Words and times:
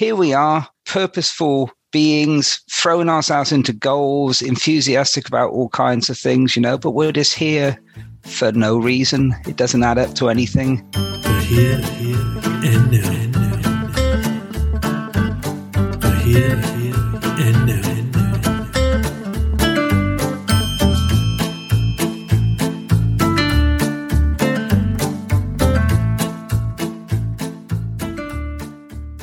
here 0.00 0.16
we 0.16 0.32
are, 0.32 0.66
purposeful 0.86 1.70
beings, 1.92 2.62
throwing 2.70 3.10
ourselves 3.10 3.52
into 3.52 3.70
goals, 3.70 4.40
enthusiastic 4.40 5.28
about 5.28 5.50
all 5.50 5.68
kinds 5.68 6.08
of 6.08 6.16
things, 6.16 6.56
you 6.56 6.62
know, 6.62 6.78
but 6.78 6.92
we're 6.92 7.12
just 7.12 7.34
here 7.34 7.78
for 8.22 8.50
no 8.52 8.78
reason. 8.78 9.34
It 9.46 9.56
doesn't 9.56 9.82
add 9.82 9.98
up 9.98 10.14
to 10.14 10.30
anything. 10.30 10.90
For 10.92 11.40
here, 11.40 11.76
here, 11.82 12.16
and 12.64 12.90
now. 12.90 13.20
For 16.00 16.16
here, 16.24 16.79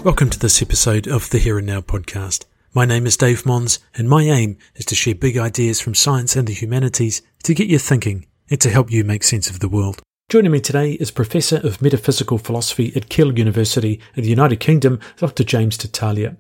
Welcome 0.07 0.29
to 0.29 0.39
this 0.39 0.61
episode 0.61 1.05
of 1.05 1.29
the 1.31 1.37
Here 1.37 1.57
and 1.57 1.67
Now 1.67 1.81
podcast. 1.81 2.45
My 2.73 2.85
name 2.85 3.05
is 3.05 3.17
Dave 3.17 3.45
Mons, 3.45 3.79
and 3.93 4.07
my 4.07 4.23
aim 4.23 4.57
is 4.75 4.85
to 4.85 4.95
share 4.95 5.13
big 5.13 5.38
ideas 5.38 5.81
from 5.81 5.95
science 5.95 6.38
and 6.38 6.48
the 6.48 6.53
humanities 6.53 7.21
to 7.43 7.53
get 7.53 7.67
you 7.67 7.77
thinking 7.77 8.25
and 8.49 8.62
to 8.62 8.70
help 8.70 8.89
you 8.89 9.03
make 9.03 9.25
sense 9.25 9.49
of 9.49 9.59
the 9.59 9.67
world. 9.67 10.01
Joining 10.29 10.53
me 10.53 10.62
today 10.62 10.93
is 10.93 11.12
Professor 11.12 11.57
of 11.57 11.81
Metaphysical 11.81 12.38
Philosophy 12.38 12.93
at 12.95 13.09
Keele 13.09 13.38
University 13.38 13.99
in 14.15 14.23
the 14.23 14.29
United 14.29 14.62
Kingdom, 14.62 15.01
Dr. 15.17 15.43
James 15.43 15.75
Tartaglia. 15.75 16.37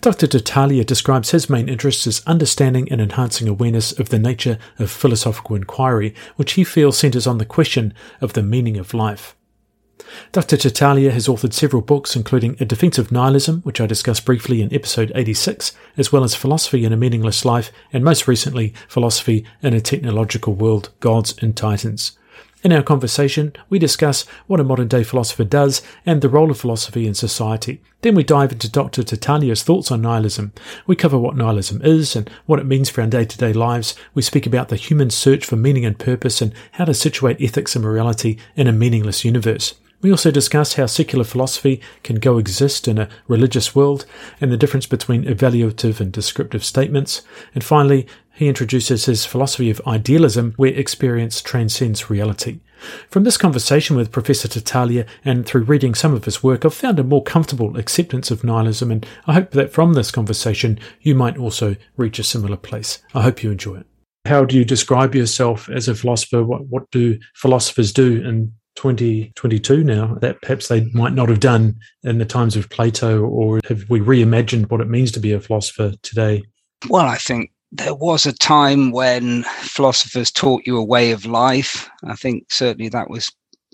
Dr. 0.00 0.28
Tartaglia 0.28 0.84
describes 0.84 1.32
his 1.32 1.50
main 1.50 1.68
interests 1.68 2.06
as 2.06 2.22
understanding 2.24 2.86
and 2.88 3.00
enhancing 3.00 3.48
awareness 3.48 3.90
of 3.98 4.10
the 4.10 4.20
nature 4.20 4.60
of 4.78 4.92
philosophical 4.92 5.56
inquiry, 5.56 6.14
which 6.36 6.52
he 6.52 6.62
feels 6.62 6.96
centers 6.96 7.26
on 7.26 7.38
the 7.38 7.44
question 7.44 7.92
of 8.20 8.34
the 8.34 8.44
meaning 8.44 8.76
of 8.76 8.94
life. 8.94 9.34
Dr. 10.32 10.56
Tartaglia 10.56 11.10
has 11.10 11.26
authored 11.26 11.52
several 11.52 11.82
books, 11.82 12.14
including 12.14 12.56
A 12.60 12.64
Defense 12.64 12.98
of 12.98 13.10
Nihilism, 13.10 13.62
which 13.62 13.80
I 13.80 13.86
discussed 13.86 14.24
briefly 14.24 14.62
in 14.62 14.72
episode 14.72 15.10
86, 15.14 15.72
as 15.96 16.12
well 16.12 16.24
as 16.24 16.34
Philosophy 16.34 16.84
in 16.84 16.92
a 16.92 16.96
Meaningless 16.96 17.44
Life, 17.44 17.72
and 17.92 18.04
most 18.04 18.28
recently, 18.28 18.74
Philosophy 18.88 19.44
in 19.62 19.74
a 19.74 19.80
Technological 19.80 20.54
World 20.54 20.90
Gods 21.00 21.34
and 21.40 21.56
Titans. 21.56 22.18
In 22.64 22.72
our 22.72 22.82
conversation, 22.82 23.52
we 23.70 23.78
discuss 23.78 24.26
what 24.48 24.58
a 24.58 24.64
modern 24.64 24.88
day 24.88 25.04
philosopher 25.04 25.44
does 25.44 25.80
and 26.04 26.20
the 26.20 26.28
role 26.28 26.50
of 26.50 26.58
philosophy 26.58 27.06
in 27.06 27.14
society. 27.14 27.80
Then 28.02 28.16
we 28.16 28.24
dive 28.24 28.50
into 28.50 28.68
Dr. 28.68 29.04
Tartaglia's 29.04 29.62
thoughts 29.62 29.92
on 29.92 30.02
nihilism. 30.02 30.52
We 30.84 30.96
cover 30.96 31.18
what 31.18 31.36
nihilism 31.36 31.80
is 31.82 32.16
and 32.16 32.28
what 32.46 32.58
it 32.58 32.66
means 32.66 32.90
for 32.90 33.00
our 33.00 33.06
day 33.06 33.24
to 33.24 33.38
day 33.38 33.52
lives. 33.52 33.94
We 34.12 34.22
speak 34.22 34.44
about 34.44 34.70
the 34.70 34.76
human 34.76 35.10
search 35.10 35.46
for 35.46 35.54
meaning 35.54 35.84
and 35.84 35.98
purpose 35.98 36.42
and 36.42 36.52
how 36.72 36.86
to 36.86 36.94
situate 36.94 37.40
ethics 37.40 37.76
and 37.76 37.84
morality 37.84 38.38
in 38.56 38.66
a 38.66 38.72
meaningless 38.72 39.24
universe. 39.24 39.74
We 40.00 40.12
also 40.12 40.30
discuss 40.30 40.74
how 40.74 40.86
secular 40.86 41.24
philosophy 41.24 41.80
can 42.04 42.20
coexist 42.20 42.86
in 42.86 42.98
a 42.98 43.08
religious 43.26 43.74
world 43.74 44.06
and 44.40 44.52
the 44.52 44.56
difference 44.56 44.86
between 44.86 45.24
evaluative 45.24 46.00
and 46.00 46.12
descriptive 46.12 46.64
statements. 46.64 47.22
And 47.52 47.64
finally, 47.64 48.06
he 48.32 48.46
introduces 48.46 49.06
his 49.06 49.26
philosophy 49.26 49.70
of 49.70 49.82
idealism 49.88 50.54
where 50.56 50.72
experience 50.72 51.42
transcends 51.42 52.08
reality. 52.08 52.60
From 53.10 53.24
this 53.24 53.36
conversation 53.36 53.96
with 53.96 54.12
Professor 54.12 54.46
Tartaglia 54.46 55.04
and 55.24 55.44
through 55.44 55.62
reading 55.62 55.96
some 55.96 56.14
of 56.14 56.26
his 56.26 56.44
work, 56.44 56.64
I've 56.64 56.74
found 56.74 57.00
a 57.00 57.04
more 57.04 57.24
comfortable 57.24 57.76
acceptance 57.76 58.30
of 58.30 58.44
nihilism, 58.44 58.92
and 58.92 59.04
I 59.26 59.34
hope 59.34 59.50
that 59.50 59.72
from 59.72 59.94
this 59.94 60.12
conversation 60.12 60.78
you 61.00 61.16
might 61.16 61.36
also 61.36 61.74
reach 61.96 62.20
a 62.20 62.24
similar 62.24 62.56
place. 62.56 63.02
I 63.14 63.22
hope 63.22 63.42
you 63.42 63.50
enjoy 63.50 63.78
it. 63.78 63.86
How 64.26 64.44
do 64.44 64.56
you 64.56 64.64
describe 64.64 65.16
yourself 65.16 65.68
as 65.68 65.88
a 65.88 65.94
philosopher? 65.96 66.44
What, 66.44 66.66
what 66.66 66.88
do 66.92 67.18
philosophers 67.34 67.92
do 67.92 68.22
in 68.22 68.52
2022 68.78 69.82
now 69.82 70.14
that 70.20 70.40
perhaps 70.40 70.68
they 70.68 70.84
might 70.94 71.12
not 71.12 71.28
have 71.28 71.40
done 71.40 71.76
in 72.04 72.18
the 72.18 72.24
times 72.24 72.54
of 72.54 72.70
Plato, 72.70 73.24
or 73.24 73.58
have 73.68 73.84
we 73.90 73.98
reimagined 73.98 74.70
what 74.70 74.80
it 74.80 74.88
means 74.88 75.10
to 75.12 75.20
be 75.20 75.32
a 75.32 75.40
philosopher 75.40 75.94
today? 76.02 76.44
Well, 76.88 77.06
I 77.06 77.16
think 77.16 77.50
there 77.72 77.96
was 77.96 78.24
a 78.24 78.32
time 78.32 78.92
when 78.92 79.42
philosophers 79.42 80.30
taught 80.30 80.62
you 80.64 80.78
a 80.78 80.84
way 80.84 81.10
of 81.10 81.26
life. 81.26 81.90
I 82.04 82.14
think 82.14 82.52
certainly 82.52 82.88
that 82.90 83.10
was 83.10 83.32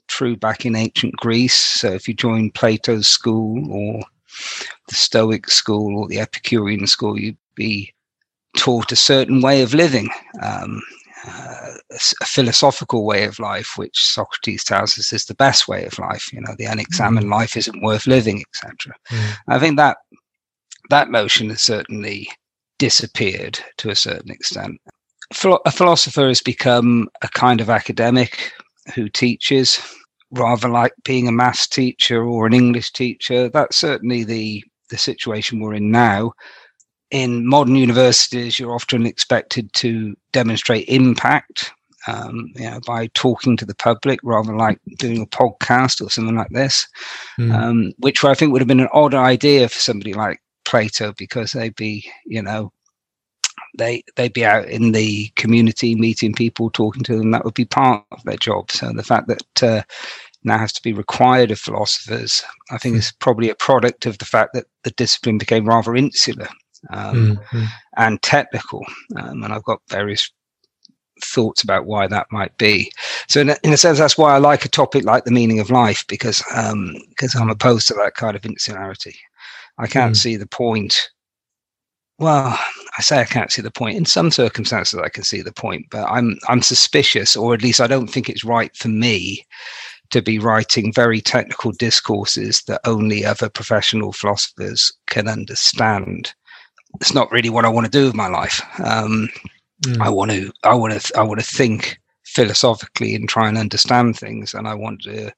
true 0.09 0.37
back 0.37 0.65
in 0.65 0.75
ancient 0.75 1.15
Greece. 1.17 1.57
So 1.57 1.93
if 1.93 2.09
you 2.09 2.15
joined 2.15 2.55
Plato's 2.55 3.07
school 3.07 3.71
or 3.71 4.03
the 4.89 4.95
Stoic 4.95 5.51
school 5.51 5.99
or 5.99 6.09
the 6.09 6.19
Epicurean 6.19 6.87
school, 6.87 7.21
you'd 7.21 7.37
be 7.55 7.93
taught 8.57 8.91
a 8.91 8.97
certain 8.97 9.43
way 9.43 9.61
of 9.61 9.75
living. 9.75 10.09
Um, 10.43 10.81
uh, 11.27 11.75
a 11.91 12.25
philosophical 12.25 13.05
way 13.05 13.25
of 13.25 13.39
life, 13.39 13.73
which 13.77 13.99
Socrates 13.99 14.65
tells 14.65 14.99
us 14.99 15.13
is 15.13 15.25
the 15.25 15.35
best 15.35 15.69
way 15.69 15.85
of 15.85 15.99
life. 15.99 16.33
You 16.33 16.41
know, 16.41 16.55
the 16.59 16.67
unexamined 16.67 17.27
mm. 17.27 17.31
life 17.31 17.57
isn't 17.57 17.83
worth 17.83 18.07
living, 18.07 18.43
etc. 18.43 18.95
Mm. 19.11 19.37
I 19.49 19.59
think 19.59 19.77
that 19.77 19.97
that 20.91 21.11
notion 21.11 21.51
has 21.51 21.63
certainly 21.63 22.29
disappeared 22.79 23.59
to 23.79 23.91
a 23.91 23.97
certain 23.97 24.31
extent. 24.31 24.81
A 25.65 25.71
philosopher 25.71 26.29
has 26.29 26.43
become 26.43 27.09
a 27.23 27.29
kind 27.29 27.61
of 27.61 27.71
academic 27.71 28.53
who 28.95 29.09
teaches, 29.09 29.81
rather 30.31 30.69
like 30.69 30.93
being 31.05 31.27
a 31.27 31.33
maths 31.33 31.67
teacher 31.67 32.23
or 32.23 32.47
an 32.47 32.53
English 32.53 32.93
teacher. 32.93 33.49
That's 33.49 33.77
certainly 33.77 34.25
the 34.25 34.63
the 34.91 34.99
situation 34.99 35.61
we're 35.61 35.75
in 35.75 35.91
now 35.91 36.33
in 37.11 37.47
modern 37.47 37.77
universities, 37.77 38.59
you're 38.59 38.75
often 38.75 39.07
expected 39.07 39.73
to 39.75 40.17
demonstrate 40.33 40.89
impact 40.89 41.73
um, 42.07 42.53
you 42.57 42.71
know, 42.71 42.81
by 42.87 43.09
talking 43.15 43.57
to 43.57 43.65
the 43.65 43.75
public 43.75 44.21
rather 44.23 44.57
like 44.57 44.79
doing 44.99 45.23
a 45.23 45.27
podcast 45.27 46.05
or 46.05 46.11
something 46.11 46.37
like 46.37 46.51
this, 46.51 46.87
mm. 47.39 47.53
um, 47.55 47.93
which 47.99 48.23
I 48.25 48.35
think 48.35 48.53
would 48.53 48.61
have 48.61 48.69
been 48.69 48.81
an 48.81 48.89
odd 48.93 49.15
idea 49.15 49.69
for 49.69 49.79
somebody 49.79 50.13
like 50.13 50.41
Plato 50.65 51.15
because 51.17 51.53
they'd 51.53 51.77
be, 51.77 52.11
you 52.27 52.43
know, 52.43 52.73
they 53.77 54.03
they'd 54.17 54.33
be 54.33 54.45
out 54.45 54.69
in 54.69 54.93
the 54.93 55.29
community 55.37 55.95
meeting 55.95 56.35
people, 56.35 56.71
talking 56.71 57.03
to 57.05 57.17
them. 57.17 57.31
That 57.31 57.45
would 57.45 57.55
be 57.55 57.65
part 57.65 58.05
of 58.13 58.23
their 58.25 58.37
job. 58.37 58.71
So 58.71 58.93
the 58.93 59.03
fact 59.03 59.29
that 59.29 59.63
uh, 59.63 59.83
now 60.43 60.59
has 60.59 60.73
to 60.75 60.83
be 60.83 60.93
required 60.93 61.51
of 61.51 61.59
philosophers, 61.59 62.43
I 62.71 62.79
think, 62.79 62.97
mm. 62.97 62.99
is 62.99 63.13
probably 63.19 63.51
a 63.51 63.55
product 63.55 64.07
of 64.07 64.19
the 64.19 64.25
fact 64.25 64.53
that 64.55 64.67
the 64.83 64.91
discipline 64.93 65.39
became 65.39 65.67
rather 65.67 65.97
insular 65.97 66.49
um, 66.91 67.37
mm-hmm. 67.37 67.65
and 67.97 68.21
technical. 68.23 68.85
Um, 69.17 69.43
and 69.43 69.53
I've 69.53 69.65
got 69.65 69.81
various 69.89 70.31
thoughts 71.23 71.63
about 71.63 71.87
why 71.87 72.07
that 72.07 72.27
might 72.31 72.57
be. 72.59 72.91
So 73.29 73.41
in 73.41 73.51
a, 73.51 73.57
in 73.63 73.73
a, 73.73 73.77
sense, 73.77 73.99
that's 73.99 74.19
why 74.19 74.35
I 74.35 74.39
like 74.39 74.65
a 74.65 74.69
topic 74.69 75.05
like 75.05 75.25
the 75.25 75.31
meaning 75.31 75.61
of 75.61 75.71
life 75.71 76.05
because 76.09 76.43
um, 76.55 76.95
because 77.11 77.35
I'm 77.35 77.51
opposed 77.51 77.89
to 77.89 77.95
that 77.95 78.15
kind 78.15 78.37
of 78.37 78.45
insularity. 78.45 79.17
I 79.79 79.87
can't 79.87 80.15
mm. 80.15 80.19
see 80.19 80.37
the 80.37 80.47
point. 80.47 81.11
Well, 82.19 82.59
I 82.97 83.03
say 83.03 83.21
I 83.21 83.25
can't 83.25 83.51
see 83.51 83.63
the 83.63 83.73
point. 83.73 83.97
In 83.97 84.05
some 84.05 84.31
circumstances, 84.31 85.01
I 85.03 85.09
can 85.09 85.25
see 85.25 85.43
the 85.43 85.53
point, 85.53 85.87
but 85.91 86.09
I'm 86.09 86.39
I'm 86.49 86.63
suspicious, 86.63 87.37
or 87.37 87.55
at 87.55 87.63
least 87.63 87.81
I 87.81 87.87
don't 87.87 88.09
think 88.09 88.29
it's 88.29 88.45
right 88.45 88.75
for 88.77 88.89
me 88.89 89.45
to 90.11 90.23
be 90.23 90.39
writing 90.39 90.93
very 90.93 91.21
technical 91.21 91.73
discourses 91.73 92.63
that 92.69 92.81
only 92.85 93.25
other 93.25 93.49
professional 93.49 94.13
philosophers 94.13 94.93
can 95.09 95.27
understand 95.27 96.35
it's 97.01 97.15
not 97.15 97.31
really 97.31 97.51
what 97.51 97.65
I 97.65 97.69
want 97.69 97.87
to 97.87 97.91
do 97.91 98.07
with 98.07 98.15
my 98.15 98.29
life. 98.29 98.61
Um, 98.81 99.29
mm. 99.83 100.01
I 100.01 100.09
want 100.11 100.31
to, 100.31 100.53
I 100.63 100.75
want 100.75 101.01
to, 101.01 101.19
I 101.19 101.23
want 101.23 101.41
to 101.41 101.47
think 101.47 101.99
philosophically 102.25 103.15
and 103.15 103.29
try 103.29 103.49
and 103.49 103.59
understand 103.59 104.19
things, 104.19 104.55
and 104.55 104.67
I 104.67 104.75
want 104.75 105.03
to, 105.03 105.33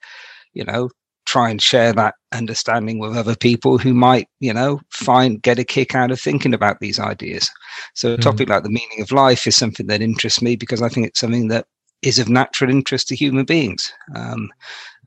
you 0.53 0.65
know, 0.65 0.91
try 1.27 1.51
and 1.51 1.61
share 1.61 1.93
that 1.93 2.15
understanding 2.33 2.99
with 2.99 3.17
other 3.17 3.37
people 3.37 3.79
who 3.79 3.93
might, 3.93 4.29
you 4.41 4.55
know, 4.55 4.81
find 4.91 5.43
get 5.43 5.59
a 5.59 5.65
kick 5.65 5.95
out 5.95 6.11
of 6.11 6.21
thinking 6.21 6.55
about 6.55 6.79
these 6.81 7.01
ideas. 7.01 7.51
So 7.95 8.15
a 8.15 8.17
mm. 8.17 8.21
topic 8.21 8.49
like 8.49 8.63
the 8.63 8.71
meaning 8.71 9.01
of 9.01 9.13
life 9.13 9.47
is 9.47 9.57
something 9.57 9.89
that 9.89 10.01
interests 10.01 10.41
me 10.41 10.57
because 10.57 10.83
I 10.83 10.89
think 10.89 11.07
it's 11.07 11.21
something 11.21 11.49
that 11.49 11.67
is 12.03 12.19
of 12.19 12.29
natural 12.29 12.71
interest 12.71 13.09
to 13.09 13.17
human 13.17 13.45
beings. 13.45 13.93
Um, 14.15 14.51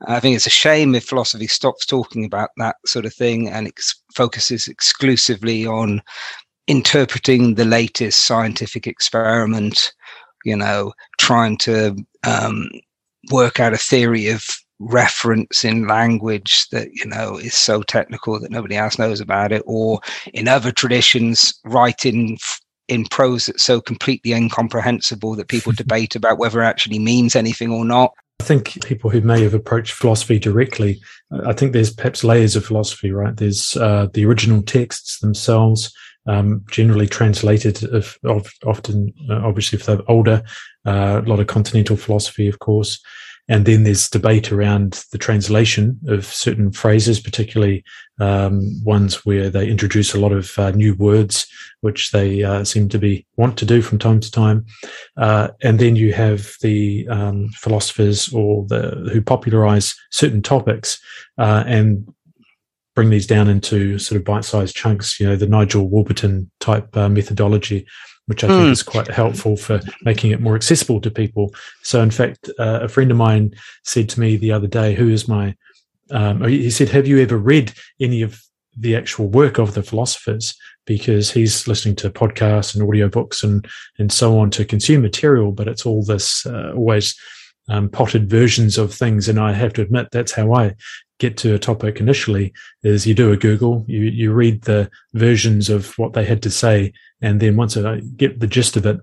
I 0.06 0.20
think 0.20 0.36
it's 0.36 0.46
a 0.46 0.50
shame 0.50 0.94
if 0.94 1.04
philosophy 1.04 1.46
stops 1.46 1.86
talking 1.86 2.24
about 2.24 2.50
that 2.58 2.76
sort 2.86 3.06
of 3.06 3.14
thing 3.14 3.48
and 3.48 3.66
ex- 3.66 4.02
focuses 4.14 4.68
exclusively 4.68 5.66
on 5.66 6.02
interpreting 6.70 7.56
the 7.56 7.64
latest 7.64 8.20
scientific 8.26 8.86
experiment, 8.86 9.92
you 10.44 10.54
know, 10.54 10.92
trying 11.18 11.58
to 11.58 11.96
um, 12.22 12.70
work 13.32 13.58
out 13.58 13.72
a 13.72 13.76
theory 13.76 14.28
of 14.28 14.44
reference 14.78 15.64
in 15.64 15.88
language 15.88 16.66
that 16.70 16.88
you 16.92 17.04
know 17.04 17.36
is 17.36 17.54
so 17.54 17.82
technical 17.82 18.40
that 18.40 18.50
nobody 18.50 18.76
else 18.76 18.98
knows 18.98 19.20
about 19.20 19.52
it 19.52 19.62
or 19.66 20.00
in 20.32 20.48
other 20.48 20.72
traditions 20.72 21.52
writing 21.66 22.38
in 22.88 23.04
prose 23.04 23.44
that's 23.44 23.62
so 23.62 23.78
completely 23.78 24.32
incomprehensible 24.32 25.34
that 25.34 25.48
people 25.48 25.70
debate 25.76 26.16
about 26.16 26.38
whether 26.38 26.62
it 26.62 26.66
actually 26.66 26.98
means 26.98 27.36
anything 27.36 27.70
or 27.70 27.84
not 27.84 28.12
I 28.40 28.42
think 28.42 28.82
people 28.86 29.10
who 29.10 29.20
may 29.20 29.42
have 29.42 29.52
approached 29.52 29.92
philosophy 29.92 30.38
directly, 30.38 30.98
I 31.44 31.52
think 31.52 31.74
there's 31.74 31.92
perhaps 31.92 32.24
layers 32.24 32.56
of 32.56 32.64
philosophy, 32.64 33.10
right? 33.12 33.36
There's 33.36 33.76
uh, 33.76 34.08
the 34.14 34.24
original 34.24 34.62
texts 34.62 35.18
themselves, 35.18 35.94
um, 36.30 36.64
generally 36.70 37.08
translated, 37.08 37.82
if, 38.00 38.18
of, 38.24 38.42
often, 38.64 39.12
uh, 39.28 39.40
obviously, 39.48 39.78
if 39.78 39.84
they're 39.86 40.10
older, 40.16 40.42
uh, 40.86 41.20
a 41.24 41.28
lot 41.28 41.40
of 41.40 41.46
continental 41.46 41.96
philosophy, 41.96 42.48
of 42.48 42.58
course. 42.58 43.00
and 43.50 43.66
then 43.66 43.82
there's 43.82 44.08
debate 44.08 44.52
around 44.52 45.04
the 45.10 45.18
translation 45.18 45.98
of 46.06 46.24
certain 46.24 46.70
phrases, 46.70 47.18
particularly 47.18 47.82
um, 48.20 48.60
ones 48.84 49.26
where 49.26 49.50
they 49.50 49.68
introduce 49.68 50.14
a 50.14 50.20
lot 50.20 50.30
of 50.30 50.56
uh, 50.56 50.70
new 50.70 50.94
words, 50.94 51.48
which 51.80 52.12
they 52.12 52.44
uh, 52.44 52.62
seem 52.62 52.88
to 52.88 52.98
be 52.98 53.26
want 53.36 53.58
to 53.58 53.66
do 53.66 53.82
from 53.82 53.98
time 53.98 54.20
to 54.20 54.30
time. 54.30 54.64
Uh, 55.16 55.48
and 55.62 55.80
then 55.80 55.96
you 55.96 56.12
have 56.12 56.52
the 56.62 57.08
um, 57.08 57.48
philosophers 57.48 58.32
or 58.32 58.64
the 58.68 59.10
who 59.12 59.20
popularize 59.20 59.96
certain 60.12 60.42
topics 60.42 61.00
uh, 61.38 61.64
and 61.66 62.06
bring 62.94 63.10
these 63.10 63.26
down 63.26 63.48
into 63.48 63.98
sort 63.98 64.18
of 64.18 64.24
bite-sized 64.24 64.74
chunks. 64.74 65.20
You 65.20 65.28
know, 65.28 65.36
the 65.36 65.46
Nigel 65.46 65.88
Warburton 65.88 66.50
type 66.60 66.96
uh, 66.96 67.08
methodology 67.08 67.86
which 68.30 68.44
I 68.44 68.46
think 68.46 68.68
mm. 68.68 68.70
is 68.70 68.84
quite 68.84 69.08
helpful 69.08 69.56
for 69.56 69.80
making 70.02 70.30
it 70.30 70.40
more 70.40 70.54
accessible 70.54 71.00
to 71.00 71.10
people. 71.10 71.52
So, 71.82 72.00
in 72.00 72.12
fact, 72.12 72.48
uh, 72.60 72.78
a 72.82 72.88
friend 72.88 73.10
of 73.10 73.16
mine 73.16 73.56
said 73.82 74.08
to 74.10 74.20
me 74.20 74.36
the 74.36 74.52
other 74.52 74.68
day, 74.68 74.94
who 74.94 75.08
is 75.08 75.26
my, 75.26 75.56
um, 76.12 76.44
he 76.44 76.70
said, 76.70 76.90
Have 76.90 77.08
you 77.08 77.18
ever 77.18 77.36
read 77.36 77.72
any 78.00 78.22
of 78.22 78.40
the 78.78 78.94
actual 78.94 79.26
work 79.26 79.58
of 79.58 79.74
the 79.74 79.82
philosophers? 79.82 80.54
Because 80.86 81.32
he's 81.32 81.66
listening 81.66 81.96
to 81.96 82.08
podcasts 82.08 82.72
and 82.72 82.88
audiobooks 82.88 83.42
and, 83.42 83.66
and 83.98 84.12
so 84.12 84.38
on 84.38 84.50
to 84.50 84.64
consume 84.64 85.02
material, 85.02 85.50
but 85.50 85.66
it's 85.66 85.84
all 85.84 86.04
this 86.04 86.46
uh, 86.46 86.72
always 86.76 87.18
um, 87.68 87.88
potted 87.88 88.30
versions 88.30 88.78
of 88.78 88.94
things. 88.94 89.28
And 89.28 89.40
I 89.40 89.54
have 89.54 89.72
to 89.72 89.82
admit, 89.82 90.06
that's 90.12 90.32
how 90.32 90.54
I 90.54 90.76
get 91.20 91.36
to 91.36 91.54
a 91.54 91.58
topic 91.58 92.00
initially 92.00 92.52
is 92.82 93.06
you 93.06 93.14
do 93.14 93.30
a 93.30 93.36
Google, 93.36 93.84
you, 93.86 94.00
you 94.00 94.32
read 94.32 94.62
the 94.62 94.90
versions 95.14 95.70
of 95.70 95.96
what 95.98 96.14
they 96.14 96.24
had 96.24 96.42
to 96.42 96.50
say 96.50 96.92
and 97.22 97.40
then 97.40 97.56
once 97.56 97.76
I 97.76 98.00
get 98.00 98.40
the 98.40 98.46
gist 98.46 98.76
of 98.76 98.86
it, 98.86 98.98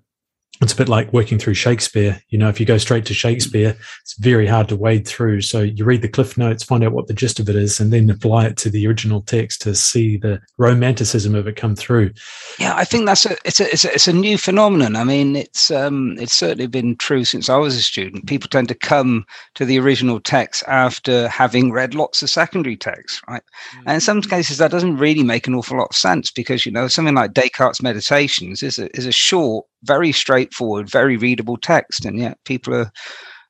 it's 0.61 0.73
a 0.73 0.75
bit 0.75 0.89
like 0.89 1.13
working 1.13 1.37
through 1.37 1.53
Shakespeare. 1.53 2.21
You 2.29 2.37
know, 2.37 2.49
if 2.49 2.59
you 2.59 2.65
go 2.65 2.77
straight 2.77 3.05
to 3.05 3.13
Shakespeare, 3.13 3.77
it's 4.01 4.17
very 4.17 4.47
hard 4.47 4.69
to 4.69 4.75
wade 4.75 5.07
through. 5.07 5.41
So 5.41 5.61
you 5.61 5.85
read 5.85 6.01
the 6.01 6.09
cliff 6.09 6.37
notes, 6.37 6.63
find 6.63 6.83
out 6.83 6.93
what 6.93 7.07
the 7.07 7.13
gist 7.13 7.39
of 7.39 7.49
it 7.49 7.55
is, 7.55 7.79
and 7.79 7.93
then 7.93 8.09
apply 8.09 8.47
it 8.47 8.57
to 8.57 8.69
the 8.69 8.87
original 8.87 9.21
text 9.21 9.61
to 9.63 9.75
see 9.75 10.17
the 10.17 10.41
romanticism 10.57 11.35
of 11.35 11.47
it 11.47 11.55
come 11.55 11.75
through. 11.75 12.11
Yeah, 12.59 12.75
I 12.75 12.85
think 12.85 13.05
that's 13.05 13.25
a 13.25 13.37
it's 13.45 13.59
a 13.59 13.71
it's 13.71 13.85
a, 13.85 13.93
it's 13.93 14.07
a 14.07 14.13
new 14.13 14.37
phenomenon. 14.37 14.95
I 14.95 15.03
mean, 15.03 15.35
it's 15.35 15.69
um 15.69 16.17
it's 16.19 16.33
certainly 16.33 16.67
been 16.67 16.95
true 16.95 17.23
since 17.23 17.49
I 17.49 17.57
was 17.57 17.75
a 17.75 17.81
student. 17.83 18.27
People 18.27 18.49
tend 18.49 18.67
to 18.69 18.75
come 18.75 19.25
to 19.55 19.65
the 19.65 19.79
original 19.79 20.19
text 20.19 20.63
after 20.67 21.27
having 21.27 21.71
read 21.71 21.93
lots 21.93 22.23
of 22.23 22.29
secondary 22.29 22.77
texts, 22.77 23.21
right? 23.27 23.43
Mm. 23.75 23.83
And 23.85 23.93
in 23.95 24.01
some 24.01 24.21
cases, 24.21 24.57
that 24.57 24.71
doesn't 24.71 24.97
really 24.97 25.23
make 25.23 25.47
an 25.47 25.55
awful 25.55 25.77
lot 25.77 25.89
of 25.89 25.95
sense 25.95 26.31
because 26.31 26.65
you 26.65 26.71
know 26.71 26.87
something 26.87 27.15
like 27.15 27.33
Descartes' 27.33 27.81
Meditations 27.81 28.63
is 28.63 28.79
a 28.79 28.95
is 28.97 29.05
a 29.05 29.11
short 29.11 29.65
very 29.83 30.11
straightforward, 30.11 30.89
very 30.89 31.17
readable 31.17 31.57
text, 31.57 32.05
and 32.05 32.19
yet 32.19 32.37
people 32.45 32.73
are, 32.73 32.91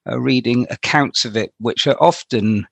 are 0.06 0.20
reading 0.20 0.68
accounts 0.70 1.26
of 1.26 1.36
it 1.36 1.54
which 1.60 1.88
are 1.88 2.02
often 2.02 2.68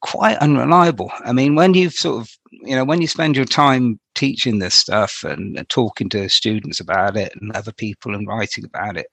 quite 0.00 0.38
unreliable. 0.38 1.10
I 1.24 1.32
mean, 1.32 1.54
when 1.54 1.74
you've 1.74 1.92
sort 1.92 2.22
of, 2.22 2.30
you 2.50 2.74
know, 2.74 2.84
when 2.84 3.00
you 3.00 3.06
spend 3.06 3.36
your 3.36 3.44
time 3.44 4.00
teaching 4.14 4.58
this 4.58 4.74
stuff 4.74 5.22
and, 5.24 5.64
talking 5.68 6.08
to 6.10 6.28
students 6.28 6.80
about 6.80 7.16
it 7.16 7.32
and 7.40 7.52
other 7.52 7.72
people 7.72 8.14
and 8.14 8.26
writing 8.26 8.64
about 8.64 8.96
it, 8.96 9.06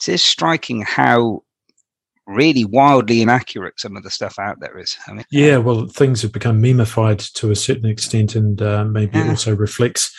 it 0.00 0.12
is 0.12 0.22
striking 0.22 0.82
how 0.82 1.42
really 2.26 2.64
wildly 2.64 3.20
inaccurate 3.22 3.78
some 3.78 3.96
of 3.96 4.02
the 4.02 4.10
stuff 4.10 4.38
out 4.38 4.58
there 4.60 4.78
is. 4.78 4.96
I 5.06 5.12
mean, 5.12 5.24
yeah, 5.30 5.58
well, 5.58 5.86
things 5.86 6.22
have 6.22 6.32
become 6.32 6.62
memeified 6.62 7.32
to 7.34 7.50
a 7.50 7.56
certain 7.56 7.86
extent, 7.86 8.34
and 8.34 8.60
uh, 8.60 8.84
maybe 8.84 9.18
yeah. 9.18 9.26
it 9.26 9.30
also 9.30 9.54
reflects 9.54 10.14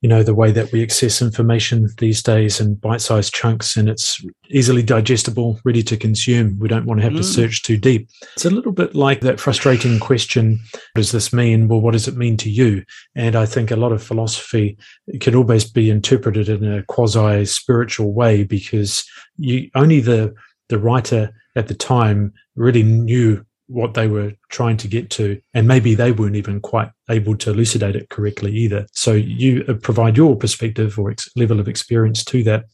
you 0.00 0.08
know 0.08 0.22
the 0.22 0.34
way 0.34 0.52
that 0.52 0.70
we 0.72 0.82
access 0.82 1.20
information 1.20 1.88
these 1.98 2.22
days 2.22 2.60
in 2.60 2.74
bite-sized 2.76 3.34
chunks 3.34 3.76
and 3.76 3.88
it's 3.88 4.24
easily 4.50 4.82
digestible 4.82 5.60
ready 5.64 5.82
to 5.82 5.96
consume. 5.96 6.58
We 6.58 6.68
don't 6.68 6.86
want 6.86 7.00
to 7.00 7.04
have 7.04 7.14
mm. 7.14 7.18
to 7.18 7.24
search 7.24 7.62
too 7.62 7.76
deep. 7.76 8.08
It's 8.34 8.44
a 8.44 8.50
little 8.50 8.72
bit 8.72 8.94
like 8.94 9.20
that 9.22 9.40
frustrating 9.40 9.98
question 9.98 10.60
what 10.72 11.02
does 11.02 11.12
this 11.12 11.32
mean? 11.32 11.68
Well 11.68 11.80
what 11.80 11.92
does 11.92 12.08
it 12.08 12.16
mean 12.16 12.36
to 12.38 12.50
you? 12.50 12.84
And 13.14 13.34
i 13.36 13.46
think 13.46 13.70
a 13.70 13.76
lot 13.76 13.92
of 13.92 14.02
philosophy 14.02 14.78
can 15.20 15.34
always 15.34 15.68
be 15.70 15.90
interpreted 15.90 16.48
in 16.48 16.64
a 16.64 16.82
quasi 16.84 17.44
spiritual 17.44 18.12
way 18.12 18.44
because 18.44 19.04
you 19.36 19.70
only 19.74 20.00
the 20.00 20.34
the 20.68 20.78
writer 20.78 21.30
at 21.56 21.68
the 21.68 21.74
time 21.74 22.32
really 22.56 22.82
knew 22.82 23.44
what 23.68 23.94
they 23.94 24.08
were 24.08 24.32
trying 24.48 24.76
to 24.78 24.88
get 24.88 25.10
to. 25.10 25.40
And 25.54 25.68
maybe 25.68 25.94
they 25.94 26.10
weren't 26.10 26.36
even 26.36 26.60
quite 26.60 26.90
able 27.10 27.36
to 27.36 27.50
elucidate 27.50 27.96
it 27.96 28.08
correctly 28.08 28.52
either. 28.52 28.86
So 28.92 29.12
you 29.12 29.64
uh, 29.68 29.74
provide 29.74 30.16
your 30.16 30.36
perspective 30.36 30.98
or 30.98 31.10
ex- 31.10 31.28
level 31.36 31.60
of 31.60 31.68
experience 31.68 32.24
to 32.24 32.42
that. 32.44 32.64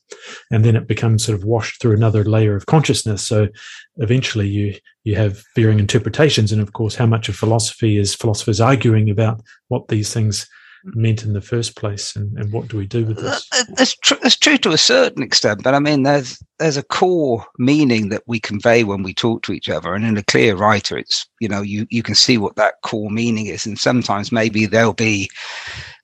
And 0.50 0.64
then 0.64 0.76
it 0.76 0.86
becomes 0.86 1.24
sort 1.24 1.38
of 1.38 1.44
washed 1.44 1.80
through 1.80 1.94
another 1.94 2.24
layer 2.24 2.54
of 2.54 2.66
consciousness. 2.66 3.22
So 3.22 3.48
eventually 3.96 4.48
you, 4.48 4.74
you 5.02 5.16
have 5.16 5.42
varying 5.56 5.80
interpretations. 5.80 6.52
And 6.52 6.62
of 6.62 6.72
course, 6.72 6.94
how 6.94 7.06
much 7.06 7.28
of 7.28 7.36
philosophy 7.36 7.98
is 7.98 8.14
philosophers 8.14 8.60
arguing 8.60 9.10
about 9.10 9.42
what 9.68 9.88
these 9.88 10.14
things 10.14 10.48
meant 10.84 11.24
in 11.24 11.32
the 11.32 11.40
first 11.40 11.76
place, 11.76 12.14
and, 12.14 12.36
and 12.38 12.52
what 12.52 12.68
do 12.68 12.76
we 12.76 12.86
do 12.86 13.04
with 13.04 13.18
this? 13.18 13.48
It's, 13.78 13.96
tr- 13.96 14.14
it's 14.22 14.36
true 14.36 14.58
to 14.58 14.70
a 14.70 14.78
certain 14.78 15.22
extent, 15.22 15.62
but 15.62 15.74
I 15.74 15.78
mean, 15.78 16.02
there's 16.02 16.38
there's 16.58 16.76
a 16.76 16.82
core 16.82 17.44
meaning 17.58 18.10
that 18.10 18.22
we 18.26 18.38
convey 18.38 18.84
when 18.84 19.02
we 19.02 19.14
talk 19.14 19.42
to 19.44 19.52
each 19.52 19.68
other, 19.68 19.94
and 19.94 20.04
in 20.04 20.16
a 20.16 20.22
clear 20.22 20.56
writer, 20.56 20.98
it's 20.98 21.26
you 21.40 21.48
know 21.48 21.62
you 21.62 21.86
you 21.90 22.02
can 22.02 22.14
see 22.14 22.38
what 22.38 22.56
that 22.56 22.74
core 22.82 23.10
meaning 23.10 23.46
is, 23.46 23.66
and 23.66 23.78
sometimes 23.78 24.30
maybe 24.30 24.66
there'll 24.66 24.92
be 24.92 25.30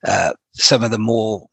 uh, 0.07 0.33
some 0.55 0.83
of 0.83 0.91
the 0.91 0.99
more 0.99 1.47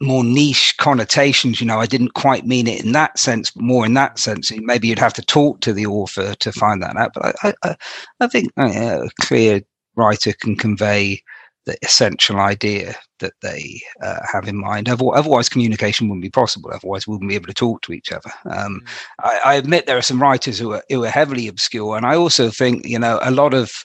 more 0.00 0.24
niche 0.24 0.74
connotations. 0.78 1.60
You 1.60 1.66
know, 1.66 1.80
I 1.80 1.86
didn't 1.86 2.14
quite 2.14 2.46
mean 2.46 2.66
it 2.66 2.84
in 2.84 2.92
that 2.92 3.18
sense, 3.18 3.50
but 3.50 3.62
more 3.62 3.86
in 3.86 3.94
that 3.94 4.18
sense. 4.18 4.52
Maybe 4.52 4.88
you'd 4.88 4.98
have 4.98 5.14
to 5.14 5.22
talk 5.22 5.60
to 5.60 5.72
the 5.72 5.86
author 5.86 6.34
to 6.34 6.52
find 6.52 6.82
that 6.82 6.96
out. 6.96 7.12
But 7.14 7.34
I, 7.42 7.54
I, 7.62 7.76
I 8.20 8.26
think 8.26 8.52
uh, 8.56 9.04
a 9.04 9.08
clear 9.20 9.62
writer 9.96 10.32
can 10.32 10.56
convey 10.56 11.22
the 11.66 11.76
essential 11.82 12.40
idea 12.40 12.94
that 13.20 13.32
they 13.40 13.80
uh, 14.02 14.20
have 14.30 14.46
in 14.46 14.56
mind. 14.56 14.88
Otherwise, 14.88 15.48
communication 15.48 16.08
wouldn't 16.08 16.22
be 16.22 16.30
possible. 16.30 16.70
Otherwise, 16.72 17.06
we 17.06 17.12
wouldn't 17.12 17.28
be 17.28 17.34
able 17.34 17.46
to 17.46 17.54
talk 17.54 17.80
to 17.82 17.92
each 17.92 18.12
other. 18.12 18.30
Um, 18.50 18.80
mm. 18.80 18.88
I, 19.20 19.40
I, 19.44 19.54
admit 19.54 19.86
there 19.86 19.96
are 19.96 20.02
some 20.02 20.20
writers 20.20 20.58
who 20.58 20.72
are, 20.72 20.82
who 20.90 21.04
are 21.04 21.10
heavily 21.10 21.48
obscure, 21.48 21.96
and 21.96 22.04
I 22.04 22.16
also 22.16 22.50
think 22.50 22.86
you 22.86 22.98
know 22.98 23.18
a 23.22 23.30
lot 23.30 23.54
of 23.54 23.84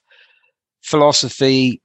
philosophy. 0.81 1.81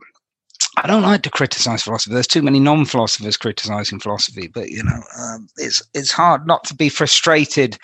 I 0.77 0.89
don't 0.89 1.03
like 1.03 1.23
to 1.23 1.31
criticize 1.31 1.85
philosophy. 1.85 2.15
There's 2.15 2.27
too 2.27 2.43
many 2.43 2.59
non-philosophers 2.59 3.37
criticizing 3.37 4.01
philosophy, 4.01 4.49
but 4.49 4.71
you 4.71 4.83
know, 4.83 5.03
um, 5.19 5.49
it's 5.59 5.83
it's 5.95 6.11
hard 6.11 6.47
not 6.47 6.65
to 6.65 6.75
be 6.75 6.89
frustrated 6.89 7.79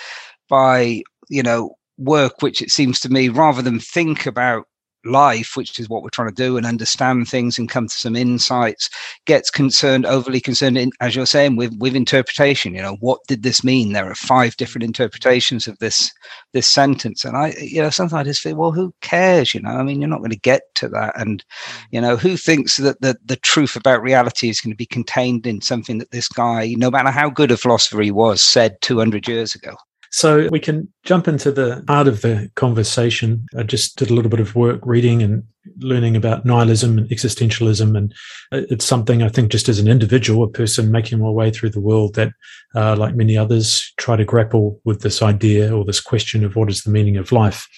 by 0.48 1.02
you 1.28 1.42
know 1.42 1.76
work 1.98 2.40
which 2.40 2.62
it 2.62 2.70
seems 2.70 2.98
to 2.98 3.10
me 3.10 3.28
rather 3.28 3.62
than 3.62 3.78
think 3.78 4.26
about 4.26 4.66
life, 5.04 5.56
which 5.56 5.78
is 5.78 5.88
what 5.88 6.02
we're 6.02 6.10
trying 6.10 6.28
to 6.28 6.34
do, 6.34 6.56
and 6.56 6.66
understand 6.66 7.28
things 7.28 7.58
and 7.58 7.68
come 7.68 7.88
to 7.88 7.94
some 7.94 8.16
insights, 8.16 8.90
gets 9.26 9.50
concerned, 9.50 10.06
overly 10.06 10.40
concerned, 10.40 10.78
in, 10.78 10.90
as 11.00 11.14
you're 11.16 11.26
saying, 11.26 11.56
with 11.56 11.74
with 11.78 11.96
interpretation. 11.96 12.74
You 12.74 12.82
know, 12.82 12.96
what 13.00 13.20
did 13.28 13.42
this 13.42 13.64
mean? 13.64 13.92
There 13.92 14.10
are 14.10 14.14
five 14.14 14.56
different 14.56 14.84
interpretations 14.84 15.66
of 15.66 15.78
this 15.78 16.10
this 16.52 16.68
sentence, 16.68 17.24
and 17.24 17.36
I, 17.36 17.54
you 17.60 17.82
know, 17.82 17.90
sometimes 17.90 18.20
I 18.20 18.24
just 18.24 18.42
feel, 18.42 18.56
well, 18.56 18.72
who 18.72 18.94
cares? 19.00 19.54
You 19.54 19.60
know, 19.60 19.70
I 19.70 19.82
mean, 19.82 20.00
you're 20.00 20.10
not 20.10 20.18
going 20.18 20.30
to 20.30 20.38
get 20.38 20.62
to 20.76 20.88
that, 20.88 21.18
and 21.20 21.44
mm. 21.44 21.84
you 21.90 22.00
know, 22.00 22.16
who 22.16 22.36
thinks 22.36 22.76
that 22.78 23.00
the 23.00 23.16
the 23.24 23.36
truth 23.36 23.76
about 23.76 24.02
reality 24.02 24.48
is 24.48 24.60
going 24.60 24.72
to 24.72 24.76
be 24.76 24.86
contained 24.86 25.46
in 25.46 25.60
something 25.60 25.98
that 25.98 26.10
this 26.10 26.28
guy, 26.28 26.74
no 26.76 26.90
matter 26.90 27.10
how 27.10 27.30
good 27.30 27.50
a 27.50 27.56
philosopher 27.56 28.02
he 28.02 28.10
was, 28.10 28.42
said 28.42 28.80
200 28.80 29.28
years 29.28 29.54
ago? 29.54 29.76
So 30.12 30.48
we 30.50 30.60
can 30.60 30.92
jump 31.04 31.28
into 31.28 31.52
the 31.52 31.84
heart 31.88 32.08
of 32.08 32.22
the 32.22 32.50
conversation. 32.56 33.46
I 33.56 33.62
just 33.62 33.96
did 33.96 34.10
a 34.10 34.14
little 34.14 34.30
bit 34.30 34.40
of 34.40 34.56
work 34.56 34.80
reading 34.84 35.22
and 35.22 35.44
learning 35.78 36.16
about 36.16 36.44
nihilism 36.44 36.98
and 36.98 37.08
existentialism. 37.10 37.96
And 37.96 38.12
it's 38.50 38.84
something 38.84 39.22
I 39.22 39.28
think 39.28 39.52
just 39.52 39.68
as 39.68 39.78
an 39.78 39.86
individual, 39.86 40.42
a 40.42 40.48
person 40.48 40.90
making 40.90 41.20
my 41.20 41.30
way 41.30 41.50
through 41.50 41.70
the 41.70 41.80
world 41.80 42.14
that, 42.16 42.32
uh, 42.74 42.96
like 42.96 43.14
many 43.14 43.36
others, 43.36 43.92
try 43.98 44.16
to 44.16 44.24
grapple 44.24 44.80
with 44.84 45.02
this 45.02 45.22
idea 45.22 45.74
or 45.74 45.84
this 45.84 46.00
question 46.00 46.44
of 46.44 46.56
what 46.56 46.70
is 46.70 46.82
the 46.82 46.90
meaning 46.90 47.16
of 47.16 47.30
life 47.30 47.68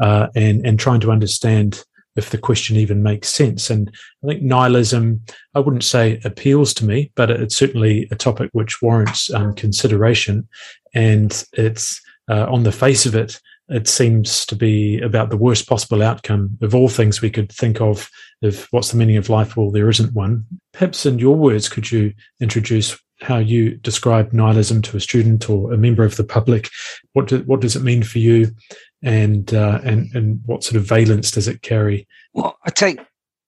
uh, 0.00 0.28
and, 0.34 0.64
and 0.66 0.78
trying 0.78 1.00
to 1.00 1.12
understand 1.12 1.84
if 2.18 2.30
the 2.30 2.38
question 2.38 2.76
even 2.76 3.02
makes 3.02 3.28
sense. 3.28 3.70
And 3.70 3.94
I 4.24 4.26
think 4.26 4.42
nihilism, 4.42 5.22
I 5.54 5.60
wouldn't 5.60 5.84
say 5.84 6.20
appeals 6.24 6.74
to 6.74 6.84
me, 6.84 7.12
but 7.14 7.30
it's 7.30 7.54
certainly 7.54 8.08
a 8.10 8.16
topic 8.16 8.50
which 8.52 8.82
warrants 8.82 9.32
um, 9.32 9.54
consideration. 9.54 10.48
And 10.94 11.44
it's 11.52 12.00
uh, 12.28 12.46
on 12.50 12.62
the 12.62 12.72
face 12.72 13.06
of 13.06 13.14
it, 13.14 13.40
it 13.68 13.86
seems 13.86 14.46
to 14.46 14.56
be 14.56 14.98
about 15.00 15.28
the 15.28 15.36
worst 15.36 15.68
possible 15.68 16.02
outcome 16.02 16.56
of 16.62 16.74
all 16.74 16.88
things 16.88 17.20
we 17.20 17.30
could 17.30 17.52
think 17.52 17.80
of. 17.80 18.08
Of 18.42 18.66
what's 18.70 18.90
the 18.90 18.96
meaning 18.96 19.16
of 19.16 19.28
life? 19.28 19.56
Well, 19.56 19.70
there 19.70 19.90
isn't 19.90 20.14
one. 20.14 20.46
Perhaps 20.72 21.04
in 21.04 21.18
your 21.18 21.36
words, 21.36 21.68
could 21.68 21.90
you 21.90 22.14
introduce 22.40 22.98
how 23.20 23.38
you 23.38 23.74
describe 23.76 24.32
nihilism 24.32 24.80
to 24.80 24.96
a 24.96 25.00
student 25.00 25.50
or 25.50 25.72
a 25.72 25.76
member 25.76 26.04
of 26.04 26.16
the 26.16 26.24
public? 26.24 26.70
What 27.12 27.26
do, 27.26 27.40
what 27.40 27.60
does 27.60 27.76
it 27.76 27.82
mean 27.82 28.04
for 28.04 28.20
you? 28.20 28.54
and 29.02 29.54
uh, 29.54 29.80
and 29.84 30.14
and 30.14 30.40
what 30.46 30.64
sort 30.64 30.76
of 30.76 30.84
valence 30.84 31.30
does 31.30 31.48
it 31.48 31.62
carry? 31.62 32.06
Well, 32.32 32.56
I 32.64 32.70
take 32.70 33.00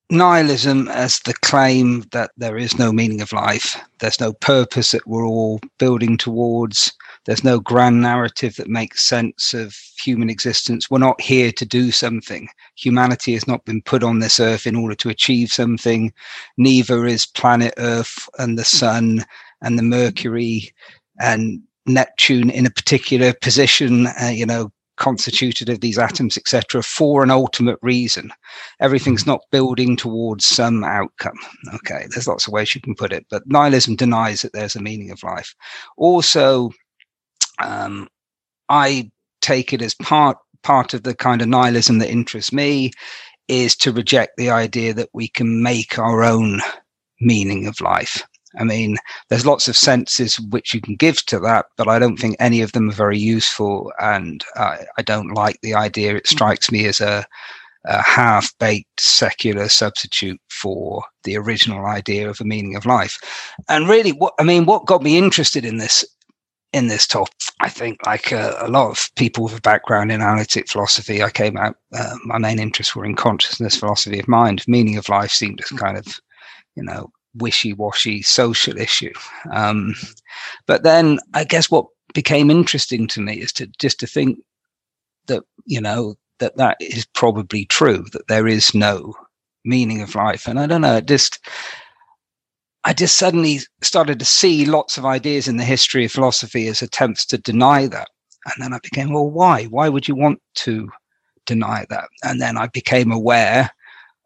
nihilism 0.09 0.87
as 0.89 1.19
the 1.19 1.33
claim 1.33 2.03
that 2.11 2.31
there 2.37 2.57
is 2.57 2.77
no 2.77 2.91
meaning 2.91 3.21
of 3.21 3.33
life, 3.33 3.79
there's 3.99 4.19
no 4.19 4.33
purpose 4.33 4.91
that 4.91 5.07
we're 5.07 5.25
all 5.25 5.59
building 5.77 6.17
towards, 6.17 6.91
there's 7.25 7.43
no 7.43 7.59
grand 7.59 8.01
narrative 8.01 8.55
that 8.55 8.67
makes 8.67 9.05
sense 9.05 9.53
of 9.53 9.75
human 10.03 10.29
existence. 10.29 10.89
We're 10.89 10.97
not 10.97 11.21
here 11.21 11.51
to 11.51 11.65
do 11.65 11.91
something. 11.91 12.47
Humanity 12.75 13.33
has 13.33 13.47
not 13.47 13.63
been 13.65 13.81
put 13.81 14.03
on 14.03 14.19
this 14.19 14.39
earth 14.39 14.65
in 14.65 14.75
order 14.75 14.95
to 14.95 15.09
achieve 15.09 15.51
something. 15.51 16.13
Neither 16.57 17.05
is 17.05 17.25
planet 17.25 17.73
Earth 17.77 18.27
and 18.39 18.57
the 18.57 18.65
sun 18.65 19.23
and 19.61 19.77
the 19.77 19.83
Mercury 19.83 20.73
and 21.19 21.61
Neptune 21.85 22.49
in 22.49 22.65
a 22.65 22.71
particular 22.71 23.33
position, 23.33 24.07
uh, 24.07 24.31
you 24.33 24.45
know, 24.45 24.71
constituted 24.97 25.67
of 25.67 25.81
these 25.81 25.97
atoms, 25.97 26.37
etc., 26.37 26.83
for 26.83 27.23
an 27.23 27.31
ultimate 27.31 27.79
reason. 27.81 28.31
Everything's 28.79 29.25
not 29.25 29.41
building 29.51 29.95
towards 29.95 30.45
some 30.45 30.83
outcome. 30.83 31.37
Okay, 31.73 32.05
there's 32.09 32.27
lots 32.27 32.45
of 32.45 32.53
ways 32.53 32.75
you 32.75 32.81
can 32.81 32.93
put 32.93 33.11
it, 33.11 33.25
but 33.29 33.41
nihilism 33.47 33.95
denies 33.95 34.43
that 34.43 34.53
there's 34.53 34.75
a 34.75 34.81
meaning 34.81 35.09
of 35.09 35.23
life. 35.23 35.55
Also, 35.97 36.71
um, 37.63 38.07
I 38.69 39.11
take 39.41 39.73
it 39.73 39.81
as 39.81 39.95
part 39.95 40.37
part 40.63 40.93
of 40.93 41.03
the 41.03 41.15
kind 41.15 41.41
of 41.41 41.47
nihilism 41.47 41.97
that 41.99 42.11
interests 42.11 42.53
me 42.53 42.91
is 43.47 43.75
to 43.75 43.91
reject 43.91 44.37
the 44.37 44.49
idea 44.49 44.93
that 44.93 45.09
we 45.13 45.27
can 45.27 45.63
make 45.63 45.97
our 45.97 46.23
own 46.23 46.61
meaning 47.19 47.67
of 47.67 47.81
life. 47.81 48.23
I 48.57 48.63
mean, 48.63 48.97
there's 49.29 49.45
lots 49.45 49.67
of 49.67 49.77
senses 49.77 50.39
which 50.39 50.73
you 50.73 50.81
can 50.81 50.95
give 50.95 51.25
to 51.27 51.39
that, 51.39 51.67
but 51.77 51.87
I 51.87 51.99
don't 51.99 52.17
think 52.17 52.35
any 52.39 52.61
of 52.61 52.73
them 52.73 52.89
are 52.89 52.93
very 52.93 53.17
useful. 53.17 53.91
And 53.99 54.43
I, 54.55 54.85
I 54.97 55.01
don't 55.01 55.33
like 55.33 55.59
the 55.61 55.73
idea. 55.73 56.15
It 56.15 56.27
strikes 56.27 56.71
me 56.71 56.85
as 56.85 56.99
a, 56.99 57.25
a 57.85 58.01
half 58.01 58.53
baked 58.59 58.99
secular 58.99 59.69
substitute 59.69 60.39
for 60.49 61.03
the 61.23 61.37
original 61.37 61.85
idea 61.85 62.29
of 62.29 62.41
a 62.41 62.45
meaning 62.45 62.75
of 62.75 62.85
life. 62.85 63.17
And 63.69 63.87
really, 63.87 64.11
what 64.11 64.33
I 64.37 64.43
mean, 64.43 64.65
what 64.65 64.85
got 64.85 65.01
me 65.01 65.17
interested 65.17 65.63
in 65.63 65.77
this 65.77 66.05
in 66.73 66.87
this 66.87 67.07
topic. 67.07 67.33
I 67.59 67.69
think, 67.69 68.05
like 68.05 68.33
uh, 68.33 68.55
a 68.59 68.69
lot 68.69 68.89
of 68.89 69.09
people 69.15 69.43
with 69.43 69.57
a 69.57 69.61
background 69.61 70.11
in 70.11 70.21
analytic 70.21 70.67
philosophy, 70.69 71.21
I 71.21 71.29
came 71.29 71.57
out. 71.57 71.75
Uh, 71.93 72.15
my 72.25 72.37
main 72.37 72.59
interests 72.59 72.95
were 72.95 73.05
in 73.05 73.15
consciousness, 73.15 73.75
philosophy 73.75 74.19
of 74.19 74.27
mind. 74.27 74.63
Meaning 74.67 74.97
of 74.97 75.09
life 75.09 75.31
seemed 75.31 75.59
to 75.59 75.75
kind 75.75 75.97
of, 75.97 76.07
you 76.75 76.83
know, 76.83 77.11
wishy-washy 77.35 78.23
social 78.23 78.77
issue. 78.77 79.13
Um, 79.51 79.95
but 80.65 80.83
then 80.83 81.19
I 81.33 81.43
guess 81.43 81.69
what 81.69 81.85
became 82.13 82.49
interesting 82.49 83.07
to 83.07 83.21
me 83.21 83.35
is 83.35 83.51
to 83.53 83.67
just 83.79 83.99
to 83.99 84.07
think 84.07 84.39
that 85.27 85.43
you 85.65 85.81
know 85.81 86.15
that 86.39 86.57
that 86.57 86.77
is 86.79 87.05
probably 87.13 87.65
true 87.65 88.05
that 88.11 88.27
there 88.27 88.47
is 88.47 88.73
no 88.73 89.13
meaning 89.63 90.01
of 90.01 90.15
life 90.15 90.47
and 90.47 90.59
i 90.59 90.65
don't 90.65 90.81
know 90.81 90.99
just 90.99 91.39
i 92.85 92.93
just 92.93 93.17
suddenly 93.17 93.59
started 93.81 94.19
to 94.19 94.25
see 94.25 94.65
lots 94.65 94.97
of 94.97 95.05
ideas 95.05 95.47
in 95.47 95.57
the 95.57 95.63
history 95.63 96.05
of 96.05 96.11
philosophy 96.11 96.67
as 96.67 96.81
attempts 96.81 97.25
to 97.25 97.37
deny 97.37 97.87
that 97.87 98.09
and 98.45 98.63
then 98.63 98.73
i 98.73 98.79
became 98.83 99.13
well 99.13 99.29
why 99.29 99.65
why 99.65 99.89
would 99.89 100.07
you 100.07 100.15
want 100.15 100.41
to 100.55 100.89
deny 101.45 101.85
that 101.89 102.07
and 102.23 102.41
then 102.41 102.57
i 102.57 102.67
became 102.67 103.11
aware 103.11 103.69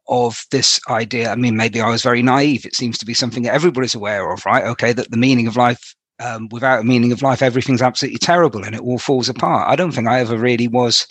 of 0.07 0.45
this 0.51 0.79
idea. 0.89 1.31
I 1.31 1.35
mean, 1.35 1.55
maybe 1.55 1.81
I 1.81 1.89
was 1.89 2.03
very 2.03 2.21
naive. 2.21 2.65
It 2.65 2.75
seems 2.75 2.97
to 2.99 3.05
be 3.05 3.13
something 3.13 3.43
that 3.43 3.53
everybody's 3.53 3.95
aware 3.95 4.31
of, 4.31 4.45
right? 4.45 4.63
Okay, 4.65 4.93
that 4.93 5.11
the 5.11 5.17
meaning 5.17 5.47
of 5.47 5.57
life, 5.57 5.95
um, 6.19 6.47
without 6.51 6.81
a 6.81 6.83
meaning 6.83 7.11
of 7.11 7.21
life, 7.21 7.41
everything's 7.41 7.81
absolutely 7.81 8.19
terrible 8.19 8.63
and 8.63 8.75
it 8.75 8.81
all 8.81 8.99
falls 8.99 9.29
apart. 9.29 9.69
I 9.69 9.75
don't 9.75 9.91
think 9.91 10.07
I 10.07 10.19
ever 10.19 10.37
really 10.37 10.67
was 10.67 11.07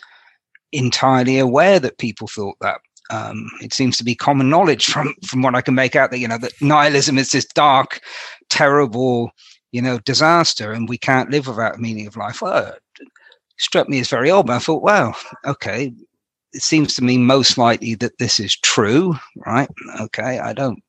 entirely 0.72 1.38
aware 1.38 1.78
that 1.80 1.98
people 1.98 2.28
thought 2.28 2.56
that. 2.60 2.80
Um, 3.10 3.50
it 3.60 3.74
seems 3.74 3.96
to 3.98 4.04
be 4.04 4.14
common 4.14 4.48
knowledge 4.48 4.86
from 4.86 5.14
from 5.26 5.42
what 5.42 5.54
I 5.54 5.60
can 5.60 5.74
make 5.74 5.94
out 5.94 6.10
that 6.10 6.18
you 6.18 6.28
know 6.28 6.38
that 6.38 6.52
nihilism 6.60 7.18
is 7.18 7.30
this 7.30 7.44
dark, 7.44 8.00
terrible, 8.50 9.30
you 9.72 9.82
know, 9.82 9.98
disaster, 9.98 10.72
and 10.72 10.88
we 10.88 10.98
can't 10.98 11.30
live 11.30 11.46
without 11.46 11.78
meaning 11.80 12.06
of 12.06 12.16
life. 12.16 12.40
Well, 12.40 12.74
struck 13.58 13.88
me 13.88 14.00
as 14.00 14.08
very 14.08 14.30
odd. 14.30 14.46
But 14.46 14.56
I 14.56 14.58
thought, 14.58 14.82
well, 14.82 15.16
okay, 15.44 15.92
it 16.52 16.62
seems 16.62 16.94
to 16.94 17.04
me 17.04 17.18
most 17.18 17.58
likely 17.58 17.94
that 17.96 18.18
this 18.18 18.40
is 18.40 18.56
true, 18.56 19.14
right? 19.44 19.68
Okay, 20.00 20.38
I 20.38 20.52
don't 20.52 20.82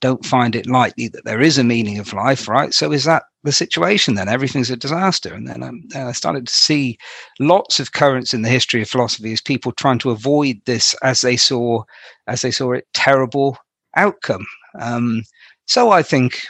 don't 0.00 0.24
find 0.24 0.54
it 0.54 0.66
likely 0.66 1.08
that 1.08 1.24
there 1.24 1.40
is 1.40 1.58
a 1.58 1.64
meaning 1.64 1.98
of 1.98 2.12
life, 2.12 2.48
right? 2.48 2.72
So 2.72 2.92
is 2.92 3.04
that 3.04 3.24
the 3.42 3.52
situation 3.52 4.14
then? 4.14 4.28
Everything's 4.28 4.70
a 4.70 4.76
disaster. 4.76 5.34
And 5.34 5.48
then, 5.48 5.62
um, 5.62 5.82
I 5.94 6.12
started 6.12 6.46
to 6.46 6.52
see 6.52 6.98
lots 7.40 7.80
of 7.80 7.92
currents 7.92 8.34
in 8.34 8.42
the 8.42 8.48
history 8.48 8.82
of 8.82 8.88
philosophy 8.88 9.32
as 9.32 9.40
people 9.40 9.72
trying 9.72 9.98
to 10.00 10.10
avoid 10.10 10.56
this 10.66 10.94
as 11.02 11.20
they 11.20 11.36
saw 11.36 11.82
as 12.26 12.42
they 12.42 12.50
saw 12.50 12.72
it 12.72 12.86
terrible 12.94 13.56
outcome. 13.96 14.46
Um, 14.78 15.22
so 15.66 15.90
I 15.90 16.02
think 16.02 16.46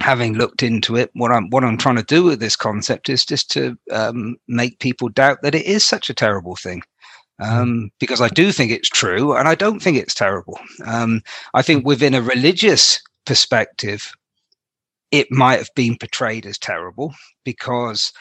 having 0.00 0.34
looked 0.34 0.62
into 0.62 0.96
it, 0.96 1.10
what 1.14 1.32
I'm 1.32 1.48
what 1.50 1.64
I'm 1.64 1.78
trying 1.78 1.96
to 1.96 2.02
do 2.02 2.24
with 2.24 2.40
this 2.40 2.56
concept 2.56 3.08
is 3.08 3.24
just 3.24 3.50
to 3.52 3.76
um, 3.90 4.36
make 4.48 4.78
people 4.78 5.08
doubt 5.08 5.38
that 5.42 5.54
it 5.54 5.66
is 5.66 5.84
such 5.84 6.10
a 6.10 6.14
terrible 6.14 6.56
thing. 6.56 6.82
Um, 7.38 7.90
because 8.00 8.22
I 8.22 8.28
do 8.28 8.50
think 8.50 8.72
it's 8.72 8.88
true 8.88 9.34
and 9.36 9.46
I 9.46 9.54
don't 9.54 9.80
think 9.80 9.98
it's 9.98 10.14
terrible. 10.14 10.58
Um, 10.86 11.20
I 11.52 11.60
think 11.60 11.84
within 11.84 12.14
a 12.14 12.22
religious 12.22 13.00
perspective, 13.26 14.12
it 15.10 15.30
might 15.30 15.58
have 15.58 15.74
been 15.74 15.96
portrayed 15.98 16.46
as 16.46 16.58
terrible 16.58 17.14
because 17.44 18.12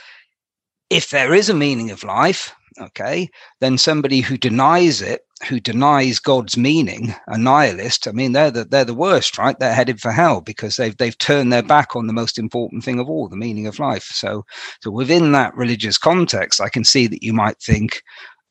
if 0.89 1.09
there 1.09 1.33
is 1.33 1.49
a 1.49 1.53
meaning 1.53 1.91
of 1.91 2.03
life, 2.03 2.53
okay, 2.79 3.29
then 3.61 3.77
somebody 3.77 4.19
who 4.19 4.37
denies 4.37 5.01
it, 5.01 5.21
who 5.47 5.59
denies 5.59 6.19
God's 6.19 6.57
meaning, 6.57 7.15
a 7.27 7.37
nihilist, 7.37 8.07
I 8.07 8.11
mean, 8.11 8.33
they're 8.33 8.51
the, 8.51 8.65
they're 8.65 8.85
the 8.85 8.93
worst, 8.93 9.37
right? 9.37 9.57
They're 9.57 9.73
headed 9.73 9.99
for 9.99 10.11
hell 10.11 10.41
because 10.41 10.75
they've, 10.75 10.95
they've 10.97 11.17
turned 11.17 11.51
their 11.51 11.63
back 11.63 11.95
on 11.95 12.07
the 12.07 12.13
most 12.13 12.37
important 12.37 12.83
thing 12.83 12.99
of 12.99 13.09
all, 13.09 13.27
the 13.27 13.35
meaning 13.35 13.67
of 13.67 13.79
life. 13.79 14.09
So, 14.11 14.45
so 14.81 14.91
within 14.91 15.31
that 15.31 15.55
religious 15.55 15.97
context, 15.97 16.61
I 16.61 16.69
can 16.69 16.83
see 16.83 17.07
that 17.07 17.23
you 17.23 17.33
might 17.33 17.59
think, 17.59 18.03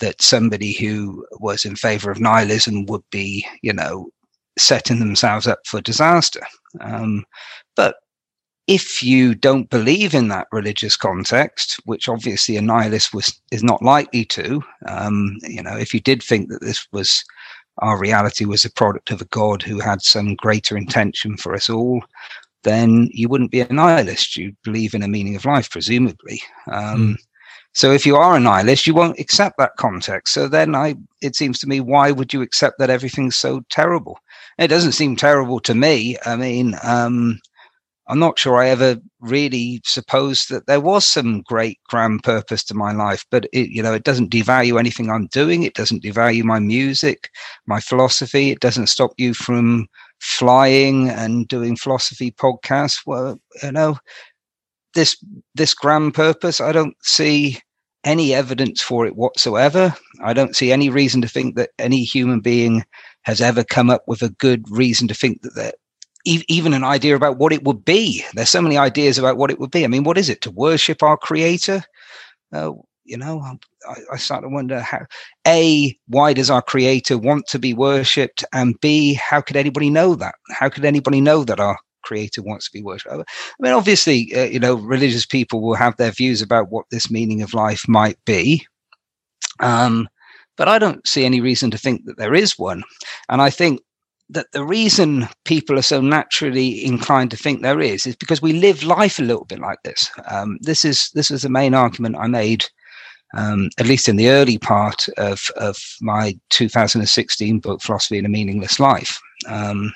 that 0.05 0.21
somebody 0.21 0.73
who 0.73 1.27
was 1.41 1.65
in 1.65 1.77
favor 1.77 2.11
of 2.11 2.21
nihilism 2.21 2.85
would 2.87 3.03
be, 3.11 3.47
you 3.63 3.73
know, 3.73 4.11
setting 4.59 5.01
themselves 5.01 5.47
up 5.47 5.61
for 5.67 5.81
disaster. 5.81 6.43
Um, 6.81 7.25
but 7.75 7.97
if 8.67 9.03
you 9.03 9.35
don't 9.35 9.71
believe 9.71 10.15
in 10.15 10.29
that 10.29 10.47
religious 10.53 10.97
context, 10.97 11.81
which 11.87 12.09
obviously 12.09 12.57
a 12.57 12.63
nihilist 12.63 13.15
was 13.15 13.41
is 13.51 13.63
not 13.63 13.83
likely 13.83 14.25
to, 14.27 14.63
um, 14.87 15.37
you 15.43 15.63
know, 15.63 15.77
if 15.77 15.95
you 15.95 16.01
did 16.01 16.23
think 16.23 16.49
that 16.51 16.61
this 16.61 16.87
was 16.93 17.25
our 17.79 17.99
reality 17.99 18.45
was 18.45 18.65
a 18.65 18.73
product 18.73 19.11
of 19.11 19.21
a 19.21 19.27
God 19.27 19.63
who 19.63 19.81
had 19.81 20.03
some 20.03 20.35
greater 20.37 20.77
intention 20.77 21.37
for 21.37 21.55
us 21.55 21.69
all, 21.69 22.03
then 22.63 23.09
you 23.13 23.29
wouldn't 23.29 23.51
be 23.51 23.61
a 23.61 23.73
nihilist. 23.73 24.37
You'd 24.37 24.57
believe 24.63 24.95
in 24.95 25.03
a 25.03 25.09
meaning 25.09 25.37
of 25.37 25.45
life, 25.45 25.71
presumably. 25.71 26.41
Um, 26.71 27.17
mm. 27.17 27.17
So 27.75 27.91
if 27.91 28.07
you 28.07 28.17
are 28.17 28.37
a 28.37 28.41
nihilist, 28.41 28.87
you 28.87 28.95
won't 28.95 29.19
accept 29.19 29.59
that 29.59 29.77
context. 29.77 30.33
So 30.33 30.49
then 30.49 30.75
I, 30.75 30.95
it 31.21 31.35
seems 31.35 31.59
to 31.61 31.67
me, 31.67 31.81
why 31.81 32.13
would 32.13 32.33
you 32.33 32.41
accept 32.41 32.79
that 32.79 32.91
everything's 32.91 33.37
so 33.37 33.63
terrible? 33.69 34.19
It 34.59 34.69
doesn't 34.69 34.93
seem 34.93 35.17
terrible 35.17 35.59
to 35.61 35.75
me. 35.75 36.17
I 36.25 36.37
mean, 36.37 36.77
um, 36.85 37.41
I'm 38.07 38.19
not 38.19 38.39
sure 38.39 38.59
I 38.59 38.69
ever 38.69 38.97
really 39.21 39.81
supposed 39.85 40.51
that 40.51 40.67
there 40.67 40.81
was 40.81 41.07
some 41.07 41.43
great 41.43 41.79
grand 41.89 42.23
purpose 42.23 42.63
to 42.65 42.75
my 42.75 42.93
life, 42.93 43.25
but 43.31 43.47
it, 43.53 43.71
you 43.71 43.83
know, 43.83 43.95
it 43.95 44.05
doesn't 44.05 44.31
devalue 44.31 44.79
anything 44.79 45.11
I'm 45.11 45.27
doing. 45.29 45.63
It 45.63 45.75
doesn't 45.75 46.03
devalue 46.03 46.45
my 46.45 46.61
music, 46.61 47.31
my 47.67 47.81
philosophy. 47.81 48.51
It 48.51 48.61
doesn't 48.61 48.89
stop 48.89 49.13
you 49.17 49.33
from 49.33 49.89
flying 50.21 51.09
and 51.09 51.49
doing 51.49 51.77
philosophy 51.77 52.31
podcasts. 52.31 53.01
Well, 53.07 53.41
you 53.63 53.73
know, 53.73 53.97
this 54.93 55.17
this 55.55 55.75
grand 55.75 56.15
purpose, 56.15 56.61
I 56.61 56.73
don't 56.73 56.97
see 57.03 57.59
any 58.05 58.35
evidence 58.35 58.81
for 58.83 59.07
it 59.07 59.17
whatsoever. 59.17 59.95
I 60.23 60.33
don't 60.33 60.57
see 60.57 60.73
any 60.73 60.91
reason 60.91 61.23
to 61.23 61.29
think 61.29 61.57
that 61.57 61.71
any 61.79 62.05
human 62.05 62.41
being 62.41 62.85
has 63.23 63.41
ever 63.41 63.65
come 63.65 63.91
up 63.91 64.05
with 64.07 64.23
a 64.23 64.29
good 64.29 64.71
reason 64.71 65.09
to 65.09 65.15
think 65.15 65.43
that 65.43 65.55
that 65.55 65.77
even 66.27 66.73
an 66.73 66.85
idea 66.85 67.17
about 67.17 67.37
what 67.37 67.53
it 67.53 67.65
would 67.65 67.85
be. 67.85 68.25
There's 68.33 68.49
so 68.49 68.63
many 68.63 68.79
ideas 68.79 69.19
about 69.19 69.37
what 69.37 69.51
it 69.51 69.61
would 69.61 69.71
be. 69.71 69.85
I 69.85 69.89
mean, 69.89 70.05
what 70.05 70.17
is 70.17 70.31
it 70.31 70.41
to 70.43 70.51
worship 70.51 71.03
our 71.03 71.19
creator? 71.19 71.85
Uh, 72.51 72.73
you 73.05 73.19
know, 73.19 73.43
I, 73.87 73.95
I 74.13 74.17
start 74.17 74.43
to 74.43 74.49
wonder 74.49 74.81
how, 74.81 75.01
A, 75.47 75.95
why 76.09 76.33
does 76.33 76.49
our 76.49 76.63
creator 76.63 77.19
want 77.19 77.47
to 77.49 77.59
be 77.59 77.75
worshipped? 77.75 78.43
And 78.55 78.81
B, 78.81 79.15
how 79.15 79.43
could 79.43 79.57
anybody 79.57 79.91
know 79.91 80.15
that? 80.15 80.37
How 80.49 80.71
could 80.71 80.87
anybody 80.87 81.21
know 81.21 81.45
that 81.45 81.61
our 81.61 81.79
creator 82.05 82.43
wants 82.43 82.67
to 82.67 82.73
be 82.73 82.83
worshipped. 82.83 83.15
I 83.15 83.25
mean, 83.61 83.73
obviously, 83.73 84.33
uh, 84.35 84.45
you 84.45 84.59
know, 84.59 84.75
religious 84.75 85.27
people 85.27 85.61
will 85.61 85.75
have 85.75 85.97
their 85.97 86.11
views 86.11 86.43
about 86.43 86.71
what 86.71 86.87
this 86.91 87.11
meaning 87.11 87.43
of 87.43 87.55
life 87.55 87.89
might 87.89 88.19
be. 88.25 88.67
Um, 89.61 90.09
but 90.57 90.69
I 90.69 90.79
don't 90.79 91.07
see 91.07 91.25
any 91.25 91.41
reason 91.41 91.71
to 91.73 91.79
think 91.79 92.05
that 92.05 92.17
there 92.17 92.35
is 92.35 92.59
one. 92.59 92.83
And 93.29 93.43
I 93.43 93.51
think 93.51 93.81
that 94.31 94.47
the 94.53 94.65
reason 94.65 95.29
people 95.45 95.79
are 95.79 95.83
so 95.83 96.01
naturally 96.01 96.85
inclined 96.85 97.31
to 97.31 97.37
think 97.37 97.61
there 97.61 97.81
is 97.81 98.07
is 98.07 98.17
because 98.17 98.41
we 98.41 98.53
live 98.53 98.83
life 98.83 99.19
a 99.19 99.23
little 99.23 99.45
bit 99.45 99.59
like 99.59 99.83
this. 99.85 100.11
Um, 100.31 100.59
this 100.61 100.85
is 100.85 101.11
this 101.15 101.31
is 101.31 101.43
the 101.43 101.51
main 101.51 101.75
argument 101.75 102.17
I 102.17 102.27
made 102.27 102.65
um, 103.37 103.71
at 103.79 103.87
least 103.87 104.09
in 104.09 104.17
the 104.17 104.29
early 104.29 104.59
part 104.59 105.09
of, 105.17 105.51
of 105.57 105.77
my 106.01 106.39
2016 106.51 107.59
book, 107.61 107.83
Philosophy 107.83 108.19
in 108.19 108.27
a 108.27 108.29
Meaningless 108.29 108.79
Life. 108.79 109.21
Um, 109.49 109.93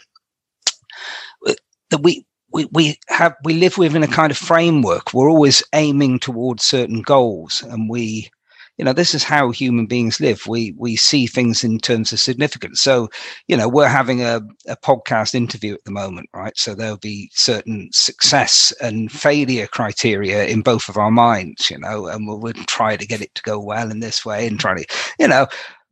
that 1.90 2.02
we, 2.02 2.24
we, 2.52 2.66
we 2.72 2.98
have 3.08 3.34
we 3.44 3.54
live 3.54 3.78
within 3.78 4.02
a 4.02 4.08
kind 4.08 4.30
of 4.30 4.38
framework. 4.38 5.12
We're 5.12 5.30
always 5.30 5.62
aiming 5.74 6.20
towards 6.20 6.64
certain 6.64 7.02
goals, 7.02 7.62
and 7.62 7.90
we 7.90 8.30
you 8.78 8.84
know 8.84 8.92
this 8.92 9.14
is 9.14 9.24
how 9.24 9.50
human 9.50 9.86
beings 9.86 10.20
live. 10.20 10.46
We 10.46 10.72
we 10.78 10.96
see 10.96 11.26
things 11.26 11.62
in 11.64 11.78
terms 11.78 12.12
of 12.12 12.20
significance. 12.20 12.80
So 12.80 13.08
you 13.48 13.56
know 13.56 13.68
we're 13.68 13.88
having 13.88 14.22
a, 14.22 14.40
a 14.66 14.76
podcast 14.76 15.34
interview 15.34 15.74
at 15.74 15.84
the 15.84 15.90
moment 15.90 16.30
right? 16.32 16.56
So 16.56 16.74
there'll 16.74 16.96
be 16.96 17.30
certain 17.34 17.90
success 17.92 18.72
and 18.80 19.10
failure 19.12 19.66
criteria 19.66 20.46
in 20.46 20.62
both 20.62 20.88
of 20.88 20.96
our 20.96 21.10
minds 21.10 21.70
you 21.70 21.78
know 21.78 22.06
and 22.06 22.26
we'll, 22.26 22.38
we'll 22.38 22.52
try 22.54 22.96
to 22.96 23.06
get 23.06 23.20
it 23.20 23.34
to 23.34 23.42
go 23.42 23.58
well 23.58 23.90
in 23.90 24.00
this 24.00 24.24
way 24.24 24.46
and 24.46 24.58
try 24.60 24.76
to 24.76 24.86
you 25.18 25.28
know 25.28 25.46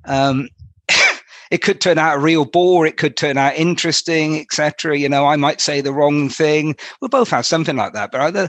um 0.04 0.48
it 1.50 1.58
could 1.58 1.80
turn 1.80 1.98
out 1.98 2.16
a 2.16 2.20
real 2.20 2.44
bore 2.44 2.86
it 2.86 2.96
could 2.96 3.16
turn 3.16 3.36
out 3.36 3.54
interesting 3.56 4.40
etc 4.40 4.96
you 4.98 5.08
know 5.08 5.26
i 5.26 5.36
might 5.36 5.60
say 5.60 5.80
the 5.80 5.92
wrong 5.92 6.28
thing. 6.28 6.76
We'll 7.00 7.08
both 7.08 7.30
have 7.30 7.46
something 7.46 7.76
like 7.76 7.92
that 7.92 8.10
but 8.10 8.20
either 8.20 8.48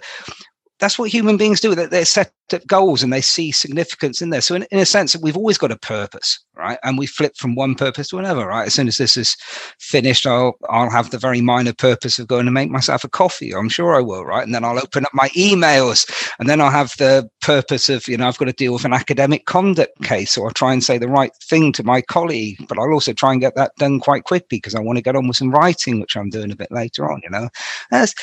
that's 0.80 1.00
what 1.00 1.10
human 1.10 1.38
beings 1.38 1.60
do. 1.60 1.74
That 1.76 1.92
they 1.92 2.04
set 2.04 2.32
up 2.54 2.66
goals 2.68 3.04
and 3.04 3.12
they 3.12 3.22
see 3.22 3.52
significance 3.52 4.22
in 4.22 4.30
there. 4.30 4.42
So 4.42 4.56
in, 4.56 4.64
in 4.72 4.80
a 4.80 4.86
sense, 4.86 5.16
we've 5.16 5.38
always 5.38 5.58
got 5.58 5.72
a 5.72 5.78
purpose, 5.78 6.40
right? 6.56 6.78
And 6.84 6.98
we 6.98 7.08
flip 7.08 7.36
from 7.36 7.56
one 7.56 7.76
purpose 7.76 8.10
to 8.10 8.20
another, 8.20 8.48
right? 8.48 8.68
As 8.68 8.76
soon 8.76 8.88
as 8.88 8.98
this 8.98 9.18
is 9.18 9.36
finished, 9.80 10.26
I'll 10.28 10.56
I'll 10.70 10.90
have 10.90 11.10
the 11.10 11.18
very 11.18 11.42
minor 11.42 11.74
purpose 11.74 12.20
of 12.20 12.28
going 12.28 12.46
to 12.46 12.52
make 12.52 12.70
myself 12.70 13.04
a 13.04 13.10
coffee. 13.10 13.54
I'm 13.54 13.70
sure 13.70 13.96
I 13.96 14.02
will, 14.02 14.26
right? 14.26 14.46
And 14.46 14.54
then 14.54 14.64
I'll 14.64 14.80
open 14.80 15.06
up 15.06 15.12
my 15.14 15.30
emails, 15.30 16.10
and 16.40 16.48
then 16.48 16.62
I'll 16.62 16.72
have 16.72 16.94
the 16.98 17.28
purpose 17.42 17.90
of 17.90 18.08
you 18.08 18.18
know 18.18 18.28
I've 18.28 18.38
got 18.38 18.46
to 18.46 18.54
deal 18.54 18.74
with 18.74 18.86
an 18.86 18.94
academic 18.94 19.46
conduct 19.46 20.02
case, 20.04 20.38
or 20.38 20.48
I'll 20.48 20.54
try 20.54 20.74
and 20.74 20.84
say 20.84 20.98
the 20.98 21.08
right 21.08 21.32
thing 21.44 21.72
to 21.74 21.84
my 21.84 22.02
colleague. 22.02 22.66
But 22.68 22.78
I'll 22.78 22.94
also 22.94 23.14
try 23.14 23.32
and 23.32 23.42
get 23.42 23.56
that 23.56 23.72
done 23.78 24.00
quite 24.00 24.26
quickly 24.26 24.58
because 24.58 24.76
I 24.76 24.80
want 24.80 24.98
to 24.98 25.04
get 25.04 25.16
on 25.16 25.28
with 25.28 25.38
some 25.38 25.52
writing, 25.52 26.00
which 26.00 26.16
I'm 26.16 26.30
doing 26.30 26.52
a 26.52 26.56
bit 26.56 26.72
later 26.72 27.12
on. 27.12 27.22
You 27.24 27.32
know, 27.32 27.50
that's 27.90 28.14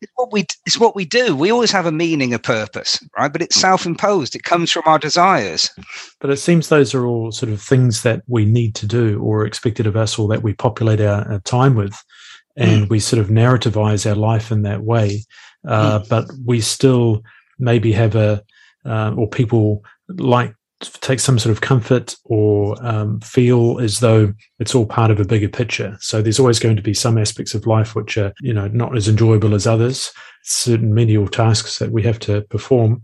it's 0.00 0.12
what 0.16 0.32
we 0.32 0.46
it's 0.66 0.78
what 0.78 0.94
we 0.94 1.04
do. 1.04 1.34
We 1.34 1.50
always 1.50 1.70
have 1.70 1.86
a 1.86 1.92
meaning, 1.92 2.34
a 2.34 2.38
purpose, 2.38 3.02
right? 3.16 3.32
But 3.32 3.42
it's 3.42 3.60
self-imposed. 3.60 4.34
It 4.34 4.42
comes 4.42 4.70
from 4.70 4.82
our 4.86 4.98
desires. 4.98 5.70
But 6.20 6.30
it 6.30 6.36
seems 6.36 6.68
those 6.68 6.94
are 6.94 7.06
all 7.06 7.32
sort 7.32 7.52
of 7.52 7.62
things 7.62 8.02
that 8.02 8.22
we 8.26 8.44
need 8.44 8.74
to 8.76 8.86
do 8.86 9.20
or 9.20 9.46
expected 9.46 9.86
of 9.86 9.96
us, 9.96 10.18
or 10.18 10.28
that 10.28 10.42
we 10.42 10.52
populate 10.52 11.00
our, 11.00 11.30
our 11.30 11.40
time 11.40 11.74
with, 11.74 11.96
and 12.56 12.86
mm. 12.86 12.88
we 12.90 13.00
sort 13.00 13.20
of 13.20 13.28
narrativize 13.28 14.08
our 14.08 14.16
life 14.16 14.50
in 14.50 14.62
that 14.62 14.82
way. 14.82 15.24
Uh, 15.66 16.00
mm. 16.00 16.08
But 16.08 16.26
we 16.44 16.60
still 16.60 17.22
maybe 17.58 17.92
have 17.92 18.16
a 18.16 18.42
uh, 18.84 19.14
or 19.16 19.28
people 19.28 19.82
like 20.08 20.54
take 20.80 21.20
some 21.20 21.38
sort 21.38 21.52
of 21.52 21.62
comfort 21.62 22.14
or 22.24 22.76
um, 22.86 23.20
feel 23.20 23.80
as 23.80 24.00
though 24.00 24.32
it's 24.58 24.74
all 24.74 24.86
part 24.86 25.10
of 25.10 25.18
a 25.18 25.24
bigger 25.24 25.48
picture. 25.48 25.96
So 26.00 26.20
there's 26.20 26.38
always 26.38 26.58
going 26.58 26.76
to 26.76 26.82
be 26.82 26.94
some 26.94 27.16
aspects 27.16 27.54
of 27.54 27.66
life 27.66 27.94
which 27.94 28.18
are, 28.18 28.32
you 28.40 28.52
know, 28.52 28.68
not 28.68 28.96
as 28.96 29.08
enjoyable 29.08 29.54
as 29.54 29.66
others, 29.66 30.12
certain 30.42 30.92
menial 30.92 31.28
tasks 31.28 31.78
that 31.78 31.92
we 31.92 32.02
have 32.02 32.18
to 32.20 32.42
perform, 32.42 33.02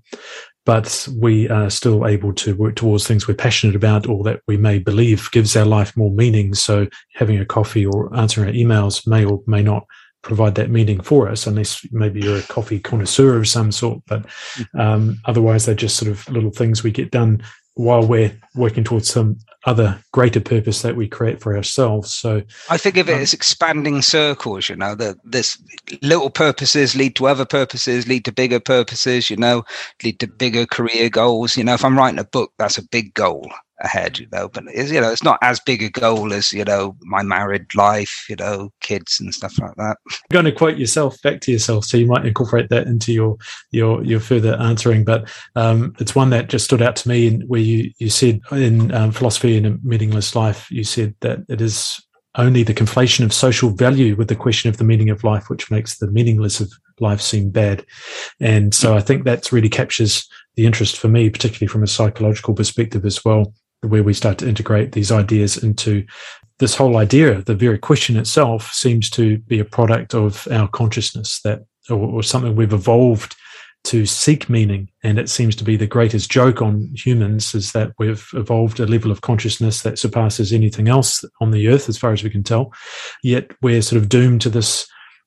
but 0.66 1.08
we 1.18 1.48
are 1.48 1.70
still 1.70 2.06
able 2.06 2.34
to 2.34 2.54
work 2.54 2.76
towards 2.76 3.06
things 3.06 3.26
we're 3.26 3.34
passionate 3.34 3.74
about 3.74 4.06
or 4.06 4.22
that 4.24 4.40
we 4.46 4.56
may 4.56 4.78
believe 4.78 5.30
gives 5.32 5.56
our 5.56 5.64
life 5.64 5.96
more 5.96 6.12
meaning. 6.12 6.54
So 6.54 6.88
having 7.14 7.38
a 7.38 7.46
coffee 7.46 7.86
or 7.86 8.14
answering 8.14 8.48
our 8.48 8.54
emails 8.54 9.06
may 9.06 9.24
or 9.24 9.40
may 9.46 9.62
not 9.62 9.86
provide 10.22 10.54
that 10.54 10.70
meaning 10.70 11.00
for 11.00 11.28
us, 11.28 11.46
unless 11.46 11.84
maybe 11.90 12.20
you're 12.20 12.38
a 12.38 12.42
coffee 12.42 12.78
connoisseur 12.78 13.36
of 13.36 13.48
some 13.48 13.72
sort. 13.72 14.02
But 14.06 14.22
mm-hmm. 14.22 14.80
um, 14.80 15.18
otherwise, 15.24 15.66
they're 15.66 15.74
just 15.74 15.96
sort 15.96 16.12
of 16.12 16.28
little 16.28 16.52
things 16.52 16.82
we 16.82 16.92
get 16.92 17.10
done 17.10 17.42
while 17.74 18.06
we're 18.06 18.32
working 18.54 18.84
towards 18.84 19.08
some 19.08 19.38
other 19.64 19.98
greater 20.12 20.40
purpose 20.40 20.82
that 20.82 20.96
we 20.96 21.08
create 21.08 21.40
for 21.40 21.56
ourselves. 21.56 22.12
So 22.12 22.42
I 22.68 22.76
think 22.76 22.96
of 22.96 23.08
it 23.08 23.14
um, 23.14 23.20
as 23.20 23.32
expanding 23.32 24.02
circles, 24.02 24.68
you 24.68 24.76
know, 24.76 24.94
that 24.96 25.16
this 25.24 25.62
little 26.02 26.30
purposes 26.30 26.94
lead 26.96 27.16
to 27.16 27.26
other 27.26 27.44
purposes, 27.44 28.08
lead 28.08 28.24
to 28.24 28.32
bigger 28.32 28.60
purposes, 28.60 29.30
you 29.30 29.36
know, 29.36 29.64
lead 30.02 30.18
to 30.20 30.26
bigger 30.26 30.66
career 30.66 31.08
goals. 31.08 31.56
You 31.56 31.64
know, 31.64 31.74
if 31.74 31.84
I'm 31.84 31.96
writing 31.96 32.18
a 32.18 32.24
book, 32.24 32.52
that's 32.58 32.78
a 32.78 32.88
big 32.88 33.14
goal 33.14 33.50
ahead, 33.82 34.18
you 34.18 34.26
know. 34.32 34.48
But 34.48 34.64
it's, 34.68 34.90
you 34.90 35.00
know, 35.00 35.10
it's 35.10 35.22
not 35.22 35.38
as 35.42 35.60
big 35.60 35.82
a 35.82 35.90
goal 35.90 36.32
as 36.32 36.52
you 36.52 36.64
know 36.64 36.96
my 37.02 37.22
married 37.22 37.74
life, 37.74 38.26
you 38.28 38.36
know, 38.36 38.72
kids 38.80 39.18
and 39.20 39.34
stuff 39.34 39.58
like 39.58 39.74
that. 39.76 39.96
You're 40.30 40.42
going 40.42 40.52
to 40.52 40.52
quote 40.52 40.78
yourself 40.78 41.20
back 41.22 41.40
to 41.42 41.52
yourself, 41.52 41.84
so 41.84 41.96
you 41.96 42.06
might 42.06 42.26
incorporate 42.26 42.68
that 42.70 42.86
into 42.86 43.12
your 43.12 43.36
your 43.70 44.02
your 44.04 44.20
further 44.20 44.54
answering. 44.60 45.04
But 45.04 45.30
um, 45.56 45.94
it's 45.98 46.14
one 46.14 46.30
that 46.30 46.48
just 46.48 46.64
stood 46.64 46.82
out 46.82 46.96
to 46.96 47.08
me, 47.08 47.28
and 47.28 47.48
where 47.48 47.60
you 47.60 47.90
you 47.98 48.10
said 48.10 48.40
in 48.50 48.92
um, 48.94 49.12
philosophy 49.12 49.56
in 49.56 49.66
a 49.66 49.76
meaningless 49.82 50.34
life, 50.34 50.70
you 50.70 50.84
said 50.84 51.14
that 51.20 51.40
it 51.48 51.60
is 51.60 52.00
only 52.36 52.62
the 52.62 52.74
conflation 52.74 53.24
of 53.24 53.32
social 53.32 53.70
value 53.70 54.16
with 54.16 54.28
the 54.28 54.36
question 54.36 54.70
of 54.70 54.78
the 54.78 54.84
meaning 54.84 55.10
of 55.10 55.22
life, 55.22 55.50
which 55.50 55.70
makes 55.70 55.98
the 55.98 56.10
meaningless 56.10 56.60
of 56.60 56.72
life 56.98 57.20
seem 57.20 57.50
bad. 57.50 57.84
And 58.40 58.74
so 58.74 58.96
I 58.96 59.00
think 59.00 59.24
that 59.24 59.52
really 59.52 59.68
captures 59.68 60.26
the 60.56 60.64
interest 60.64 60.96
for 60.96 61.08
me, 61.08 61.28
particularly 61.28 61.66
from 61.66 61.82
a 61.82 61.86
psychological 61.88 62.54
perspective 62.54 63.04
as 63.04 63.22
well 63.24 63.52
where 63.82 64.02
we 64.02 64.14
start 64.14 64.38
to 64.38 64.48
integrate 64.48 64.92
these 64.92 65.12
ideas 65.12 65.62
into 65.62 66.04
this 66.58 66.74
whole 66.74 66.96
idea. 66.96 67.42
The 67.42 67.54
very 67.54 67.78
question 67.78 68.16
itself 68.16 68.72
seems 68.72 69.10
to 69.10 69.38
be 69.38 69.58
a 69.58 69.64
product 69.64 70.14
of 70.14 70.46
our 70.50 70.68
consciousness 70.68 71.40
that, 71.42 71.64
or, 71.90 71.98
or 71.98 72.22
something 72.22 72.54
we've 72.54 72.72
evolved 72.72 73.34
to 73.84 74.06
seek 74.06 74.48
meaning. 74.48 74.88
And 75.02 75.18
it 75.18 75.28
seems 75.28 75.56
to 75.56 75.64
be 75.64 75.76
the 75.76 75.88
greatest 75.88 76.30
joke 76.30 76.62
on 76.62 76.92
humans 76.94 77.54
is 77.54 77.72
that 77.72 77.92
we've 77.98 78.28
evolved 78.34 78.78
a 78.78 78.86
level 78.86 79.10
of 79.10 79.22
consciousness 79.22 79.82
that 79.82 79.98
surpasses 79.98 80.52
anything 80.52 80.88
else 80.88 81.24
on 81.40 81.50
the 81.50 81.66
earth, 81.68 81.88
as 81.88 81.98
far 81.98 82.12
as 82.12 82.22
we 82.22 82.30
can 82.30 82.44
tell. 82.44 82.72
Yet 83.24 83.50
we're 83.60 83.82
sort 83.82 84.00
of 84.00 84.08
doomed 84.08 84.40
to 84.42 84.50
this 84.50 84.86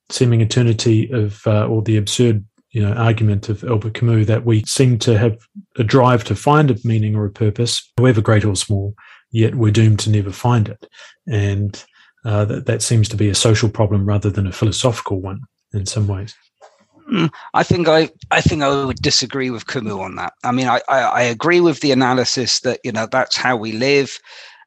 seeming 0.09 0.39
eternity 0.39 1.11
of, 1.11 1.45
uh, 1.45 1.67
or 1.67 1.81
the 1.81 1.97
absurd 1.97 2.45
you 2.75 2.81
know 2.81 2.93
argument 2.93 3.47
of 3.47 3.63
Albert 3.63 3.93
Camus 3.93 4.27
that 4.27 4.45
we 4.45 4.61
seem 4.63 4.99
to 4.99 5.17
have 5.17 5.37
a 5.77 5.83
drive 5.83 6.25
to 6.25 6.35
find 6.35 6.69
a 6.69 6.77
meaning 6.83 7.15
or 7.15 7.25
a 7.25 7.31
purpose, 7.31 7.89
however 7.97 8.19
great 8.19 8.43
or 8.43 8.53
small, 8.53 8.93
yet 9.31 9.55
we're 9.55 9.71
doomed 9.71 9.99
to 9.99 10.09
never 10.09 10.31
find 10.31 10.67
it, 10.67 10.85
and 11.25 11.85
uh, 12.25 12.43
that 12.43 12.65
that 12.65 12.81
seems 12.81 13.07
to 13.07 13.15
be 13.15 13.29
a 13.29 13.35
social 13.35 13.69
problem 13.69 14.05
rather 14.05 14.29
than 14.29 14.45
a 14.45 14.51
philosophical 14.51 15.21
one 15.21 15.39
in 15.73 15.85
some 15.85 16.05
ways. 16.05 16.35
Hmm, 17.07 17.27
I 17.53 17.63
think 17.63 17.87
I, 17.87 18.09
I 18.31 18.41
think 18.41 18.61
I 18.61 18.83
would 18.83 18.97
disagree 18.97 19.51
with 19.51 19.67
Camus 19.67 19.93
on 19.93 20.15
that. 20.15 20.33
I 20.43 20.51
mean, 20.51 20.67
I, 20.67 20.81
I, 20.89 20.99
I 20.99 21.21
agree 21.21 21.61
with 21.61 21.79
the 21.79 21.93
analysis 21.93 22.59
that 22.61 22.81
you 22.83 22.91
know 22.91 23.07
that's 23.09 23.37
how 23.37 23.55
we 23.55 23.71
live 23.71 24.19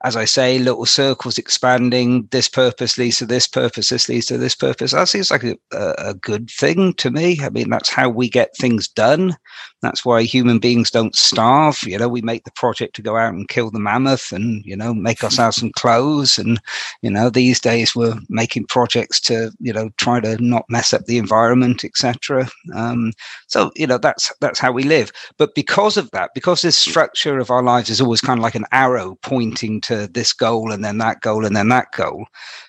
as 0.04 0.14
I 0.14 0.26
say, 0.26 0.58
little 0.58 0.86
circles 0.86 1.38
expanding. 1.38 2.28
This 2.30 2.48
purpose 2.48 2.98
leads 2.98 3.18
to 3.18 3.26
this 3.26 3.48
purpose. 3.48 3.88
This 3.88 4.08
leads 4.08 4.26
to 4.26 4.38
this 4.38 4.54
purpose. 4.54 4.92
That 4.92 5.08
seems 5.08 5.30
like 5.30 5.42
a, 5.42 5.56
a, 5.72 6.14
good 6.14 6.50
thing 6.50 6.94
to 6.94 7.10
me. 7.10 7.40
I 7.42 7.50
mean, 7.50 7.68
that's 7.68 7.88
how 7.88 8.08
we 8.08 8.28
get 8.28 8.56
things 8.56 8.86
done. 8.86 9.36
That's 9.82 10.04
why 10.04 10.22
human 10.22 10.60
beings 10.60 10.92
don't 10.92 11.16
starve. 11.16 11.82
You 11.82 11.98
know, 11.98 12.08
we 12.08 12.20
make 12.22 12.44
the 12.44 12.52
project 12.52 12.94
to 12.96 13.02
go 13.02 13.16
out 13.16 13.34
and 13.34 13.48
kill 13.48 13.70
the 13.70 13.80
mammoth 13.80 14.32
and, 14.32 14.64
you 14.64 14.76
know, 14.76 14.94
make 14.94 15.24
ourselves 15.24 15.56
some 15.56 15.72
clothes. 15.72 16.38
And, 16.38 16.60
you 17.02 17.10
know, 17.10 17.28
these 17.28 17.58
days 17.58 17.96
we're 17.96 18.18
making 18.28 18.66
projects 18.66 19.18
to, 19.22 19.50
you 19.58 19.72
know, 19.72 19.90
try 19.96 20.20
to 20.20 20.40
not 20.42 20.64
mess 20.68 20.92
up 20.92 21.06
the 21.06 21.18
environment, 21.18 21.84
etc. 21.84 22.48
Um, 22.72 23.12
so, 23.48 23.72
you 23.74 23.86
know, 23.86 23.98
that's, 23.98 24.32
that's 24.40 24.60
how 24.60 24.70
we 24.70 24.84
live. 24.84 25.10
But 25.38 25.56
because 25.56 25.96
of 25.96 26.08
that, 26.12 26.30
because 26.34 26.62
this 26.62 26.78
structure 26.78 27.38
of 27.38 27.50
our 27.50 27.64
lives 27.64 27.90
is 27.90 28.00
always 28.00 28.20
kind 28.20 28.38
of 28.38 28.42
like 28.42 28.54
an 28.54 28.66
arrow 28.70 29.16
pointing 29.22 29.80
to 29.82 29.87
this 29.88 30.32
goal 30.32 30.72
and 30.72 30.84
then 30.84 30.98
that 30.98 31.20
goal 31.20 31.44
and 31.44 31.56
then 31.56 31.68
that 31.68 31.92
goal, 31.96 32.26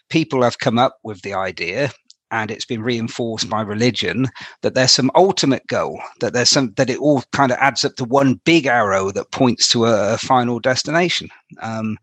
people 0.09 0.43
have 0.43 0.59
come 0.59 0.79
up 0.79 0.97
with 1.03 1.21
the 1.21 1.33
idea 1.33 1.91
and 2.31 2.51
it's 2.51 2.65
been 2.65 2.81
reinforced 2.81 3.49
by 3.49 3.61
religion 3.61 4.27
that 4.61 4.75
there's 4.75 4.91
some 4.91 5.11
ultimate 5.15 5.65
goal 5.67 5.99
that 6.19 6.33
there's 6.33 6.49
some 6.49 6.73
that 6.77 6.89
it 6.89 6.99
all 6.99 7.23
kind 7.31 7.51
of 7.51 7.57
adds 7.57 7.83
up 7.83 7.95
to 7.95 8.05
one 8.05 8.35
big 8.45 8.65
arrow 8.65 9.11
that 9.11 9.31
points 9.31 9.67
to 9.69 9.85
a, 9.85 10.13
a 10.13 10.17
final 10.17 10.59
destination. 10.59 11.29
Um, 11.61 11.97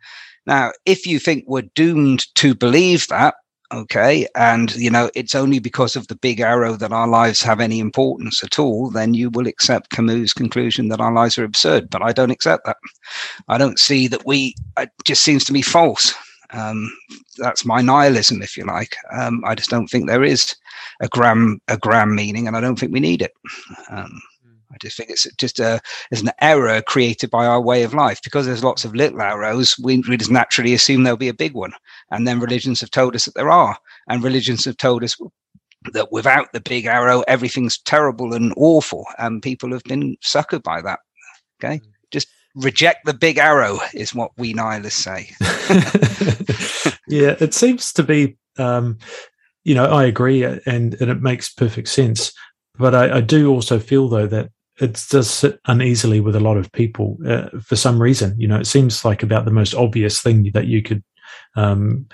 now 0.47 0.73
if 0.85 1.07
you 1.07 1.19
think 1.19 1.45
we're 1.47 1.63
doomed 1.75 2.27
to 2.37 2.55
believe 2.55 3.07
that 3.09 3.37
okay 3.73 4.27
and 4.37 4.75
you 4.77 4.91
know 4.91 5.11
it's 5.15 5.35
only 5.35 5.59
because 5.59 5.97
of 5.97 6.07
the 6.09 6.15
big 6.15 6.41
arrow 6.41 6.77
that 6.77 6.93
our 6.93 7.09
lives 7.09 7.43
have 7.43 7.61
any 7.61 7.81
importance 7.81 8.45
at 8.45 8.59
all 8.59 8.91
then 8.91 9.15
you 9.15 9.31
will 9.31 9.47
accept 9.47 9.91
camus 9.91 10.33
conclusion 10.33 10.89
that 10.89 11.01
our 11.01 11.13
lives 11.13 11.39
are 11.39 11.45
absurd 11.45 11.91
but 11.91 12.03
i 12.03 12.13
don't 12.13 12.31
accept 12.31 12.65
that. 12.65 12.77
I 13.49 13.59
don't 13.59 13.79
see 13.79 14.09
that 14.09 14.27
we 14.27 14.55
it 14.79 14.91
just 15.05 15.23
seems 15.23 15.45
to 15.45 15.53
me 15.53 15.63
false. 15.63 16.15
Um, 16.51 16.97
that's 17.39 17.65
my 17.65 17.83
nihilism 17.83 18.41
if 18.41 18.57
you 18.57 18.65
like. 18.65 18.97
Um, 19.13 19.43
i 19.45 19.55
just 19.55 19.71
don't 19.71 19.89
think 19.89 20.07
there 20.07 20.25
is 20.25 20.55
a 21.01 21.09
gram 21.09 21.61
a 21.69 21.77
gram 21.77 22.15
meaning 22.15 22.47
and 22.47 22.57
i 22.57 22.61
don't 22.61 22.79
think 22.79 22.93
we 22.93 23.01
need 23.01 23.23
it. 23.23 23.33
Um, 23.91 24.21
I 24.77 24.79
just 24.83 24.99
think 24.99 25.09
it's 25.09 25.27
just 25.39 25.59
a 25.59 25.81
it's 26.11 26.21
an 26.21 26.31
error 26.43 26.83
created 26.83 27.31
by 27.31 27.47
our 27.47 27.63
way 27.63 27.83
of 27.83 27.95
life 27.95 28.21
because 28.23 28.45
there's 28.45 28.63
lots 28.63 28.85
of 28.85 28.95
little 28.95 29.23
arrows. 29.23 29.75
We, 29.83 30.03
we 30.07 30.19
just 30.19 30.31
naturally 30.31 30.75
assume 30.75 31.03
there'll 31.03 31.17
be 31.17 31.29
a 31.29 31.35
big 31.35 31.55
one, 31.55 31.73
and 32.11 32.29
then 32.29 32.41
religions 32.41 32.83
have 32.83 32.91
told 32.91 33.17
us 33.17 33.25
that 33.25 33.35
there 33.35 33.51
are, 33.51 33.79
and 34.09 34.23
religions 34.23 34.67
have 34.67 34.77
told 34.77 35.03
us 35.03 35.17
that 35.93 36.13
without 36.13 36.53
the 36.53 36.61
big 36.61 36.85
arrow, 36.85 37.23
everything's 37.27 37.79
terrible 37.79 38.35
and 38.35 38.53
awful, 38.59 39.07
and 39.19 39.43
people 39.43 39.73
have 39.73 39.85
been 39.85 40.17
suckered 40.23 40.63
by 40.63 40.83
that. 40.83 40.99
Okay. 41.65 41.81
just 42.11 42.29
reject 42.55 43.07
the 43.07 43.15
big 43.15 43.39
arrow 43.39 43.79
is 43.95 44.15
what 44.15 44.31
we 44.37 44.53
nihilists 44.53 45.03
say. 45.03 45.31
yeah, 47.09 47.35
it 47.41 47.55
seems 47.55 47.95
to 47.95 48.03
be. 48.03 48.37
Um, 48.59 48.99
you 49.65 49.75
know, 49.75 49.87
I 49.87 50.05
agree, 50.05 50.45
and 50.45 50.61
and 50.67 50.95
it 51.01 51.23
makes 51.23 51.53
perfect 51.53 51.89
sense. 51.89 52.33
But 52.79 52.95
I, 52.95 53.17
I 53.17 53.21
do 53.21 53.51
also 53.51 53.79
feel 53.79 54.09
though 54.09 54.27
that 54.27 54.51
it 54.79 55.05
does 55.11 55.31
sit 55.31 55.61
uneasily 55.67 56.21
with 56.21 56.37
a 56.37 56.41
lot 56.41 56.57
of 56.57 56.71
people 56.73 57.17
uh, 57.27 57.49
for 57.63 57.77
some 57.77 58.01
reason. 58.01 58.39
You 58.39 58.49
know, 58.49 58.59
it 58.59 58.67
seems 58.67 59.05
like 59.05 59.23
about 59.23 59.45
the 59.45 59.51
most 59.51 59.75
obvious 59.75 60.21
thing 60.21 60.51
that 60.53 60.67
you 60.67 60.83
could 60.83 61.03
um, 61.55 62.07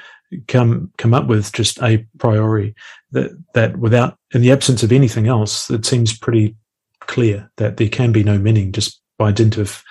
come 0.48 0.90
come 0.96 1.14
up 1.14 1.26
with 1.26 1.52
just 1.52 1.82
a 1.82 2.06
priori 2.18 2.74
that 3.10 3.30
that 3.54 3.76
without 3.78 4.16
in 4.32 4.42
the 4.42 4.52
absence 4.52 4.82
of 4.82 4.92
anything 4.92 5.26
else, 5.26 5.70
it 5.70 5.84
seems 5.84 6.16
pretty 6.16 6.56
clear 7.00 7.50
that 7.56 7.76
there 7.76 7.88
can 7.88 8.12
be 8.12 8.22
no 8.22 8.38
meaning 8.38 8.72
just 8.72 9.00
by 9.18 9.32
dint 9.32 9.56
of 9.56 9.82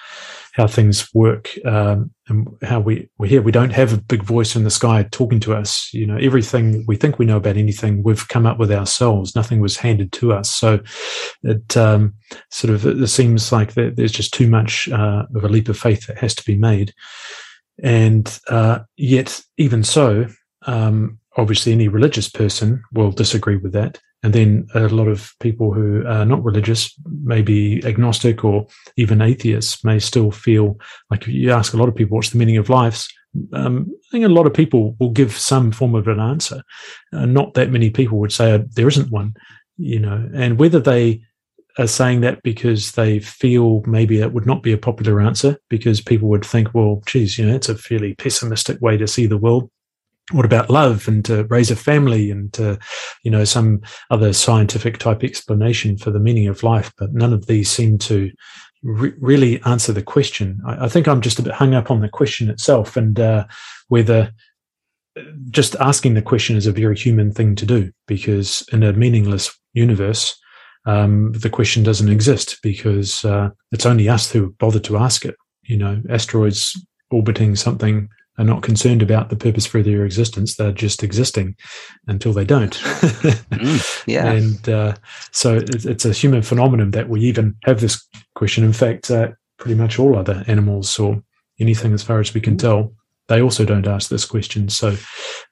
how 0.54 0.68
things 0.68 1.14
work 1.14 1.50
um, 1.66 2.12
and 2.28 2.48
how 2.62 2.80
we 2.80 3.10
we're 3.18 3.28
here. 3.28 3.42
We 3.42 3.52
don't 3.52 3.72
have 3.72 3.94
a 3.94 4.02
big 4.02 4.24
voice 4.24 4.56
in 4.56 4.64
the 4.64 4.70
sky 4.70 5.08
talking 5.12 5.40
to 5.42 5.54
us. 5.54 5.90
You 5.94 6.06
know, 6.06 6.18
everything 6.18 6.84
we 6.88 6.96
think 6.96 7.18
we 7.18 7.26
know 7.26 7.38
about 7.38 7.58
anything, 7.58 8.04
we've 8.04 8.28
come 8.28 8.46
up 8.46 8.60
with 8.60 8.72
ourselves. 8.72 9.36
Nothing 9.36 9.62
was 9.62 9.78
handed 9.78 10.12
to 10.14 10.34
us. 10.34 10.50
So 10.52 10.80
it 11.44 11.78
um, 11.78 12.16
sort 12.50 12.74
of 12.74 12.86
it 12.86 13.08
seems 13.08 13.52
like 13.52 13.74
there's 13.74 14.12
just 14.12 14.34
too 14.34 14.48
much 14.48 14.90
uh, 14.90 15.24
of 15.34 15.44
a 15.44 15.50
leap 15.50 15.70
of 15.70 15.78
faith 15.78 16.08
that 16.08 16.18
has 16.18 16.36
to 16.36 16.44
be 16.44 16.56
made. 16.56 16.94
And 17.82 18.40
uh, 18.48 18.80
yet, 18.98 19.42
even 19.58 19.84
so, 19.84 20.28
um, 20.68 21.20
obviously, 21.38 21.72
any 21.72 21.88
religious 21.88 22.30
person 22.30 22.84
will 22.94 23.12
disagree 23.12 23.58
with 23.58 23.72
that. 23.74 24.00
And 24.24 24.34
then 24.34 24.68
a 24.76 24.82
lot 24.88 25.08
of 25.08 25.34
people 25.40 25.74
who 25.74 26.06
are 26.06 26.26
not 26.26 26.44
religious, 26.44 26.94
maybe 27.24 27.84
agnostic 27.86 28.44
or 28.44 28.68
even 28.96 29.22
atheists, 29.22 29.84
may 29.84 29.98
still 30.00 30.30
feel 30.30 30.80
like 31.10 31.26
you 31.26 31.52
ask 31.52 31.74
a 31.74 31.78
lot 31.78 31.90
of 31.90 31.96
people, 31.96 32.18
what's 32.18 32.30
the 32.30 32.38
meaning 32.38 32.58
of 32.58 32.70
life? 32.70 33.08
Um, 33.54 33.88
I 33.90 34.12
think 34.12 34.26
a 34.26 34.30
lot 34.30 34.46
of 34.46 34.54
people 34.54 34.96
will 35.00 35.10
give 35.10 35.36
some 35.38 35.72
form 35.72 35.96
of 35.96 36.08
an 36.08 36.20
answer. 36.20 36.62
Uh, 37.14 37.26
not 37.26 37.56
that 37.56 37.72
many 37.72 37.90
people 37.90 38.20
would 38.20 38.32
say 38.32 38.52
uh, 38.52 38.60
there 38.76 38.88
isn't 38.88 39.10
one, 39.10 39.34
you 39.78 40.00
know, 40.00 40.30
and 40.36 40.60
whether 40.60 40.80
they 40.80 41.22
are 41.78 41.88
saying 41.88 42.22
that 42.22 42.44
because 42.44 42.92
they 42.92 43.20
feel 43.20 43.82
maybe 43.88 44.20
it 44.20 44.34
would 44.34 44.46
not 44.46 44.62
be 44.62 44.74
a 44.74 44.78
popular 44.78 45.22
answer 45.22 45.58
because 45.70 46.02
people 46.02 46.28
would 46.28 46.46
think, 46.46 46.74
well, 46.74 47.02
geez, 47.06 47.40
you 47.40 47.46
know, 47.46 47.56
it's 47.56 47.70
a 47.70 47.78
fairly 47.78 48.14
pessimistic 48.16 48.80
way 48.82 48.98
to 48.98 49.08
see 49.08 49.26
the 49.26 49.38
world 49.38 49.72
what 50.32 50.46
about 50.46 50.70
love 50.70 51.08
and 51.08 51.24
to 51.26 51.46
raise 51.46 51.72
a 51.72 51.76
family 51.76 52.32
and 52.32 52.52
to, 52.54 52.80
you 53.24 53.32
know, 53.32 53.44
some 53.44 53.82
other 54.10 54.34
scientific 54.34 54.98
type 54.98 55.24
explanation 55.24 55.98
for 55.98 56.12
the 56.12 56.20
meaning 56.20 56.48
of 56.48 56.64
life? 56.64 56.92
But 56.98 57.14
none 57.14 57.34
of 57.34 57.48
these 57.48 57.70
seem 57.70 57.98
to 58.00 58.32
re- 58.84 59.14
really 59.20 59.62
answer 59.64 59.94
the 59.94 60.04
question. 60.04 60.62
I, 60.66 60.86
I, 60.86 60.88
think 60.90 61.08
I'm 61.08 61.22
just 61.22 61.40
a 61.40 61.44
bit 61.44 61.54
hung 61.54 61.74
up 61.74 61.92
on 61.92 62.02
the 62.02 62.10
question 62.10 62.50
itself 62.50 62.98
and 62.98 63.20
uh, 63.20 63.46
whether 63.90 64.32
just 65.50 65.76
asking 65.76 66.14
the 66.14 66.22
question 66.22 66.56
is 66.56 66.68
a 66.68 66.72
very 66.72 66.98
human 66.98 67.32
thing 67.32 67.56
to 67.56 67.66
do 67.66 67.92
because 68.08 68.66
in 68.72 68.84
a 68.84 68.94
meaningless 68.94 69.58
universe, 69.74 70.38
um, 70.86 71.32
the 71.34 71.50
question 71.50 71.84
doesn't 71.84 72.10
exist 72.10 72.60
because 72.64 73.24
uh, 73.26 73.50
it's 73.72 73.86
only 73.86 74.10
us 74.10 74.32
who 74.32 74.52
bother 74.54 74.80
to 74.80 74.98
ask 74.98 75.26
it. 75.26 75.36
You 75.64 75.78
know, 75.78 76.02
asteroids 76.10 76.80
orbiting 77.12 77.56
something 77.56 78.10
are 78.42 78.46
not 78.46 78.64
concerned 78.64 79.04
about 79.04 79.30
the 79.30 79.36
purpose 79.36 79.68
for 79.68 79.84
their 79.84 80.04
existence. 80.04 80.56
They're 80.56 80.72
just 80.72 81.04
existing 81.04 81.56
until 82.08 82.34
they 82.34 82.44
don't. 82.44 82.74
mm, 82.74 84.04
yeah. 84.08 84.32
And 84.32 84.68
uh, 84.68 84.96
so 85.32 85.58
it's, 85.58 85.86
it's, 85.86 86.06
a 86.06 86.12
human 86.12 86.42
phenomenon 86.42 86.90
that 86.92 87.08
we 87.08 87.22
even 87.22 87.56
have 87.66 87.82
this 87.82 88.04
question. 88.34 88.64
In 88.64 88.74
fact, 88.74 89.12
uh, 89.12 89.30
pretty 89.60 89.76
much 89.76 90.00
all 90.00 90.18
other 90.18 90.44
animals 90.48 90.98
or 90.98 91.22
anything 91.60 91.94
as 91.94 92.02
far 92.02 92.20
as 92.20 92.34
we 92.34 92.42
can 92.42 92.56
mm. 92.56 92.62
tell, 92.62 92.94
they 93.28 93.44
also 93.44 93.64
don't 93.64 93.88
ask 93.88 94.10
this 94.10 94.26
question. 94.26 94.70
So 94.70 94.98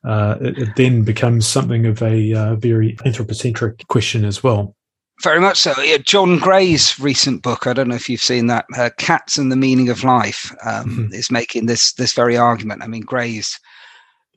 uh, 0.03 0.37
it, 0.41 0.57
it, 0.57 0.69
then 0.75 1.03
becomes 1.03 1.45
something 1.45 1.85
of 1.85 2.01
a 2.01 2.33
uh, 2.33 2.55
very 2.55 2.97
anthropocentric 3.05 3.87
question 3.87 4.25
as 4.25 4.43
well. 4.43 4.75
Very 5.21 5.41
much 5.41 5.57
so. 5.57 5.73
Yeah, 5.81 5.97
John 5.97 6.39
Gray's 6.39 6.97
recent 6.99 7.41
book, 7.41 7.67
I 7.67 7.73
don't 7.73 7.89
know 7.89 7.95
if 7.95 8.09
you've 8.09 8.21
seen 8.21 8.47
that, 8.47 8.65
uh, 8.77 8.89
"Cats 8.97 9.37
and 9.37 9.51
the 9.51 9.57
Meaning 9.57 9.89
of 9.89 10.03
Life," 10.03 10.55
um, 10.63 10.89
mm-hmm. 10.89 11.13
is 11.13 11.29
making 11.29 11.65
this 11.65 11.93
this 11.93 12.13
very 12.13 12.37
argument. 12.37 12.83
I 12.83 12.87
mean, 12.87 13.01
Gray's 13.01 13.59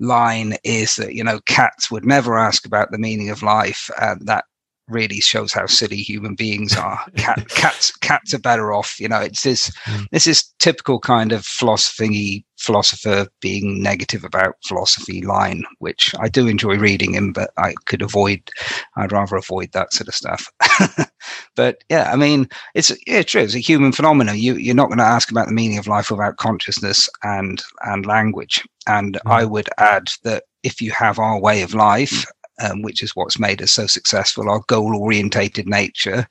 line 0.01 0.57
is 0.65 0.97
that 0.97 1.15
you 1.15 1.23
know 1.23 1.39
cats 1.47 1.91
would 1.91 2.05
never 2.05 2.37
ask 2.37 2.67
about 2.67 2.91
the 2.91 2.99
meaning 2.99 3.31
of 3.31 3.43
life, 3.43 3.91
and 4.01 4.27
that 4.27 4.45
really 4.89 5.21
shows 5.21 5.53
how 5.53 5.67
silly 5.67 5.97
human 5.97 6.35
beings 6.35 6.77
are. 6.77 6.99
Cat, 7.17 7.49
cats, 7.49 7.95
cats 7.97 8.35
are 8.35 8.39
better 8.39 8.73
off. 8.73 8.99
You 8.99 9.09
know, 9.09 9.21
it's 9.21 9.43
this 9.43 9.71
mm. 9.87 10.07
this 10.11 10.27
is 10.27 10.45
typical 10.59 10.99
kind 10.99 11.33
of 11.33 11.45
philosophy 11.45 12.45
philosopher 12.59 13.27
being 13.41 13.83
negative 13.83 14.23
about 14.23 14.55
philosophy 14.65 15.21
line, 15.23 15.65
which 15.81 16.15
I 16.21 16.29
do 16.29 16.47
enjoy 16.47 16.77
reading 16.77 17.15
him, 17.15 17.33
but 17.33 17.51
I 17.59 17.75
could 17.87 18.03
avoid. 18.03 18.41
I'd 18.97 19.13
rather 19.13 19.37
avoid 19.37 19.73
that 19.73 19.93
sort 19.93 20.09
of 20.09 20.15
stuff. 20.15 20.49
but 21.57 21.83
yeah, 21.89 22.11
I 22.13 22.17
mean, 22.17 22.49
it's 22.75 22.93
yeah, 23.07 23.23
true. 23.23 23.43
It's 23.43 23.55
a 23.55 23.59
human 23.59 23.93
phenomenon. 23.93 24.39
You 24.39 24.55
you're 24.57 24.75
not 24.75 24.89
going 24.89 24.99
to 24.99 25.05
ask 25.05 25.31
about 25.31 25.49
the 25.49 25.55
meaning 25.55 25.79
of 25.79 25.87
life 25.87 26.11
without 26.11 26.37
consciousness 26.37 27.09
and 27.23 27.63
and 27.83 28.07
language. 28.07 28.63
And 28.87 29.15
mm. 29.15 29.31
I 29.31 29.45
would 29.45 29.69
add 29.79 30.09
that 30.25 30.45
if 30.63 30.81
you 30.81 30.93
have 30.93 31.19
our 31.19 31.41
way 31.41 31.63
of 31.63 31.75
life 31.75 32.25
um, 32.61 32.83
which 32.83 33.03
is 33.03 33.15
what's 33.15 33.39
made 33.39 33.63
us 33.63 33.73
so 33.73 33.87
successful, 33.87 34.51
our 34.51 34.63
goal 34.69 34.97
orientated 34.97 35.67
nature, 35.67 36.27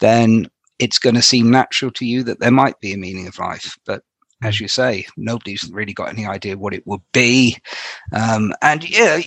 then 0.00 0.48
it's 0.78 0.98
going 0.98 1.14
to 1.14 1.22
seem 1.22 1.50
natural 1.50 1.90
to 1.92 2.04
you 2.04 2.22
that 2.22 2.40
there 2.40 2.50
might 2.50 2.78
be 2.80 2.92
a 2.92 2.98
meaning 2.98 3.26
of 3.26 3.38
life. 3.38 3.78
But 3.86 4.02
as 4.42 4.60
you 4.60 4.68
say, 4.68 5.06
nobody's 5.16 5.68
really 5.72 5.94
got 5.94 6.10
any 6.10 6.26
idea 6.26 6.58
what 6.58 6.74
it 6.74 6.86
would 6.86 7.00
be. 7.12 7.56
Um, 8.12 8.52
and 8.62 8.88
yeah, 8.88 9.20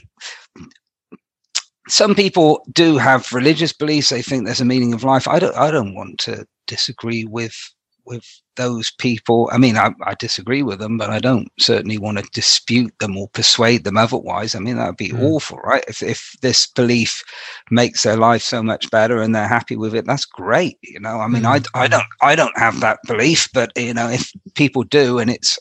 some 1.87 2.13
people 2.13 2.63
do 2.71 2.97
have 2.97 3.33
religious 3.33 3.73
beliefs. 3.73 4.09
They 4.09 4.21
think 4.21 4.45
there's 4.45 4.61
a 4.61 4.65
meaning 4.65 4.93
of 4.93 5.03
life. 5.03 5.27
I 5.27 5.39
don't. 5.39 5.55
I 5.55 5.71
don't 5.71 5.95
want 5.95 6.19
to 6.19 6.45
disagree 6.67 7.25
with 7.25 7.55
with 8.05 8.25
those 8.55 8.91
people. 8.91 9.49
I 9.51 9.57
mean, 9.57 9.77
I, 9.77 9.91
I, 10.03 10.15
disagree 10.15 10.63
with 10.63 10.79
them, 10.79 10.97
but 10.97 11.09
I 11.09 11.19
don't 11.19 11.47
certainly 11.59 11.97
want 11.97 12.17
to 12.17 12.29
dispute 12.33 12.93
them 12.99 13.17
or 13.17 13.29
persuade 13.29 13.83
them 13.83 13.97
otherwise. 13.97 14.55
I 14.55 14.59
mean, 14.59 14.77
that 14.77 14.87
would 14.87 14.97
be 14.97 15.09
mm. 15.09 15.21
awful, 15.21 15.59
right? 15.59 15.83
If 15.87 16.03
if 16.03 16.35
this 16.41 16.67
belief 16.67 17.23
makes 17.71 18.03
their 18.03 18.17
life 18.17 18.41
so 18.41 18.61
much 18.61 18.89
better 18.91 19.21
and 19.21 19.33
they're 19.33 19.47
happy 19.47 19.75
with 19.75 19.95
it, 19.95 20.05
that's 20.05 20.25
great. 20.25 20.77
You 20.81 20.99
know, 20.99 21.19
I 21.19 21.27
mean, 21.27 21.43
mm. 21.43 21.67
I 21.73 21.83
I 21.83 21.87
don't 21.87 22.07
I 22.21 22.35
don't 22.35 22.57
have 22.57 22.79
that 22.81 22.99
belief, 23.07 23.47
but 23.53 23.71
you 23.77 23.93
know, 23.93 24.09
if 24.09 24.31
people 24.55 24.83
do 24.83 25.19
and 25.19 25.29
it's 25.29 25.57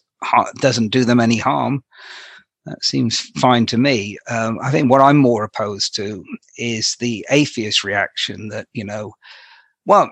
doesn't 0.60 0.88
do 0.88 1.04
them 1.04 1.20
any 1.20 1.38
harm, 1.38 1.84
that 2.66 2.82
seems 2.84 3.20
fine 3.38 3.66
to 3.66 3.78
me. 3.78 4.18
Um, 4.28 4.58
I 4.62 4.70
think 4.70 4.90
what 4.90 5.00
I'm 5.00 5.18
more 5.18 5.44
opposed 5.44 5.94
to 5.96 6.24
is 6.56 6.96
the 6.98 7.24
atheist 7.30 7.84
reaction 7.84 8.48
that 8.48 8.66
you 8.72 8.84
know, 8.84 9.12
well, 9.86 10.10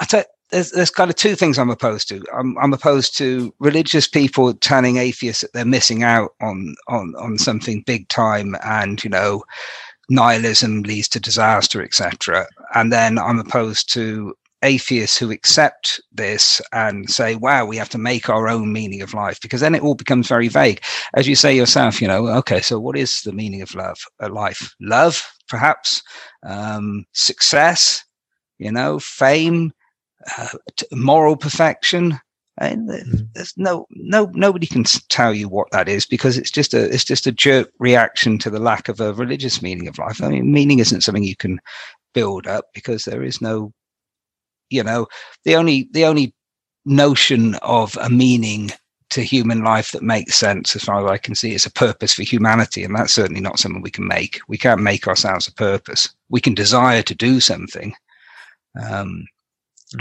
I 0.00 0.04
tell 0.04 0.24
there's, 0.54 0.70
there's 0.70 0.90
kind 0.90 1.10
of 1.10 1.16
two 1.16 1.34
things 1.34 1.58
I'm 1.58 1.70
opposed 1.70 2.08
to. 2.08 2.22
I'm, 2.32 2.56
I'm 2.58 2.72
opposed 2.72 3.18
to 3.18 3.52
religious 3.58 4.06
people 4.06 4.54
turning 4.54 4.98
atheists 4.98 5.42
that 5.42 5.52
they're 5.52 5.64
missing 5.64 6.04
out 6.04 6.30
on 6.40 6.76
on 6.88 7.14
on 7.18 7.38
something 7.38 7.82
big 7.84 8.08
time, 8.08 8.54
and 8.64 9.02
you 9.02 9.10
know, 9.10 9.42
nihilism 10.08 10.82
leads 10.82 11.08
to 11.08 11.20
disaster, 11.20 11.82
etc. 11.82 12.46
And 12.74 12.92
then 12.92 13.18
I'm 13.18 13.40
opposed 13.40 13.92
to 13.94 14.34
atheists 14.62 15.18
who 15.18 15.30
accept 15.30 16.00
this 16.12 16.62
and 16.72 17.10
say, 17.10 17.34
wow, 17.34 17.66
we 17.66 17.76
have 17.76 17.90
to 17.90 17.98
make 17.98 18.30
our 18.30 18.48
own 18.48 18.72
meaning 18.72 19.02
of 19.02 19.12
life, 19.12 19.38
because 19.42 19.60
then 19.60 19.74
it 19.74 19.82
all 19.82 19.96
becomes 19.96 20.28
very 20.28 20.48
vague. 20.48 20.80
As 21.14 21.26
you 21.26 21.34
say 21.34 21.54
yourself, 21.54 22.00
you 22.00 22.08
know, 22.08 22.28
okay, 22.28 22.60
so 22.60 22.78
what 22.78 22.96
is 22.96 23.20
the 23.22 23.32
meaning 23.32 23.60
of 23.60 23.74
love, 23.74 23.98
life? 24.30 24.74
Love, 24.80 25.22
perhaps, 25.48 26.02
um, 26.46 27.04
success, 27.12 28.04
you 28.58 28.72
know, 28.72 28.98
fame, 29.00 29.72
uh, 30.38 30.48
moral 30.92 31.36
perfection. 31.36 32.18
And 32.58 32.88
mm-hmm. 32.88 33.24
there's 33.34 33.52
no 33.56 33.86
no 33.90 34.30
nobody 34.34 34.66
can 34.66 34.84
tell 35.08 35.34
you 35.34 35.48
what 35.48 35.70
that 35.72 35.88
is 35.88 36.06
because 36.06 36.38
it's 36.38 36.52
just 36.52 36.72
a 36.72 36.84
it's 36.92 37.04
just 37.04 37.26
a 37.26 37.32
jerk 37.32 37.72
reaction 37.80 38.38
to 38.38 38.50
the 38.50 38.60
lack 38.60 38.88
of 38.88 39.00
a 39.00 39.12
religious 39.12 39.60
meaning 39.60 39.88
of 39.88 39.98
life. 39.98 40.22
I 40.22 40.28
mean, 40.28 40.52
meaning 40.52 40.78
isn't 40.78 41.00
something 41.00 41.24
you 41.24 41.36
can 41.36 41.60
build 42.12 42.46
up 42.46 42.66
because 42.72 43.04
there 43.04 43.24
is 43.24 43.40
no, 43.40 43.72
you 44.70 44.84
know, 44.84 45.08
the 45.44 45.56
only 45.56 45.88
the 45.90 46.04
only 46.04 46.32
notion 46.84 47.56
of 47.56 47.96
a 48.00 48.08
meaning 48.08 48.70
to 49.10 49.22
human 49.22 49.62
life 49.62 49.92
that 49.92 50.02
makes 50.02 50.34
sense, 50.34 50.74
as 50.74 50.82
far 50.82 51.04
as 51.04 51.10
I 51.10 51.18
can 51.18 51.34
see, 51.34 51.54
is 51.54 51.66
a 51.66 51.70
purpose 51.72 52.14
for 52.14 52.22
humanity, 52.22 52.82
and 52.82 52.96
that's 52.96 53.12
certainly 53.12 53.40
not 53.40 53.58
something 53.58 53.80
we 53.82 53.90
can 53.90 54.08
make. 54.08 54.40
We 54.48 54.58
can't 54.58 54.80
make 54.80 55.06
ourselves 55.06 55.46
a 55.46 55.54
purpose. 55.54 56.08
We 56.30 56.40
can 56.40 56.54
desire 56.54 57.02
to 57.02 57.14
do 57.14 57.38
something, 57.40 57.94
um, 58.82 59.26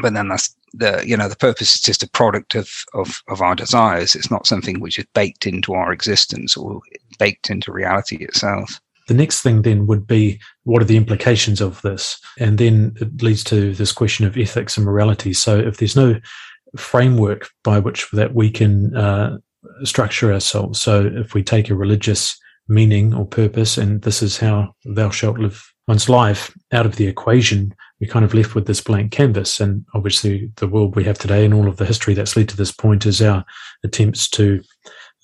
but 0.02 0.14
then 0.14 0.28
that's 0.28 0.56
the 0.74 1.04
you 1.06 1.16
know 1.16 1.30
the 1.30 1.36
purpose 1.36 1.76
is 1.76 1.82
just 1.82 2.04
a 2.04 2.10
product 2.10 2.56
of 2.56 2.70
of 2.94 3.22
of 3.28 3.42
our 3.42 3.56
desires. 3.56 4.16
It's 4.16 4.32
not 4.32 4.48
something 4.48 4.80
which 4.80 4.98
is 4.98 5.06
baked 5.14 5.46
into 5.46 5.74
our 5.74 5.92
existence 5.92 6.58
or 6.58 6.82
baked 7.20 7.50
into 7.50 7.72
reality 7.72 8.18
itself. 8.18 8.80
The 9.08 9.14
next 9.14 9.42
thing 9.42 9.64
then 9.64 9.86
would 9.88 10.08
be 10.08 10.40
what 10.64 10.82
are 10.82 10.86
the 10.86 10.98
implications 10.98 11.60
of 11.62 11.82
this? 11.82 12.20
And 12.40 12.58
then 12.58 12.96
it 13.02 13.22
leads 13.22 13.44
to 13.46 13.74
this 13.74 13.92
question 13.92 14.26
of 14.26 14.38
ethics 14.38 14.78
and 14.78 14.86
morality. 14.86 15.34
So 15.34 15.60
if 15.60 15.78
there's 15.78 15.96
no 15.96 16.20
framework 16.78 17.50
by 17.64 17.80
which 17.80 18.10
that 18.12 18.34
we 18.34 18.50
can 18.50 18.96
uh, 18.96 19.38
structure 19.84 20.34
ourselves. 20.34 20.82
So 20.82 21.06
if 21.06 21.34
we 21.34 21.44
take 21.44 21.70
a 21.70 21.76
religious 21.76 22.38
meaning 22.68 23.14
or 23.14 23.26
purpose, 23.26 23.78
and 23.78 24.02
this 24.02 24.22
is 24.22 24.38
how 24.38 24.74
thou 24.86 25.10
shalt 25.10 25.38
live 25.38 25.72
one's 25.88 26.10
life 26.10 26.56
out 26.72 26.86
of 26.86 26.96
the 26.96 27.08
equation, 27.08 27.76
we 28.04 28.08
kind 28.08 28.26
of 28.26 28.34
left 28.34 28.54
with 28.54 28.68
this 28.68 28.82
blank 28.82 29.14
canvas. 29.14 29.62
And 29.62 29.86
obviously, 29.94 30.52
the 30.58 30.68
world 30.68 30.94
we 30.94 31.06
have 31.06 31.18
today 31.18 31.46
and 31.46 31.54
all 31.54 31.70
of 31.70 31.78
the 31.78 31.86
history 31.86 32.14
that's 32.14 32.36
led 32.36 32.50
to 32.50 32.58
this 32.58 32.74
point 32.74 33.06
is 33.06 33.22
our 33.22 33.46
attempts 33.86 34.30
to 34.32 34.62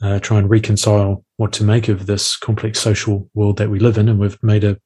uh, 0.01 0.19
try 0.19 0.39
and 0.39 0.49
reconcile 0.49 1.25
what 1.35 1.51
to 1.51 1.65
make 1.65 1.89
of 1.89 2.05
this 2.05 2.37
complex 2.37 2.79
social 2.79 3.29
world 3.33 3.57
that 3.57 3.69
we 3.69 3.79
live 3.79 3.97
in. 3.97 4.07
And 4.07 4.17
we've 4.17 4.41
made 4.41 4.63
a 4.63 4.77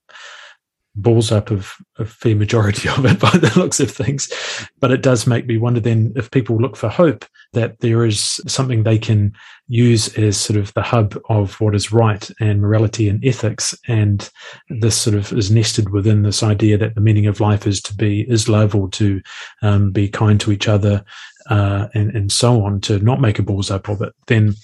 balls 0.95 1.31
up 1.31 1.49
of 1.49 1.73
a 1.97 2.05
fair 2.05 2.35
majority 2.35 2.87
of 2.97 3.05
it 3.05 3.19
by 3.19 3.31
the 3.31 3.51
looks 3.55 3.79
of 3.79 3.91
things. 3.91 4.31
But 4.79 4.91
it 4.91 5.01
does 5.01 5.27
make 5.27 5.45
me 5.45 5.57
wonder 5.57 5.79
then 5.79 6.13
if 6.15 6.31
people 6.31 6.57
look 6.57 6.75
for 6.75 6.89
hope 6.89 7.25
that 7.53 7.79
there 7.79 8.05
is 8.05 8.39
something 8.47 8.83
they 8.83 8.97
can 8.97 9.33
use 9.67 10.15
as 10.17 10.37
sort 10.37 10.57
of 10.57 10.73
the 10.73 10.81
hub 10.81 11.17
of 11.29 11.59
what 11.61 11.75
is 11.75 11.91
right 11.91 12.29
and 12.39 12.61
morality 12.61 13.07
and 13.09 13.23
ethics. 13.25 13.75
And 13.87 14.29
this 14.69 14.99
sort 14.99 15.15
of 15.15 15.31
is 15.33 15.51
nested 15.51 15.89
within 15.89 16.23
this 16.23 16.43
idea 16.43 16.77
that 16.77 16.95
the 16.95 17.01
meaning 17.01 17.27
of 17.27 17.39
life 17.39 17.65
is 17.65 17.81
to 17.83 17.95
be, 17.95 18.21
is 18.29 18.49
love 18.49 18.75
or 18.75 18.89
to 18.91 19.21
um, 19.61 19.91
be 19.91 20.09
kind 20.09 20.39
to 20.41 20.51
each 20.51 20.67
other 20.67 21.03
uh, 21.49 21.87
and, 21.93 22.15
and 22.15 22.31
so 22.31 22.63
on, 22.63 22.81
to 22.81 22.99
not 22.99 23.21
make 23.21 23.39
a 23.39 23.43
balls 23.43 23.71
up 23.71 23.89
of 23.89 24.01
it. 24.01 24.13
Then 24.27 24.55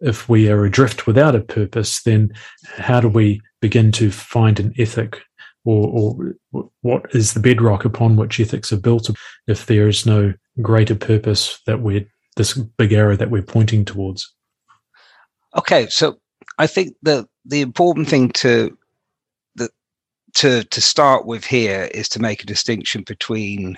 if 0.00 0.28
we 0.28 0.50
are 0.50 0.64
adrift 0.64 1.06
without 1.06 1.34
a 1.34 1.40
purpose, 1.40 2.02
then 2.02 2.32
how 2.76 3.00
do 3.00 3.08
we 3.08 3.40
begin 3.60 3.90
to 3.92 4.10
find 4.10 4.60
an 4.60 4.74
ethic 4.78 5.22
or, 5.66 6.32
or 6.52 6.70
what 6.82 7.04
is 7.14 7.34
the 7.34 7.40
bedrock 7.40 7.84
upon 7.84 8.16
which 8.16 8.40
ethics 8.40 8.72
are 8.72 8.78
built 8.78 9.10
if 9.48 9.66
there 9.66 9.88
is 9.88 10.06
no 10.06 10.32
greater 10.62 10.94
purpose 10.94 11.60
that 11.66 11.80
we're 11.80 12.06
this 12.36 12.54
big 12.54 12.92
arrow 12.92 13.16
that 13.16 13.30
we're 13.30 13.42
pointing 13.42 13.84
towards? 13.84 14.32
Okay 15.56 15.86
so 15.88 16.18
i 16.58 16.66
think 16.66 16.94
the 17.02 17.26
the 17.44 17.60
important 17.60 18.08
thing 18.08 18.30
to 18.30 18.76
the 19.56 19.68
to 20.34 20.62
to 20.64 20.80
start 20.80 21.26
with 21.26 21.44
here 21.44 21.90
is 21.92 22.08
to 22.08 22.20
make 22.20 22.42
a 22.42 22.46
distinction 22.46 23.02
between 23.06 23.76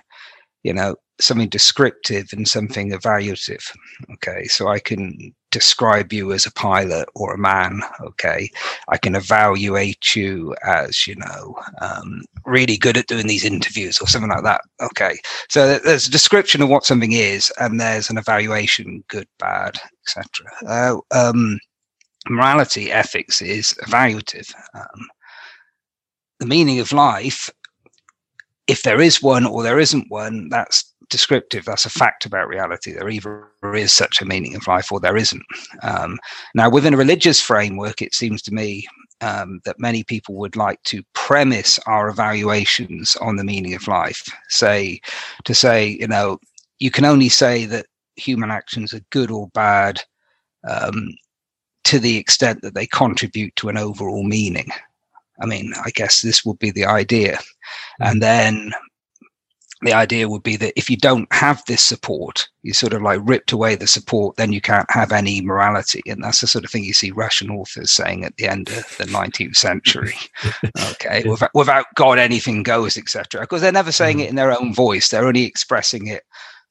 you 0.62 0.72
know 0.72 0.94
something 1.20 1.48
descriptive 1.48 2.28
and 2.32 2.46
something 2.46 2.90
evaluative. 2.90 3.64
Okay 4.12 4.44
so 4.44 4.68
i 4.68 4.78
can 4.78 5.34
describe 5.50 6.12
you 6.12 6.32
as 6.32 6.46
a 6.46 6.52
pilot 6.52 7.08
or 7.14 7.34
a 7.34 7.38
man 7.38 7.82
okay? 8.00 8.50
I 8.88 8.96
can 8.98 9.14
evaluate 9.14 10.14
you 10.14 10.54
as 10.64 11.06
you 11.06 11.16
know 11.16 11.56
um, 11.80 12.22
really 12.44 12.76
good 12.76 12.96
at 12.96 13.06
doing 13.06 13.26
these 13.26 13.44
interviews 13.44 13.98
or 13.98 14.06
something 14.06 14.30
like 14.30 14.44
that 14.44 14.62
okay? 14.80 15.18
So 15.48 15.78
there's 15.78 16.06
a 16.06 16.10
description 16.10 16.62
of 16.62 16.68
what 16.68 16.84
something 16.84 17.12
is 17.12 17.52
and 17.58 17.80
there's 17.80 18.10
an 18.10 18.18
evaluation 18.18 19.04
good 19.08 19.28
bad 19.38 19.78
etc 20.06 20.50
uh, 20.66 20.96
um, 21.10 21.58
morality 22.28 22.90
ethics 22.92 23.40
is 23.40 23.74
evaluative. 23.82 24.52
Um, 24.74 25.08
the 26.40 26.46
meaning 26.46 26.78
of 26.80 26.92
life 26.92 27.50
if 28.68 28.82
there 28.82 29.00
is 29.00 29.22
one 29.22 29.46
or 29.46 29.62
there 29.62 29.80
isn't 29.80 30.10
one 30.10 30.48
that's 30.50 30.87
descriptive. 31.08 31.64
That's 31.64 31.86
a 31.86 31.90
fact 31.90 32.26
about 32.26 32.48
reality. 32.48 32.92
There 32.92 33.08
either 33.08 33.48
is 33.74 33.92
such 33.92 34.20
a 34.20 34.26
meaning 34.26 34.54
of 34.54 34.66
life 34.66 34.92
or 34.92 35.00
there 35.00 35.16
isn't. 35.16 35.44
Um, 35.82 36.18
now, 36.54 36.70
within 36.70 36.94
a 36.94 36.98
religious 36.98 37.40
framework, 37.40 38.02
it 38.02 38.14
seems 38.14 38.42
to 38.42 38.54
me 38.54 38.86
um, 39.20 39.60
that 39.64 39.80
many 39.80 40.04
people 40.04 40.36
would 40.36 40.56
like 40.56 40.82
to 40.84 41.02
premise 41.12 41.78
our 41.86 42.08
evaluations 42.08 43.16
on 43.16 43.36
the 43.36 43.44
meaning 43.44 43.74
of 43.74 43.88
life. 43.88 44.28
Say, 44.48 45.00
to 45.44 45.54
say, 45.54 45.96
you 46.00 46.06
know, 46.06 46.38
you 46.78 46.90
can 46.90 47.04
only 47.04 47.28
say 47.28 47.64
that 47.66 47.86
human 48.16 48.50
actions 48.50 48.92
are 48.92 49.00
good 49.10 49.30
or 49.30 49.48
bad 49.48 50.02
um, 50.68 51.14
to 51.84 51.98
the 51.98 52.16
extent 52.16 52.62
that 52.62 52.74
they 52.74 52.86
contribute 52.86 53.54
to 53.56 53.68
an 53.68 53.78
overall 53.78 54.24
meaning. 54.24 54.68
I 55.40 55.46
mean, 55.46 55.72
I 55.84 55.90
guess 55.90 56.20
this 56.20 56.44
would 56.44 56.58
be 56.58 56.70
the 56.70 56.84
idea. 56.84 57.38
And 58.00 58.22
then 58.22 58.72
the 59.82 59.92
idea 59.92 60.28
would 60.28 60.42
be 60.42 60.56
that 60.56 60.72
if 60.76 60.90
you 60.90 60.96
don't 60.96 61.32
have 61.32 61.64
this 61.66 61.82
support, 61.82 62.48
you 62.62 62.72
sort 62.72 62.92
of 62.92 63.02
like 63.02 63.20
ripped 63.22 63.52
away 63.52 63.76
the 63.76 63.86
support, 63.86 64.36
then 64.36 64.52
you 64.52 64.60
can't 64.60 64.90
have 64.90 65.12
any 65.12 65.40
morality. 65.40 66.02
And 66.06 66.24
that's 66.24 66.40
the 66.40 66.48
sort 66.48 66.64
of 66.64 66.70
thing 66.70 66.82
you 66.82 66.94
see 66.94 67.12
Russian 67.12 67.50
authors 67.50 67.90
saying 67.90 68.24
at 68.24 68.36
the 68.36 68.48
end 68.48 68.68
of 68.70 68.96
the 68.98 69.04
19th 69.06 69.56
century. 69.56 70.14
okay. 70.92 71.22
without, 71.28 71.50
without, 71.54 71.86
God, 71.94 72.18
anything 72.18 72.64
goes, 72.64 72.96
etc. 72.96 73.42
Because 73.42 73.62
they're 73.62 73.70
never 73.70 73.92
saying 73.92 74.18
mm. 74.18 74.24
it 74.24 74.30
in 74.30 74.34
their 74.34 74.58
own 74.58 74.74
voice. 74.74 75.08
They're 75.08 75.26
only 75.26 75.44
expressing 75.44 76.08
it 76.08 76.24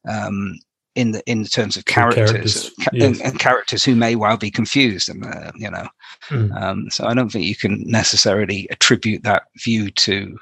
um, 0.08 0.60
in 0.96 1.12
the 1.12 1.24
in 1.30 1.43
the 1.43 1.50
terms 1.50 1.78
of 1.78 1.86
characters, 1.86 2.32
characters 2.32 2.72
yes. 2.91 3.04
and, 3.04 3.22
and, 3.22 3.39
characters 3.39 3.84
who 3.84 3.96
may 3.96 4.15
well 4.15 4.36
be 4.36 4.50
confused. 4.50 5.08
And, 5.08 5.26
uh, 5.26 5.52
you 5.56 5.70
know, 5.70 5.88
mm. 6.30 6.62
um, 6.62 6.89
so 6.89 7.06
I 7.06 7.13
don't 7.13 7.30
think 7.30 7.46
you 7.46 7.56
can 7.56 7.84
necessarily 7.86 8.67
attribute 8.72 9.24
that 9.24 9.43
view 9.56 9.91
to 9.91 10.38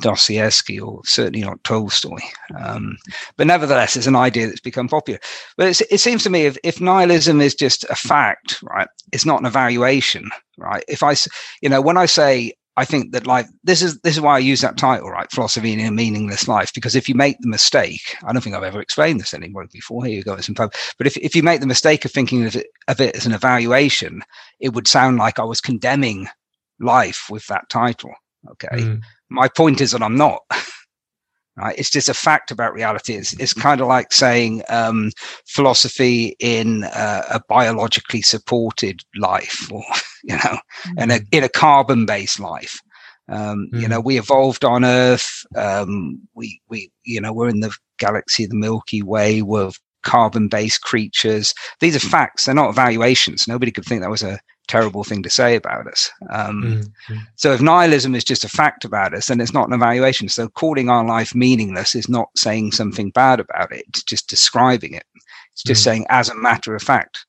Dostoevsky 0.00 0.80
or 0.80 1.00
certainly 1.04 1.40
not 1.40 1.62
Tolstoy. 1.64 2.18
Um, 2.58 2.96
but 3.36 3.46
nevertheless, 3.46 3.96
it's 3.96 4.06
an 4.06 4.16
idea 4.16 4.46
that's 4.46 4.60
become 4.60 4.88
popular. 4.88 5.20
But 5.56 5.80
it 5.90 6.00
seems 6.00 6.22
to 6.24 6.30
me 6.30 6.46
if, 6.46 6.56
if 6.64 6.80
nihilism 6.80 7.40
is 7.40 7.54
just 7.54 7.84
a 7.84 7.96
fact, 7.96 8.62
right, 8.62 8.88
it's 9.12 9.26
not 9.26 9.40
an 9.40 9.46
evaluation, 9.46 10.30
right? 10.58 10.84
If 10.88 11.02
I, 11.02 11.14
you 11.62 11.68
know, 11.68 11.80
when 11.80 11.96
I 11.96 12.06
say 12.06 12.54
I 12.76 12.84
think 12.84 13.12
that 13.12 13.26
like 13.26 13.46
this 13.64 13.82
is 13.82 14.00
this 14.00 14.14
is 14.14 14.22
why 14.22 14.36
I 14.36 14.38
use 14.38 14.62
that 14.62 14.78
title, 14.78 15.10
right? 15.10 15.30
Philosophy 15.30 15.72
in 15.72 15.80
a 15.80 15.90
meaningless 15.90 16.48
life. 16.48 16.72
Because 16.72 16.94
if 16.94 17.08
you 17.08 17.14
make 17.14 17.36
the 17.40 17.48
mistake, 17.48 18.16
I 18.24 18.32
don't 18.32 18.40
think 18.40 18.56
I've 18.56 18.62
ever 18.62 18.80
explained 18.80 19.20
this 19.20 19.34
anywhere 19.34 19.66
before. 19.70 20.04
Here 20.04 20.14
you 20.14 20.22
go, 20.22 20.36
some 20.38 20.54
But 20.54 21.06
if, 21.06 21.16
if 21.18 21.36
you 21.36 21.42
make 21.42 21.60
the 21.60 21.66
mistake 21.66 22.04
of 22.04 22.12
thinking 22.12 22.46
of 22.46 22.56
it, 22.56 22.68
of 22.88 23.00
it 23.00 23.16
as 23.16 23.26
an 23.26 23.32
evaluation, 23.32 24.22
it 24.60 24.72
would 24.72 24.88
sound 24.88 25.18
like 25.18 25.38
I 25.38 25.44
was 25.44 25.60
condemning 25.60 26.28
life 26.78 27.26
with 27.28 27.46
that 27.48 27.68
title. 27.68 28.14
Okay. 28.52 28.68
Mm 28.70 29.02
my 29.30 29.48
point 29.48 29.80
is 29.80 29.92
that 29.92 30.02
I'm 30.02 30.16
not. 30.16 30.42
right? 31.56 31.78
It's 31.78 31.90
just 31.90 32.08
a 32.08 32.14
fact 32.14 32.50
about 32.50 32.74
reality. 32.74 33.14
It's, 33.14 33.32
it's 33.34 33.52
kind 33.52 33.80
of 33.80 33.86
like 33.86 34.12
saying 34.12 34.62
um, 34.68 35.10
philosophy 35.46 36.36
in 36.38 36.84
uh, 36.84 37.22
a 37.30 37.40
biologically 37.48 38.22
supported 38.22 39.02
life, 39.16 39.70
or 39.70 39.84
you 40.24 40.34
know, 40.34 40.38
mm-hmm. 40.38 40.98
in 40.98 41.10
a 41.10 41.18
mm. 41.18 41.26
in 41.32 41.44
a 41.44 41.48
carbon-based 41.48 42.40
life. 42.40 42.80
Um, 43.28 43.68
mm-hmm. 43.72 43.80
You 43.80 43.88
know, 43.88 44.00
mm. 44.00 44.04
we 44.04 44.18
evolved 44.18 44.64
on 44.64 44.84
Earth. 44.84 45.44
Um, 45.56 46.20
we 46.34 46.60
we 46.68 46.90
you 47.04 47.20
know 47.20 47.32
we're 47.32 47.48
in 47.48 47.60
the 47.60 47.74
galaxy, 47.98 48.46
the 48.46 48.54
Milky 48.54 49.02
Way. 49.02 49.42
We're 49.42 49.70
carbon-based 50.02 50.80
creatures. 50.80 51.52
These 51.80 51.94
are 51.96 52.00
facts. 52.00 52.46
They're 52.46 52.54
not 52.54 52.70
evaluations. 52.70 53.46
Nobody 53.46 53.70
could 53.70 53.84
think 53.84 54.00
that 54.00 54.10
was 54.10 54.22
a 54.22 54.40
terrible 54.70 55.02
thing 55.02 55.22
to 55.24 55.30
say 55.30 55.56
about 55.56 55.88
us. 55.88 56.10
Um, 56.30 56.62
mm-hmm. 57.08 57.18
So 57.34 57.52
if 57.52 57.60
nihilism 57.60 58.14
is 58.14 58.22
just 58.22 58.44
a 58.44 58.48
fact 58.48 58.84
about 58.84 59.14
us, 59.14 59.26
then 59.26 59.40
it's 59.40 59.52
not 59.52 59.66
an 59.66 59.74
evaluation. 59.74 60.28
So 60.28 60.48
calling 60.48 60.88
our 60.88 61.04
life 61.04 61.34
meaningless 61.34 61.96
is 61.96 62.08
not 62.08 62.28
saying 62.36 62.72
something 62.72 63.10
bad 63.10 63.40
about 63.40 63.72
it. 63.72 63.84
It's 63.88 64.04
just 64.04 64.28
describing 64.28 64.94
it. 64.94 65.04
It's 65.52 65.64
just 65.64 65.80
mm-hmm. 65.80 65.90
saying, 65.90 66.06
as 66.08 66.28
a 66.28 66.36
matter 66.36 66.76
of 66.76 66.82
fact, 66.82 67.26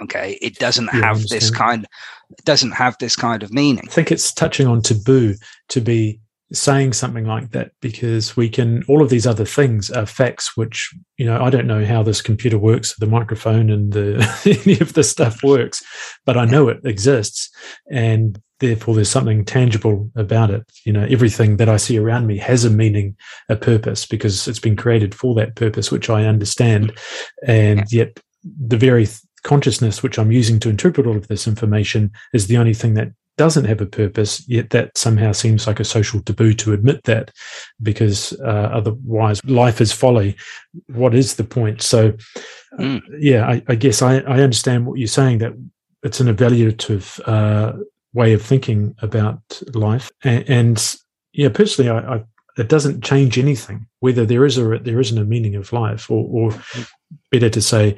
okay, 0.00 0.38
it 0.40 0.56
doesn't 0.56 0.88
yeah, 0.94 1.00
have 1.00 1.28
this 1.28 1.50
kind. 1.50 1.86
It 2.30 2.44
doesn't 2.44 2.72
have 2.72 2.96
this 2.98 3.14
kind 3.14 3.42
of 3.42 3.52
meaning. 3.52 3.84
I 3.86 3.90
think 3.92 4.10
it's 4.10 4.32
touching 4.32 4.66
on 4.66 4.80
taboo 4.80 5.34
to 5.68 5.80
be 5.80 6.18
saying 6.52 6.92
something 6.92 7.24
like 7.24 7.50
that 7.50 7.72
because 7.80 8.36
we 8.36 8.48
can 8.48 8.82
all 8.86 9.02
of 9.02 9.08
these 9.08 9.26
other 9.26 9.44
things 9.44 9.90
are 9.90 10.06
facts 10.06 10.56
which 10.56 10.94
you 11.16 11.24
know 11.24 11.42
i 11.42 11.48
don't 11.50 11.66
know 11.66 11.84
how 11.84 12.02
this 12.02 12.20
computer 12.20 12.58
works 12.58 12.94
the 12.96 13.06
microphone 13.06 13.70
and 13.70 13.92
the 13.92 14.16
any 14.66 14.78
of 14.78 14.92
this 14.92 15.10
stuff 15.10 15.42
works 15.42 15.82
but 16.26 16.36
i 16.36 16.44
know 16.44 16.68
it 16.68 16.78
exists 16.84 17.50
and 17.90 18.40
therefore 18.60 18.94
there's 18.94 19.10
something 19.10 19.44
tangible 19.44 20.10
about 20.16 20.50
it. 20.50 20.64
You 20.84 20.92
know 20.92 21.06
everything 21.10 21.56
that 21.58 21.68
i 21.68 21.76
see 21.76 21.98
around 21.98 22.26
me 22.26 22.38
has 22.38 22.64
a 22.64 22.70
meaning 22.70 23.16
a 23.48 23.56
purpose 23.56 24.06
because 24.06 24.48
it's 24.48 24.58
been 24.58 24.76
created 24.76 25.14
for 25.14 25.34
that 25.34 25.56
purpose 25.56 25.90
which 25.90 26.08
i 26.10 26.24
understand. 26.24 26.92
And 27.46 27.84
yet 27.90 28.20
the 28.42 28.76
very 28.76 29.06
consciousness 29.42 30.02
which 30.02 30.18
i'm 30.18 30.32
using 30.32 30.58
to 30.60 30.70
interpret 30.70 31.06
all 31.06 31.16
of 31.16 31.28
this 31.28 31.46
information 31.46 32.10
is 32.32 32.46
the 32.46 32.56
only 32.56 32.74
thing 32.74 32.94
that 32.94 33.08
doesn't 33.36 33.64
have 33.64 33.80
a 33.80 33.86
purpose, 33.86 34.46
yet 34.48 34.70
that 34.70 34.96
somehow 34.96 35.32
seems 35.32 35.66
like 35.66 35.80
a 35.80 35.84
social 35.84 36.20
taboo 36.20 36.54
to 36.54 36.72
admit 36.72 37.04
that, 37.04 37.30
because 37.82 38.32
uh, 38.40 38.70
otherwise 38.72 39.44
life 39.44 39.80
is 39.80 39.92
folly. 39.92 40.36
What 40.86 41.14
is 41.14 41.36
the 41.36 41.44
point? 41.44 41.82
So, 41.82 42.14
mm. 42.78 43.02
yeah, 43.18 43.46
I, 43.46 43.62
I 43.68 43.74
guess 43.74 44.02
I, 44.02 44.18
I, 44.18 44.40
understand 44.40 44.86
what 44.86 44.98
you're 44.98 45.08
saying 45.08 45.38
that 45.38 45.52
it's 46.02 46.20
an 46.20 46.34
evaluative 46.34 47.20
uh, 47.26 47.76
way 48.12 48.32
of 48.32 48.42
thinking 48.42 48.94
about 49.00 49.40
life, 49.74 50.10
and, 50.22 50.48
and 50.48 50.96
yeah, 51.32 51.48
personally, 51.48 51.90
I, 51.90 52.16
I, 52.16 52.24
it 52.56 52.68
doesn't 52.68 53.02
change 53.02 53.36
anything 53.36 53.86
whether 53.98 54.24
there 54.24 54.44
is 54.44 54.58
or 54.58 54.78
there 54.78 55.00
isn't 55.00 55.18
a 55.18 55.24
meaning 55.24 55.56
of 55.56 55.72
life, 55.72 56.10
or, 56.10 56.24
or 56.30 56.50
mm. 56.50 56.88
better 57.30 57.50
to 57.50 57.60
say 57.60 57.96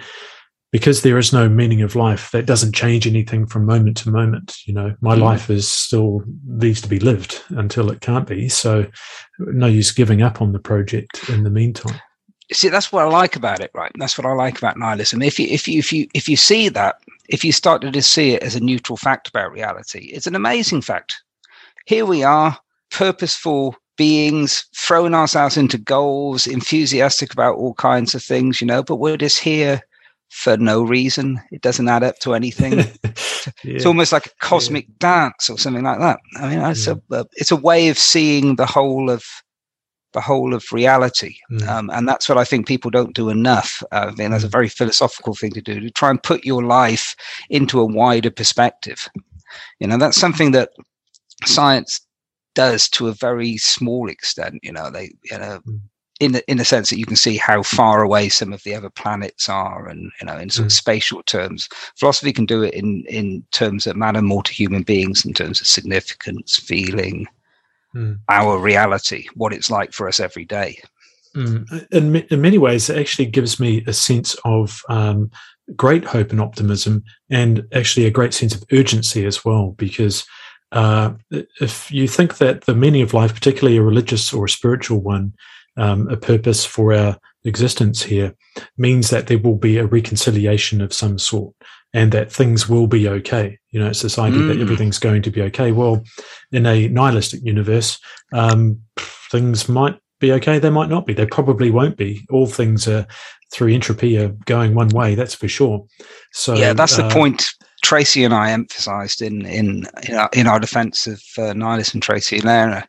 because 0.72 1.02
there 1.02 1.18
is 1.18 1.32
no 1.32 1.48
meaning 1.48 1.82
of 1.82 1.96
life 1.96 2.30
that 2.32 2.46
doesn't 2.46 2.74
change 2.74 3.06
anything 3.06 3.46
from 3.46 3.64
moment 3.64 3.96
to 3.96 4.10
moment 4.10 4.56
you 4.66 4.74
know 4.74 4.94
my 5.00 5.16
mm. 5.16 5.20
life 5.20 5.50
is 5.50 5.68
still 5.68 6.22
needs 6.46 6.80
to 6.80 6.88
be 6.88 6.98
lived 6.98 7.42
until 7.50 7.90
it 7.90 8.00
can't 8.00 8.26
be 8.26 8.48
so 8.48 8.86
no 9.38 9.66
use 9.66 9.92
giving 9.92 10.22
up 10.22 10.42
on 10.42 10.52
the 10.52 10.58
project 10.58 11.28
in 11.28 11.44
the 11.44 11.50
meantime 11.50 11.98
see 12.52 12.68
that's 12.68 12.92
what 12.92 13.04
I 13.04 13.08
like 13.08 13.36
about 13.36 13.60
it, 13.60 13.70
right? 13.74 13.92
That's 13.96 14.16
what 14.16 14.26
I 14.26 14.32
like 14.32 14.58
about 14.58 14.76
nihilism. 14.76 15.22
If 15.22 15.38
you 15.38 15.48
if 15.48 15.66
you 15.66 15.78
if 15.78 15.92
you 15.92 16.06
if 16.14 16.28
you 16.28 16.36
see 16.36 16.68
that, 16.70 16.96
if 17.28 17.44
you 17.44 17.52
start 17.52 17.82
to 17.82 17.90
just 17.90 18.12
see 18.12 18.34
it 18.34 18.42
as 18.42 18.54
a 18.54 18.60
neutral 18.60 18.96
fact 18.96 19.28
about 19.28 19.52
reality, 19.52 20.10
it's 20.12 20.26
an 20.26 20.34
amazing 20.34 20.82
fact. 20.82 21.16
Here 21.86 22.06
we 22.06 22.22
are, 22.22 22.58
purposeful 22.90 23.76
beings, 23.96 24.66
throwing 24.76 25.14
ourselves 25.14 25.56
into 25.56 25.78
goals, 25.78 26.46
enthusiastic 26.46 27.32
about 27.32 27.56
all 27.56 27.74
kinds 27.74 28.14
of 28.14 28.22
things, 28.22 28.60
you 28.60 28.66
know, 28.66 28.82
but 28.82 28.96
we're 28.96 29.16
just 29.16 29.38
here 29.38 29.80
for 30.30 30.56
no 30.56 30.82
reason. 30.82 31.40
It 31.50 31.62
doesn't 31.62 31.88
add 31.88 32.02
up 32.02 32.18
to 32.20 32.34
anything. 32.34 32.72
yeah. 32.78 32.84
It's 33.64 33.86
almost 33.86 34.12
like 34.12 34.26
a 34.26 34.30
cosmic 34.40 34.86
yeah. 34.86 34.94
dance 34.98 35.50
or 35.50 35.58
something 35.58 35.84
like 35.84 35.98
that. 35.98 36.18
I 36.36 36.48
mean, 36.48 36.60
it's 36.60 36.86
yeah. 36.86 36.94
a 37.10 37.24
it's 37.32 37.50
a 37.50 37.56
way 37.56 37.88
of 37.88 37.98
seeing 37.98 38.56
the 38.56 38.66
whole 38.66 39.10
of 39.10 39.24
the 40.12 40.20
whole 40.20 40.54
of 40.54 40.64
reality, 40.72 41.36
mm. 41.50 41.66
um, 41.68 41.90
and 41.90 42.08
that's 42.08 42.28
what 42.28 42.38
I 42.38 42.44
think 42.44 42.66
people 42.66 42.90
don't 42.90 43.14
do 43.14 43.28
enough. 43.28 43.82
Uh, 43.92 44.06
I 44.08 44.10
mean, 44.12 44.30
that's 44.30 44.44
a 44.44 44.48
mm. 44.48 44.52
very 44.52 44.68
philosophical 44.68 45.34
thing 45.34 45.52
to 45.52 45.60
do 45.60 45.80
to 45.80 45.90
try 45.90 46.10
and 46.10 46.22
put 46.22 46.44
your 46.44 46.64
life 46.64 47.14
into 47.50 47.80
a 47.80 47.86
wider 47.86 48.30
perspective. 48.30 49.08
You 49.78 49.86
know, 49.86 49.98
that's 49.98 50.16
something 50.16 50.52
that 50.52 50.70
science 51.44 52.00
does 52.54 52.88
to 52.90 53.08
a 53.08 53.12
very 53.12 53.58
small 53.58 54.08
extent. 54.08 54.60
You 54.62 54.72
know, 54.72 54.90
they 54.90 55.14
you 55.30 55.38
know. 55.38 55.60
In 56.18 56.32
the, 56.32 56.50
in 56.50 56.56
the 56.56 56.64
sense 56.64 56.88
that 56.88 56.98
you 56.98 57.04
can 57.04 57.14
see 57.14 57.36
how 57.36 57.62
far 57.62 58.02
away 58.02 58.30
some 58.30 58.54
of 58.54 58.62
the 58.62 58.74
other 58.74 58.88
planets 58.88 59.50
are, 59.50 59.86
and 59.86 60.10
you 60.18 60.26
know, 60.26 60.38
in 60.38 60.48
sort 60.48 60.64
of 60.64 60.72
mm. 60.72 60.76
spatial 60.76 61.22
terms, 61.24 61.68
philosophy 61.94 62.32
can 62.32 62.46
do 62.46 62.62
it 62.62 62.72
in 62.72 63.04
in 63.06 63.44
terms 63.52 63.84
that 63.84 63.96
matter 63.96 64.22
more 64.22 64.42
to 64.42 64.50
human 64.50 64.82
beings 64.82 65.26
in 65.26 65.34
terms 65.34 65.60
of 65.60 65.66
significance, 65.66 66.56
feeling, 66.56 67.26
mm. 67.94 68.18
our 68.30 68.58
reality, 68.58 69.26
what 69.34 69.52
it's 69.52 69.70
like 69.70 69.92
for 69.92 70.08
us 70.08 70.18
every 70.18 70.46
day. 70.46 70.78
Mm. 71.34 71.86
In, 71.92 72.16
in 72.16 72.40
many 72.40 72.56
ways, 72.56 72.88
it 72.88 72.96
actually 72.96 73.26
gives 73.26 73.60
me 73.60 73.84
a 73.86 73.92
sense 73.92 74.34
of 74.46 74.80
um, 74.88 75.30
great 75.76 76.06
hope 76.06 76.30
and 76.30 76.40
optimism, 76.40 77.04
and 77.28 77.62
actually 77.74 78.06
a 78.06 78.10
great 78.10 78.32
sense 78.32 78.54
of 78.54 78.64
urgency 78.72 79.26
as 79.26 79.44
well, 79.44 79.72
because. 79.72 80.24
Uh, 80.72 81.12
if 81.60 81.92
you 81.92 82.08
think 82.08 82.38
that 82.38 82.62
the 82.62 82.74
meaning 82.74 83.00
of 83.00 83.14
life, 83.14 83.32
particularly 83.32 83.76
a 83.76 83.82
religious 83.82 84.32
or 84.32 84.46
a 84.46 84.48
spiritual 84.48 85.00
one, 85.00 85.32
um, 85.76 86.08
a 86.08 86.16
purpose 86.16 86.64
for 86.64 86.92
our 86.92 87.18
existence 87.44 88.02
here 88.02 88.34
means 88.76 89.10
that 89.10 89.26
there 89.26 89.38
will 89.38 89.56
be 89.56 89.78
a 89.78 89.86
reconciliation 89.86 90.80
of 90.80 90.92
some 90.92 91.18
sort 91.18 91.54
and 91.94 92.12
that 92.12 92.32
things 92.32 92.68
will 92.68 92.86
be 92.86 93.08
okay. 93.08 93.58
You 93.70 93.80
know, 93.80 93.88
it's 93.88 94.02
this 94.02 94.18
idea 94.18 94.40
mm. 94.40 94.48
that 94.48 94.60
everything's 94.60 94.98
going 94.98 95.22
to 95.22 95.30
be 95.30 95.42
okay. 95.42 95.72
Well, 95.72 96.04
in 96.52 96.66
a 96.66 96.88
nihilistic 96.88 97.40
universe, 97.44 97.98
um, 98.32 98.80
things 99.30 99.68
might 99.68 99.98
be 100.18 100.32
okay, 100.32 100.58
they 100.58 100.70
might 100.70 100.88
not 100.88 101.06
be. 101.06 101.12
They 101.12 101.26
probably 101.26 101.70
won't 101.70 101.96
be. 101.96 102.26
All 102.30 102.46
things 102.46 102.88
are 102.88 103.06
through 103.52 103.72
entropy 103.72 104.18
are 104.18 104.28
going 104.46 104.74
one 104.74 104.88
way, 104.88 105.14
that's 105.14 105.34
for 105.34 105.48
sure. 105.48 105.86
So 106.32 106.54
yeah, 106.54 106.72
that's 106.72 106.98
uh, 106.98 107.06
the 107.06 107.14
point 107.14 107.44
Tracy 107.82 108.24
and 108.24 108.34
I 108.34 108.50
emphasised 108.50 109.22
in 109.22 109.44
in 109.46 109.86
in 110.08 110.14
our, 110.14 110.30
in 110.32 110.46
our 110.46 110.58
defence 110.58 111.06
of 111.06 111.22
uh, 111.38 111.52
nihilism, 111.52 112.00
Tracy 112.00 112.36
and 112.36 112.44
Llanera, 112.46 112.84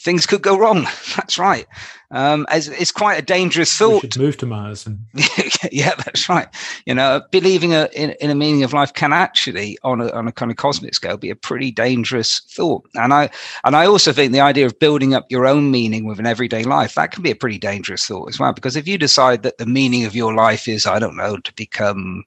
things 0.00 0.26
could 0.26 0.42
go 0.42 0.58
wrong. 0.58 0.82
That's 1.16 1.38
right. 1.38 1.66
Um, 2.14 2.46
it's, 2.52 2.68
it's, 2.68 2.92
quite 2.92 3.18
a 3.18 3.22
dangerous 3.22 3.76
thought. 3.76 3.94
We 4.04 4.08
should 4.08 4.18
move 4.18 4.36
to 4.36 4.46
Mars. 4.46 4.86
And... 4.86 5.00
yeah, 5.72 5.96
that's 5.96 6.28
right. 6.28 6.46
You 6.86 6.94
know, 6.94 7.20
believing 7.32 7.74
a, 7.74 7.88
in, 7.92 8.10
in, 8.20 8.30
a 8.30 8.36
meaning 8.36 8.62
of 8.62 8.72
life 8.72 8.94
can 8.94 9.12
actually, 9.12 9.76
on 9.82 10.00
a, 10.00 10.10
on 10.12 10.28
a 10.28 10.32
kind 10.32 10.52
of 10.52 10.56
cosmic 10.56 10.94
scale, 10.94 11.16
be 11.16 11.30
a 11.30 11.36
pretty 11.36 11.72
dangerous 11.72 12.38
thought. 12.50 12.88
And 12.94 13.12
I 13.12 13.30
and 13.64 13.74
I 13.74 13.86
also 13.86 14.12
think 14.12 14.32
the 14.32 14.40
idea 14.40 14.64
of 14.64 14.78
building 14.78 15.12
up 15.12 15.26
your 15.28 15.44
own 15.44 15.72
meaning 15.72 16.04
with 16.04 16.20
an 16.20 16.26
everyday 16.26 16.62
life 16.62 16.94
that 16.94 17.10
can 17.10 17.24
be 17.24 17.32
a 17.32 17.36
pretty 17.36 17.58
dangerous 17.58 18.06
thought 18.06 18.28
as 18.28 18.38
well. 18.38 18.52
Because 18.52 18.76
if 18.76 18.86
you 18.86 18.96
decide 18.96 19.42
that 19.42 19.58
the 19.58 19.66
meaning 19.66 20.04
of 20.04 20.14
your 20.14 20.34
life 20.34 20.68
is, 20.68 20.86
I 20.86 21.00
don't 21.00 21.16
know, 21.16 21.38
to 21.38 21.52
become 21.54 22.22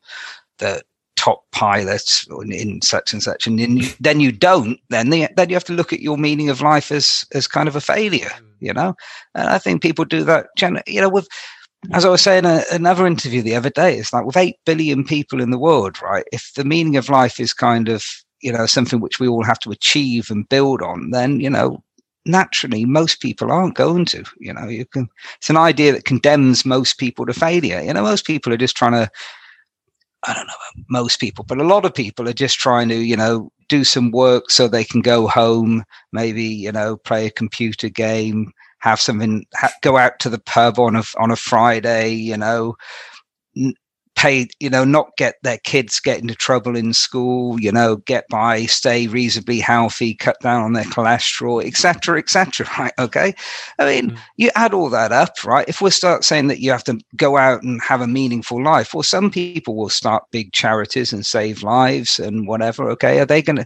the 0.58 0.84
top 1.28 1.44
pilots 1.52 2.26
in 2.46 2.82
such 2.82 3.12
and 3.12 3.22
such, 3.22 3.48
and 3.48 3.60
then 3.60 3.78
you, 3.78 3.90
then 4.00 4.20
you 4.22 4.32
don't, 4.32 4.80
then 4.90 5.10
the, 5.10 5.28
then 5.36 5.50
you 5.50 5.56
have 5.56 5.64
to 5.66 5.74
look 5.74 5.92
at 5.92 6.00
your 6.00 6.18
meaning 6.18 6.50
of 6.50 6.62
life 6.62 6.90
as 6.92 7.26
as 7.34 7.48
kind 7.48 7.68
of 7.68 7.76
a 7.76 7.82
failure, 7.82 8.30
mm. 8.30 8.52
you 8.62 8.74
know. 8.74 8.96
And 9.36 9.50
I 9.50 9.58
think 9.58 9.82
people 9.82 10.06
do 10.06 10.24
that. 10.24 10.48
You 10.88 11.02
know, 11.02 11.10
with 11.10 11.28
as 11.92 12.06
I 12.06 12.10
was 12.10 12.22
saying 12.22 12.46
in 12.46 12.62
another 12.72 13.06
interview 13.06 13.42
the 13.42 13.56
other 13.56 13.70
day, 13.70 13.98
it's 13.98 14.14
like 14.14 14.26
with 14.26 14.38
eight 14.38 14.56
billion 14.66 15.04
people 15.04 15.42
in 15.42 15.52
the 15.52 15.60
world, 15.60 16.02
right? 16.02 16.26
If 16.32 16.54
the 16.56 16.64
meaning 16.64 16.96
of 16.96 17.10
life 17.10 17.40
is 17.42 17.54
kind 17.54 17.90
of 17.90 18.06
you 18.42 18.54
know 18.54 18.66
something 18.66 19.02
which 19.02 19.20
we 19.20 19.28
all 19.28 19.44
have 19.44 19.60
to 19.60 19.72
achieve 19.72 20.32
and 20.32 20.48
build 20.48 20.82
on, 20.82 21.12
then 21.12 21.42
you 21.42 21.50
know 21.50 21.84
naturally 22.26 22.86
most 22.86 23.22
people 23.22 23.52
aren't 23.52 23.76
going 23.76 24.04
to 24.04 24.22
you 24.38 24.54
know 24.54 24.68
you 24.68 24.86
can 24.86 25.08
it's 25.38 25.50
an 25.50 25.56
idea 25.56 25.94
that 25.94 26.04
condemns 26.04 26.66
most 26.66 26.98
people 26.98 27.26
to 27.26 27.34
failure 27.34 27.80
you 27.80 27.94
know 27.94 28.04
most 28.04 28.26
people 28.26 28.52
are 28.52 28.58
just 28.58 28.76
trying 28.76 28.92
to 28.92 29.10
I 30.28 30.34
don't 30.34 30.48
know 30.48 30.84
most 30.90 31.20
people, 31.20 31.46
but 31.46 31.60
a 31.60 31.64
lot 31.64 31.86
of 31.86 31.94
people 31.94 32.28
are 32.28 32.34
just 32.34 32.58
trying 32.60 32.90
to, 32.90 32.96
you 32.96 33.16
know, 33.16 33.50
do 33.70 33.84
some 33.84 34.12
work 34.12 34.50
so 34.50 34.68
they 34.68 34.84
can 34.84 35.02
go 35.02 35.28
home, 35.28 35.84
maybe, 36.12 36.44
you 36.44 36.72
know, 36.72 36.98
play 36.98 37.28
a 37.28 37.32
computer 37.32 37.90
game, 37.90 38.52
have 38.80 39.00
something, 39.00 39.46
ha- 39.56 39.74
go 39.82 39.98
out 39.98 40.20
to 40.20 40.30
the 40.30 40.40
pub 40.40 40.80
on 40.80 40.96
a 40.96 41.04
on 41.20 41.32
a 41.32 41.36
Friday, 41.36 42.12
you 42.12 42.38
know, 42.38 42.76
pay, 44.18 44.48
you 44.60 44.70
know, 44.70 44.84
not 44.84 45.16
get 45.16 45.36
their 45.44 45.60
kids 45.60 46.00
get 46.00 46.20
into 46.20 46.34
trouble 46.34 46.76
in 46.76 46.92
school, 46.92 47.60
you 47.60 47.72
know, 47.72 47.98
get 47.98 48.28
by, 48.30 48.66
stay 48.66 49.08
reasonably 49.08 49.60
healthy, 49.60 50.16
cut 50.16 50.38
down 50.42 50.64
on 50.64 50.74
their 50.74 50.84
cholesterol, 50.86 51.64
etc., 51.64 52.18
etc. 52.18 52.68
right? 52.80 52.92
Okay. 53.00 53.34
I 53.78 53.86
mean, 53.86 54.12
mm. 54.12 54.18
you 54.36 54.50
add 54.56 54.74
all 54.74 54.90
that 54.90 55.12
up, 55.12 55.46
right? 55.46 55.70
If 55.70 55.82
we 55.82 55.92
start 55.92 56.26
saying 56.26 56.48
that 56.48 56.60
you 56.60 56.72
have 56.72 56.84
to 56.86 57.00
go 57.16 57.38
out 57.38 57.62
and 57.62 57.80
have 57.82 58.02
a 58.02 58.08
meaningful 58.08 58.62
life, 58.62 58.94
well, 58.94 59.04
some 59.04 59.30
people 59.30 59.76
will 59.76 59.90
start 59.90 60.24
big 60.32 60.52
charities 60.52 61.14
and 61.14 61.26
save 61.26 61.62
lives 61.62 62.20
and 62.20 62.48
whatever. 62.48 62.90
Okay. 62.90 63.20
Are 63.20 63.26
they 63.26 63.44
going 63.44 63.58
to, 63.58 63.66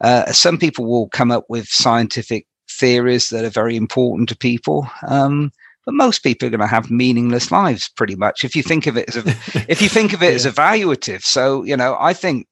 uh, 0.00 0.32
some 0.32 0.58
people 0.58 0.84
will 0.84 1.08
come 1.08 1.30
up 1.30 1.44
with 1.48 1.68
scientific 1.68 2.46
theories 2.68 3.30
that 3.30 3.44
are 3.44 3.50
very 3.50 3.76
important 3.76 4.28
to 4.30 4.36
people. 4.36 4.88
Um, 5.06 5.52
but 5.84 5.94
most 5.94 6.22
people 6.22 6.46
are 6.46 6.50
going 6.50 6.60
to 6.60 6.66
have 6.66 6.90
meaningless 6.90 7.50
lives 7.50 7.88
pretty 7.96 8.14
much 8.14 8.44
if 8.44 8.54
you 8.54 8.62
think 8.62 8.86
of 8.86 8.96
it 8.96 9.08
as 9.08 9.16
a 9.16 9.28
if 9.70 9.82
you 9.82 9.88
think 9.88 10.12
of 10.12 10.22
it 10.22 10.26
yeah. 10.30 10.34
as 10.34 10.46
evaluative 10.46 11.22
so 11.22 11.62
you 11.64 11.76
know 11.76 11.96
i 12.00 12.12
think 12.12 12.46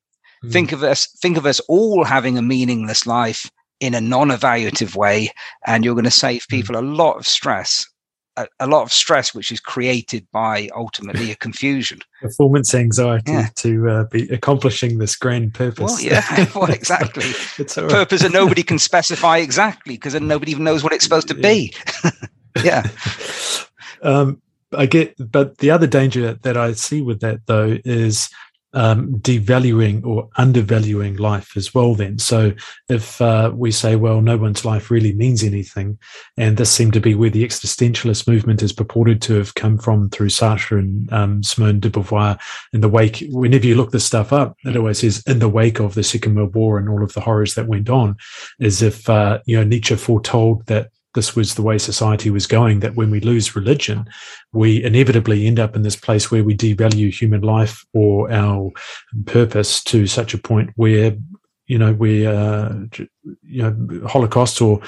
mm. 0.45 0.53
think 0.53 0.73
of 0.73 0.83
us 0.83 1.07
think 1.21 1.37
of 1.37 1.47
us 1.47 1.61
all 1.69 2.05
having 2.05 2.37
a 2.39 2.43
meaningless 2.43 3.07
life 3.07 3.51
in 3.81 3.95
a 3.95 4.01
non-evaluative 4.01 4.95
way 4.95 5.31
and 5.67 5.85
you're 5.85 5.95
going 5.95 6.05
to 6.05 6.11
save 6.11 6.45
hmm. 6.49 6.57
people 6.57 6.77
a 6.77 6.83
lot 6.83 7.17
of 7.17 7.27
stress 7.27 7.87
a, 8.37 8.47
a, 8.61 8.67
lot 8.67 8.83
of 8.83 8.93
stress 8.93 9.35
which 9.35 9.51
is 9.51 9.59
created 9.59 10.27
by 10.33 10.69
ultimately 10.77 11.33
a 11.33 11.37
confusion 11.37 11.99
performance 12.21 12.75
anxiety 12.75 13.33
yeah. 13.33 13.49
to 13.57 13.89
uh, 13.89 14.05
be 14.05 14.29
accomplishing 14.29 14.99
this 14.99 15.17
grand 15.17 15.53
purpose 15.55 15.91
well 15.91 16.01
yeah 16.01 16.47
well 16.55 16.71
exactly 16.71 17.25
it's 17.59 17.77
a 17.77 17.87
purpose 17.89 18.23
that 18.23 18.33
nobody 18.33 18.63
can 18.63 18.79
specify 18.79 19.39
exactly 19.39 19.95
because 19.95 20.13
then 20.13 20.29
nobody 20.29 20.53
even 20.53 20.65
knows 20.65 20.85
what 20.85 20.93
it's 20.93 21.05
supposed 21.05 21.29
to 21.29 21.35
yeah. 21.37 21.43
be 21.43 21.75
yeah. 22.63 22.87
um, 24.03 24.41
I 24.73 24.87
get, 24.87 25.15
but 25.31 25.59
the 25.59 25.71
other 25.71 25.87
danger 25.87 26.35
that 26.35 26.57
I 26.57 26.73
see 26.73 27.03
with 27.03 27.21
that 27.21 27.41
though 27.47 27.79
is 27.85 28.31
um, 28.73 29.19
devaluing 29.19 30.05
or 30.07 30.29
undervaluing 30.37 31.17
life 31.17 31.57
as 31.57 31.75
well. 31.75 31.95
Then, 31.95 32.19
so 32.19 32.53
if 32.89 33.21
uh, 33.21 33.51
we 33.55 33.71
say, 33.73 33.97
well, 33.97 34.21
no 34.21 34.37
one's 34.37 34.65
life 34.65 34.91
really 34.91 35.13
means 35.13 35.43
anything, 35.43 35.99
and 36.37 36.57
this 36.57 36.71
seemed 36.71 36.93
to 36.93 37.01
be 37.01 37.15
where 37.15 37.31
the 37.31 37.45
existentialist 37.45 38.29
movement 38.29 38.63
is 38.63 38.73
purported 38.73 39.21
to 39.23 39.35
have 39.35 39.55
come 39.55 39.79
from 39.79 40.09
through 40.11 40.29
Sartre 40.29 40.79
and 40.79 41.13
um, 41.13 41.43
Simone 41.43 41.81
de 41.81 41.91
Beauvoir 41.91 42.39
in 42.73 42.81
the 42.81 42.89
wake. 42.89 43.25
Whenever 43.31 43.67
you 43.67 43.75
look 43.75 43.91
this 43.91 44.07
stuff 44.07 44.33
up, 44.33 44.57
it 44.65 44.77
always 44.77 45.01
says 45.01 45.23
in 45.27 45.41
the 45.41 45.49
wake 45.49 45.81
of 45.81 45.95
the 45.95 46.05
Second 46.05 46.37
World 46.37 46.55
War 46.55 46.79
and 46.79 46.89
all 46.89 47.03
of 47.03 47.13
the 47.15 47.21
horrors 47.21 47.55
that 47.55 47.67
went 47.67 47.91
on, 47.91 48.17
as 48.61 48.83
if 48.83 49.09
uh, 49.11 49.41
you 49.47 49.57
know 49.57 49.65
Nietzsche 49.65 49.97
foretold 49.97 50.67
that 50.67 50.91
this 51.15 51.35
was 51.35 51.55
the 51.55 51.63
way 51.63 51.79
society 51.79 52.31
was 52.31 52.47
going 52.47 52.81
that 52.81 52.95
when 52.95 53.11
we 53.11 53.21
lose 53.21 53.57
religion, 53.57 54.07
we 54.53 54.83
inevitably 54.83 55.47
end 55.47 55.59
up 55.59 55.75
in 55.75 55.83
this 55.83 55.97
place 55.97 56.31
where 56.31 56.45
we 56.45 56.57
devalue 56.57 57.13
human 57.13 57.41
life 57.41 57.85
or 57.93 58.31
our 58.31 58.71
purpose 59.27 59.83
to 59.85 60.07
such 60.07 60.35
a 60.35 60.39
point 60.39 60.71
where, 60.77 61.17
you 61.67 61.79
know, 61.79 61.93
we, 61.93 62.27
uh, 62.27 62.73
you 63.43 63.63
know, 63.63 64.09
Holocaust 64.09 64.61
or 64.61 64.81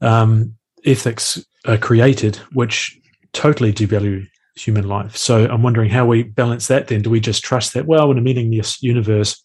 um, 0.00 0.54
ethics 0.84 1.44
are 1.66 1.78
created, 1.78 2.36
which 2.52 2.98
totally 3.32 3.72
devalue 3.72 4.26
human 4.54 4.88
life. 4.88 5.16
So 5.16 5.46
I'm 5.46 5.62
wondering 5.62 5.90
how 5.90 6.06
we 6.06 6.24
balance 6.24 6.66
that 6.66 6.88
then. 6.88 7.02
Do 7.02 7.10
we 7.10 7.20
just 7.20 7.44
trust 7.44 7.74
that, 7.74 7.86
well, 7.86 8.10
in 8.10 8.18
a 8.18 8.22
meaningless 8.22 8.82
universe, 8.82 9.42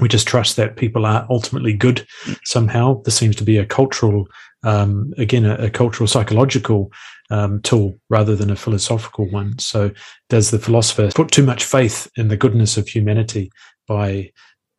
we 0.00 0.08
just 0.08 0.26
trust 0.26 0.56
that 0.56 0.76
people 0.76 1.06
are 1.06 1.26
ultimately 1.30 1.72
good 1.72 2.06
somehow. 2.44 3.02
This 3.02 3.16
seems 3.16 3.36
to 3.36 3.44
be 3.44 3.58
a 3.58 3.66
cultural 3.66 4.26
um, 4.64 5.12
again, 5.18 5.44
a, 5.44 5.54
a, 5.56 5.70
cultural 5.70 6.06
psychological 6.06 6.90
um, 7.30 7.60
tool 7.62 7.94
rather 8.08 8.34
than 8.34 8.50
a 8.50 8.56
philosophical 8.56 9.30
one. 9.30 9.58
So, 9.58 9.90
does 10.28 10.50
the 10.50 10.58
philosopher 10.58 11.10
put 11.14 11.30
too 11.30 11.44
much 11.44 11.64
faith 11.64 12.10
in 12.16 12.28
the 12.28 12.36
goodness 12.36 12.76
of 12.76 12.88
humanity 12.88 13.50
by 13.86 14.32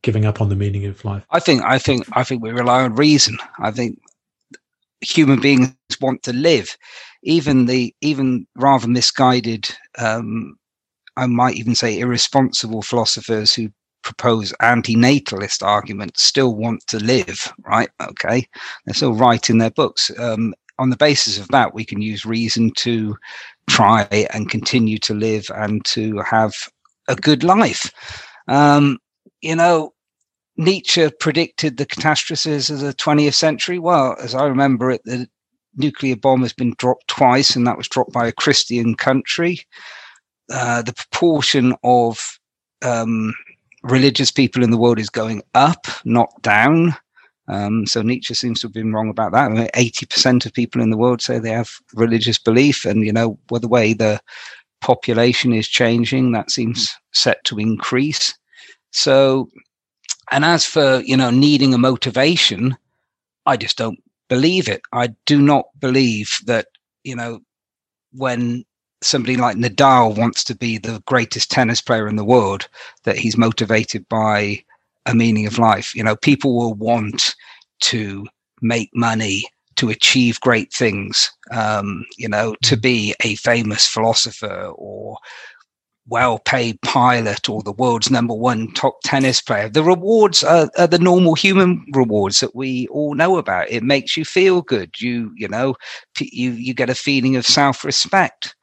giving 0.03 0.25
up 0.25 0.41
on 0.41 0.49
the 0.49 0.55
meaning 0.55 0.85
of 0.85 1.05
life? 1.05 1.23
I 1.29 1.39
think, 1.39 1.63
I 1.63 1.79
think, 1.79 2.05
I 2.13 2.23
think 2.23 2.41
we 2.41 2.51
rely 2.51 2.83
on 2.83 2.95
reason. 2.95 3.37
I 3.59 3.71
think 3.71 3.99
human 5.01 5.39
beings 5.39 5.75
want 6.01 6.23
to 6.23 6.33
live. 6.33 6.75
Even 7.23 7.65
the 7.65 7.93
even 8.01 8.47
rather 8.55 8.87
misguided, 8.87 9.69
um, 9.97 10.57
I 11.17 11.27
might 11.27 11.55
even 11.55 11.75
say 11.75 11.99
irresponsible 11.99 12.81
philosophers 12.81 13.53
who 13.53 13.69
propose 14.05 14.53
anti-natalist 14.61 15.63
arguments 15.63 16.23
still 16.23 16.55
want 16.55 16.85
to 16.87 16.99
live, 16.99 17.51
right? 17.65 17.89
Okay, 18.01 18.47
they're 18.85 18.93
still 18.93 19.19
in 19.49 19.57
their 19.57 19.71
books. 19.71 20.11
Um, 20.17 20.53
on 20.77 20.91
the 20.91 20.97
basis 20.97 21.39
of 21.39 21.47
that, 21.49 21.73
we 21.73 21.83
can 21.83 22.01
use 22.01 22.25
reason 22.25 22.71
to 22.77 23.17
try 23.67 24.07
and 24.31 24.49
continue 24.49 24.99
to 24.99 25.13
live 25.13 25.47
and 25.55 25.83
to 25.85 26.19
have 26.19 26.53
a 27.07 27.15
good 27.15 27.43
life. 27.43 27.91
Um, 28.47 28.99
you 29.41 29.55
know, 29.55 29.93
Nietzsche 30.57 31.09
predicted 31.19 31.77
the 31.77 31.85
catastrophes 31.85 32.69
of 32.69 32.79
the 32.79 32.93
20th 32.93 33.33
century. 33.33 33.79
Well, 33.79 34.15
as 34.21 34.35
I 34.35 34.45
remember 34.45 34.91
it, 34.91 35.01
the 35.05 35.27
nuclear 35.75 36.15
bomb 36.15 36.41
has 36.41 36.53
been 36.53 36.75
dropped 36.77 37.07
twice, 37.07 37.55
and 37.55 37.65
that 37.65 37.77
was 37.77 37.87
dropped 37.87 38.13
by 38.13 38.27
a 38.27 38.31
Christian 38.33 38.95
country. 38.95 39.61
Uh, 40.51 40.83
the 40.83 40.93
proportion 40.93 41.73
of 41.83 42.37
um, 42.83 43.33
religious 43.85 44.31
people 44.31 44.63
in 44.63 44.71
the 44.71 44.77
world 44.77 44.99
is 44.99 45.09
going 45.09 45.43
up, 45.53 45.87
not 46.03 46.29
down. 46.41 46.95
Um, 47.47 47.85
so 47.85 48.01
Nietzsche 48.01 48.33
seems 48.33 48.59
to 48.59 48.67
have 48.67 48.73
been 48.73 48.91
wrong 48.91 49.09
about 49.09 49.31
that. 49.33 49.69
Eighty 49.75 50.05
percent 50.05 50.45
of 50.45 50.53
people 50.53 50.81
in 50.81 50.89
the 50.89 50.97
world 50.97 51.21
say 51.21 51.37
they 51.37 51.51
have 51.51 51.69
religious 51.93 52.39
belief, 52.39 52.85
and 52.85 53.05
you 53.05 53.13
know, 53.13 53.37
well, 53.49 53.61
the 53.61 53.67
way 53.67 53.93
the 53.93 54.19
population 54.81 55.53
is 55.53 55.67
changing, 55.67 56.31
that 56.31 56.51
seems 56.51 56.93
set 57.13 57.43
to 57.45 57.59
increase. 57.59 58.33
So, 58.91 59.49
and 60.31 60.43
as 60.43 60.65
for 60.65 61.01
you 61.05 61.15
know 61.15 61.29
needing 61.29 61.73
a 61.73 61.77
motivation, 61.77 62.75
I 63.45 63.57
just 63.57 63.77
don't 63.77 63.99
believe 64.27 64.67
it. 64.67 64.81
I 64.91 65.09
do 65.27 65.39
not 65.39 65.65
believe 65.79 66.31
that 66.45 66.67
you 67.03 67.15
know 67.15 67.41
when 68.11 68.65
somebody 69.01 69.37
like 69.37 69.57
Nadal 69.57 70.17
wants 70.17 70.43
to 70.45 70.55
be 70.55 70.77
the 70.77 71.01
greatest 71.05 71.51
tennis 71.51 71.81
player 71.81 72.07
in 72.07 72.15
the 72.15 72.25
world, 72.25 72.67
that 73.03 73.17
he's 73.17 73.37
motivated 73.37 74.07
by 74.09 74.63
a 75.05 75.13
meaning 75.13 75.45
of 75.45 75.59
life. 75.59 75.93
You 75.95 76.03
know, 76.03 76.15
people 76.15 76.55
will 76.55 76.73
want 76.73 77.35
to 77.81 78.25
make 78.61 78.89
money, 78.93 79.45
to 79.75 79.89
achieve 79.89 80.39
great 80.39 80.71
things, 80.73 81.29
um, 81.51 82.05
you 82.17 82.29
know, 82.29 82.55
to 82.63 82.77
be 82.77 83.13
a 83.21 83.35
famous 83.35 83.87
philosopher 83.87 84.71
or 84.75 85.17
well 86.07 86.37
paid 86.39 86.79
pilot 86.81 87.49
or 87.49 87.63
the 87.63 87.71
world's 87.71 88.11
number 88.11 88.33
one 88.33 88.71
top 88.73 88.99
tennis 89.03 89.41
player. 89.41 89.67
The 89.69 89.83
rewards 89.83 90.43
are, 90.43 90.69
are, 90.77 90.87
the 90.87 90.99
normal 90.99 91.33
human 91.33 91.83
rewards 91.93 92.39
that 92.39 92.55
we 92.55 92.87
all 92.87 93.15
know 93.15 93.37
about. 93.37 93.69
It 93.71 93.83
makes 93.83 94.15
you 94.15 94.23
feel 94.23 94.61
good. 94.61 95.01
You, 95.01 95.31
you 95.35 95.47
know, 95.47 95.75
you, 96.19 96.51
you 96.51 96.73
get 96.73 96.91
a 96.91 96.95
feeling 96.95 97.35
of 97.35 97.45
self 97.45 97.83
respect 97.83 98.55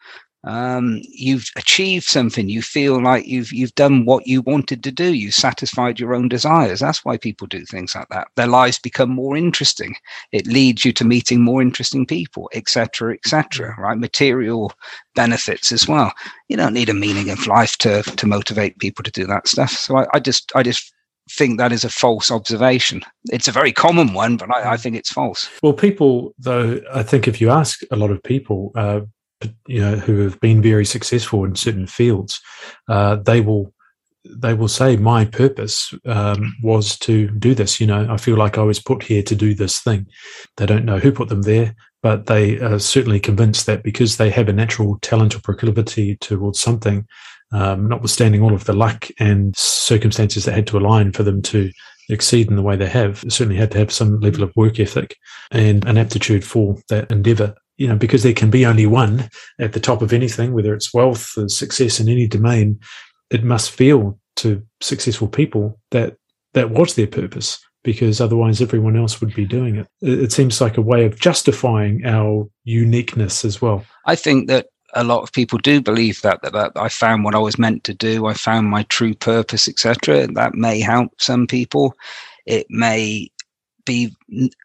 um, 0.45 1.01
you've 1.09 1.49
achieved 1.57 2.05
something. 2.05 2.49
You 2.49 2.63
feel 2.63 3.01
like 3.01 3.27
you've 3.27 3.53
you've 3.53 3.75
done 3.77 4.05
what 4.05 4.27
you 4.27 4.43
wanted 4.43 4.83
to 4.83 4.91
do. 4.91 5.15
You 5.15 5.31
satisfied 5.31 6.01
your 6.01 6.15
own 6.15 6.29
desires. 6.29 6.81
That's 6.81 7.05
why 7.05 7.17
people 7.17 7.47
do 7.47 7.65
things 7.65 7.95
like 7.95 8.09
that. 8.09 8.29
Their 8.35 8.49
lives 8.49 8.79
become 8.79 9.11
more 9.11 9.37
interesting. 9.37 9.95
It 10.33 10.47
leads 10.47 10.85
you 10.85 10.93
to 10.95 11.05
meeting 11.05 11.43
more 11.43 11.63
interesting 11.63 12.07
people, 12.07 12.51
etc., 12.55 13.15
etc. 13.15 13.77
right? 13.79 13.97
Material 13.97 14.73
benefits 15.15 15.71
as 15.71 15.87
well. 15.87 16.13
You 16.49 16.57
don't 16.57 16.75
need 16.75 16.89
a 16.89 16.95
meaning 16.95 17.31
of 17.31 17.47
life 17.47 17.77
to 17.79 18.03
to 18.03 18.27
motivate 18.27 18.79
people 18.79 19.05
to 19.05 19.13
do 19.13 19.27
that 19.27 19.47
stuff. 19.47 19.71
So 19.71 19.97
I, 19.99 20.07
I 20.15 20.19
just 20.19 20.51
I 20.57 20.65
just 20.65 20.93
think 21.31 21.59
that 21.59 21.71
is 21.71 21.85
a 21.85 21.89
false 21.89 22.33
observation. 22.33 23.03
It's 23.27 23.47
a 23.47 23.53
very 23.53 23.73
common 23.73 24.13
one, 24.13 24.37
but 24.37 24.55
I, 24.55 24.73
I, 24.73 24.77
think 24.77 24.97
it's 24.97 25.13
false. 25.13 25.49
Well, 25.63 25.73
people, 25.73 26.35
though, 26.37 26.81
I 26.93 27.05
think 27.05 27.29
if 27.29 27.41
you 27.41 27.49
ask 27.49 27.81
a 27.93 27.97
lot 27.97 28.11
of 28.11 28.21
people, 28.25 28.73
uh, 28.75 29.03
you 29.67 29.81
know 29.81 29.97
who 29.97 30.21
have 30.21 30.41
been 30.41 30.63
very 30.63 30.85
successful 30.85 31.45
in 31.45 31.55
certain 31.55 31.87
fields, 31.87 32.41
uh, 32.89 33.17
they 33.17 33.41
will 33.41 33.73
they 34.25 34.55
will 34.55 34.69
say 34.69 34.97
my 34.97 35.25
purpose 35.25 35.93
um, 36.07 36.55
was 36.63 36.99
to 37.01 37.29
do 37.31 37.55
this. 37.55 37.81
You 37.81 37.87
know, 37.87 38.07
I 38.09 38.17
feel 38.17 38.37
like 38.37 38.57
I 38.59 38.63
was 38.63 38.79
put 38.79 39.03
here 39.03 39.23
to 39.23 39.35
do 39.35 39.55
this 39.55 39.81
thing. 39.81 40.07
They 40.57 40.67
don't 40.67 40.85
know 40.85 40.99
who 40.99 41.13
put 41.13 41.29
them 41.29 41.43
there, 41.43 41.75
but 42.03 42.27
they 42.27 42.59
are 42.61 42.79
certainly 42.79 43.21
convinced 43.21 43.67
that 43.67 43.83
because 43.83 44.17
they 44.17 44.31
have 44.31 44.49
a 44.49 44.53
natural 44.53 44.99
talent 45.01 45.35
or 45.35 45.41
proclivity 45.41 46.17
towards 46.17 46.61
something, 46.61 47.07
um, 47.53 47.89
notwithstanding 47.89 48.43
all 48.43 48.55
of 48.55 48.65
the 48.65 48.73
luck 48.73 49.09
and 49.19 49.57
circumstances 49.57 50.45
that 50.45 50.55
had 50.55 50.67
to 50.69 50.79
align 50.79 51.13
for 51.13 51.23
them 51.23 51.43
to 51.43 51.71
exceed 52.09 52.49
in 52.49 52.57
the 52.57 52.63
way 52.63 52.77
they 52.77 52.89
have, 52.89 53.25
certainly 53.29 53.57
had 53.57 53.71
to 53.73 53.79
have 53.79 53.93
some 53.93 54.21
level 54.21 54.43
of 54.43 54.55
work 54.57 54.79
ethic 54.79 55.17
and 55.51 55.85
an 55.87 55.99
aptitude 55.99 56.45
for 56.45 56.77
that 56.89 57.11
endeavor 57.11 57.55
you 57.83 57.89
know, 57.89 57.97
because 57.97 58.23
there 58.23 58.33
can 58.33 58.49
be 58.49 58.65
only 58.65 58.87
one 58.87 59.29
at 59.59 59.73
the 59.73 59.81
top 59.81 60.03
of 60.03 60.13
anything, 60.13 60.53
whether 60.53 60.73
it's 60.73 60.95
wealth 60.95 61.37
or 61.37 61.49
success 61.49 61.99
in 61.99 62.09
any 62.09 62.29
domain, 62.29 62.79
it 63.29 63.43
must 63.43 63.73
feel 63.73 64.21
to 64.37 64.63
successful 64.81 65.27
people 65.27 65.81
that 65.91 66.15
that 66.55 66.71
was 66.71 66.95
their 66.95 67.09
purpose, 67.09 67.59
because 67.83 68.21
otherwise 68.21 68.63
everyone 68.63 68.97
else 68.97 69.21
would 69.21 69.35
be 69.35 69.45
doing 69.45 69.75
it. 69.75 69.89
It 70.01 70.31
seems 70.31 70.61
like 70.61 70.77
a 70.77 70.81
way 70.81 71.05
of 71.07 71.19
justifying 71.19 72.07
our 72.07 72.49
uniqueness 72.63 73.45
as 73.45 73.61
well. 73.61 73.85
I 74.07 74.15
think 74.15 74.47
that 74.47 74.69
a 74.95 75.03
lot 75.03 75.25
of 75.25 75.33
people 75.33 75.59
do 75.59 75.81
believe 75.81 76.23
that, 76.23 76.41
that, 76.43 76.53
that 76.53 76.73
I 76.77 76.89
found 76.89 77.25
what 77.25 77.35
I 77.35 77.39
was 77.39 77.59
meant 77.59 77.83
to 77.83 77.95
do, 77.95 78.27
I 78.27 78.35
found 78.35 78.69
my 78.69 78.85
true 78.85 79.15
purpose, 79.15 79.67
etc. 79.67 80.29
That 80.29 80.55
may 80.55 80.79
help 80.79 81.11
some 81.19 81.49
people. 81.49 81.97
It 82.47 82.67
may 82.71 83.29
be 83.85 84.15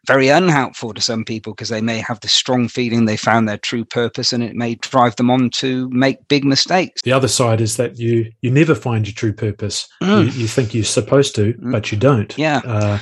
very 0.06 0.28
unhelpful 0.28 0.94
to 0.94 1.00
some 1.00 1.24
people 1.24 1.52
because 1.52 1.68
they 1.68 1.80
may 1.80 1.98
have 1.98 2.20
the 2.20 2.28
strong 2.28 2.68
feeling 2.68 3.04
they 3.04 3.16
found 3.16 3.48
their 3.48 3.58
true 3.58 3.84
purpose 3.84 4.32
and 4.32 4.42
it 4.42 4.54
may 4.54 4.76
drive 4.76 5.16
them 5.16 5.30
on 5.30 5.50
to 5.50 5.88
make 5.90 6.26
big 6.28 6.44
mistakes. 6.44 7.02
The 7.02 7.12
other 7.12 7.28
side 7.28 7.60
is 7.60 7.76
that 7.76 7.98
you 7.98 8.30
you 8.40 8.50
never 8.50 8.74
find 8.74 9.06
your 9.06 9.14
true 9.14 9.32
purpose. 9.32 9.88
Mm. 10.02 10.24
you, 10.24 10.42
you, 10.42 10.48
think 10.48 10.74
you're 10.74 10.84
supposed 10.84 11.34
to 11.36 11.54
mm. 11.54 11.72
but 11.72 11.90
you 11.90 11.98
don't. 11.98 12.36
Yeah. 12.38 12.60
Uh, 12.64 12.98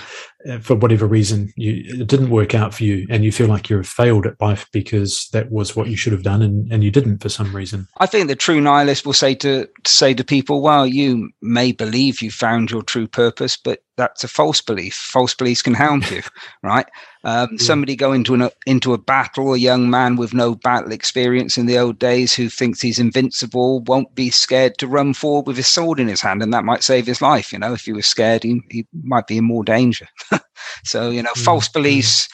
for 0.60 0.76
whatever 0.76 1.06
reason 1.06 1.52
you 1.56 1.82
it 2.00 2.06
didn't 2.06 2.30
work 2.30 2.54
out 2.54 2.72
for 2.72 2.84
you 2.84 3.04
and 3.10 3.24
you 3.24 3.32
feel 3.32 3.48
like 3.48 3.68
you've 3.68 3.88
failed 3.88 4.26
at 4.26 4.40
life 4.40 4.66
because 4.72 5.28
that 5.32 5.50
was 5.50 5.74
what 5.74 5.88
you 5.88 5.96
should 5.96 6.12
have 6.12 6.22
done 6.22 6.40
and, 6.40 6.70
and 6.72 6.84
you 6.84 6.90
didn't 6.90 7.18
for 7.18 7.28
some 7.28 7.54
reason. 7.54 7.88
I 7.98 8.06
think 8.06 8.28
the 8.28 8.36
true 8.36 8.60
nihilist 8.60 9.04
will 9.04 9.12
say 9.12 9.34
to, 9.36 9.66
to 9.66 9.90
say 9.90 10.14
to 10.14 10.24
people 10.24 10.62
well 10.62 10.86
you 10.86 11.30
may 11.42 11.72
believe 11.72 12.22
you 12.22 12.30
found 12.30 12.70
your 12.70 12.82
true 12.82 13.08
purpose 13.08 13.56
but 13.56 13.80
that's 13.96 14.24
a 14.24 14.28
false 14.28 14.60
belief. 14.60 14.94
False 14.94 15.34
beliefs 15.34 15.62
can 15.62 15.74
harm 15.74 16.02
you, 16.10 16.22
right? 16.62 16.86
Um, 17.24 17.50
yeah. 17.52 17.58
Somebody 17.58 17.96
go 17.96 18.12
into 18.12 18.34
an, 18.34 18.50
into 18.66 18.92
a 18.92 18.98
battle, 18.98 19.54
a 19.54 19.58
young 19.58 19.90
man 19.90 20.16
with 20.16 20.34
no 20.34 20.54
battle 20.54 20.92
experience 20.92 21.56
in 21.56 21.66
the 21.66 21.78
old 21.78 21.98
days 21.98 22.34
who 22.34 22.48
thinks 22.48 22.80
he's 22.80 22.98
invincible 22.98 23.80
won't 23.80 24.14
be 24.14 24.30
scared 24.30 24.78
to 24.78 24.86
run 24.86 25.14
forward 25.14 25.46
with 25.46 25.56
his 25.56 25.66
sword 25.66 25.98
in 25.98 26.08
his 26.08 26.20
hand, 26.20 26.42
and 26.42 26.52
that 26.52 26.64
might 26.64 26.82
save 26.82 27.06
his 27.06 27.22
life. 27.22 27.52
You 27.52 27.58
know, 27.58 27.72
if 27.72 27.86
he 27.86 27.92
was 27.92 28.06
scared, 28.06 28.42
he, 28.42 28.60
he 28.70 28.86
might 29.02 29.26
be 29.26 29.38
in 29.38 29.44
more 29.44 29.64
danger. 29.64 30.06
so, 30.84 31.10
you 31.10 31.22
know, 31.22 31.32
mm. 31.32 31.44
false 31.44 31.68
beliefs. 31.68 32.28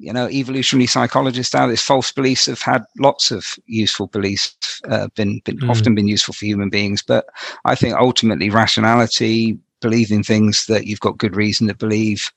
You 0.00 0.12
know, 0.12 0.28
evolutionary 0.28 0.86
psychologists 0.86 1.56
out 1.56 1.66
these 1.66 1.82
false 1.82 2.12
beliefs 2.12 2.46
have 2.46 2.62
had 2.62 2.84
lots 3.00 3.32
of 3.32 3.44
useful 3.66 4.06
beliefs, 4.06 4.56
uh, 4.88 5.08
been, 5.16 5.40
been 5.44 5.58
mm. 5.58 5.68
often 5.68 5.96
been 5.96 6.06
useful 6.06 6.34
for 6.34 6.46
human 6.46 6.70
beings. 6.70 7.02
But 7.02 7.26
I 7.64 7.74
think 7.74 7.96
ultimately 7.96 8.48
rationality, 8.48 9.58
believing 9.80 10.22
things 10.22 10.66
that 10.66 10.86
you've 10.86 11.00
got 11.00 11.18
good 11.18 11.36
reason 11.36 11.68
to 11.68 11.74
believe. 11.74 12.30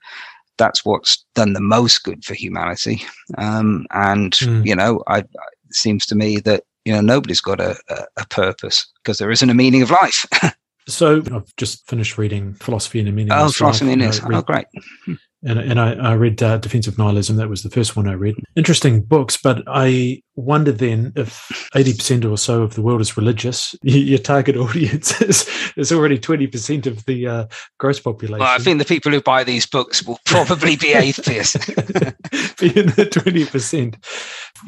That's 0.58 0.86
what's 0.86 1.26
done 1.34 1.54
the 1.54 1.62
most 1.62 2.04
good 2.04 2.24
for 2.24 2.34
humanity. 2.34 3.04
Um, 3.38 3.86
and 3.92 4.34
mm. 4.34 4.66
you 4.66 4.76
know 4.76 5.04
I, 5.08 5.20
it 5.20 5.28
seems 5.72 6.06
to 6.08 6.16
me 6.16 6.40
that 6.42 6.64
you 6.86 6.94
know 6.94 7.02
nobody's 7.02 7.42
got 7.42 7.60
a, 7.60 7.78
a, 7.90 8.04
a 8.18 8.28
purpose 8.28 8.86
because 9.04 9.18
there 9.18 9.32
isn't 9.32 9.50
a 9.50 9.56
meaning 9.56 9.82
of 9.82 9.92
life. 9.92 10.26
So 10.88 11.22
i've 11.32 11.56
just 11.58 11.88
finished 11.88 12.18
reading 12.18 12.56
philosophy 12.56 12.98
and 12.98 13.08
the 13.08 13.12
meaning 13.12 13.32
oh 13.32 13.50
philosophy 13.50 13.94
and 13.94 14.02
oh 14.02 14.42
great 14.42 14.66
and, 15.44 15.58
and 15.58 15.80
I, 15.80 15.94
I 15.94 16.14
read 16.14 16.42
uh, 16.44 16.58
Defense 16.58 16.88
of 16.88 16.98
Nihilism. 16.98 17.38
That 17.38 17.50
was 17.50 17.64
the 17.64 17.70
first 17.70 17.96
one 17.96 18.08
I 18.08 18.14
read. 18.14 18.36
Interesting 18.56 19.02
books, 19.02 19.38
but 19.38 19.64
I 19.68 20.22
wonder 20.36 20.72
then 20.72 21.14
if 21.16 21.48
80% 21.74 22.30
or 22.30 22.38
so 22.38 22.62
of 22.62 22.76
the 22.76 22.82
world 22.82 23.02
is 23.02 23.18
religious, 23.18 23.76
your 23.84 24.20
target 24.20 24.56
audience 24.58 25.20
is, 25.22 25.50
is 25.76 25.92
already 25.92 26.20
20% 26.20 26.86
of 26.86 27.04
the 27.06 27.28
uh, 27.28 27.46
gross 27.80 28.00
population. 28.00 28.40
Well, 28.40 28.56
I 28.56 28.60
think 28.60 28.80
the 28.80 28.86
people 28.86 29.12
who 29.12 29.22
buy 29.22 29.44
these 29.44 29.66
books 29.66 30.06
will 30.06 30.20
probably 30.26 30.76
be 30.76 30.94
atheists. 30.94 31.66
Being 31.66 32.88
the 32.88 33.10
20%. 33.12 34.06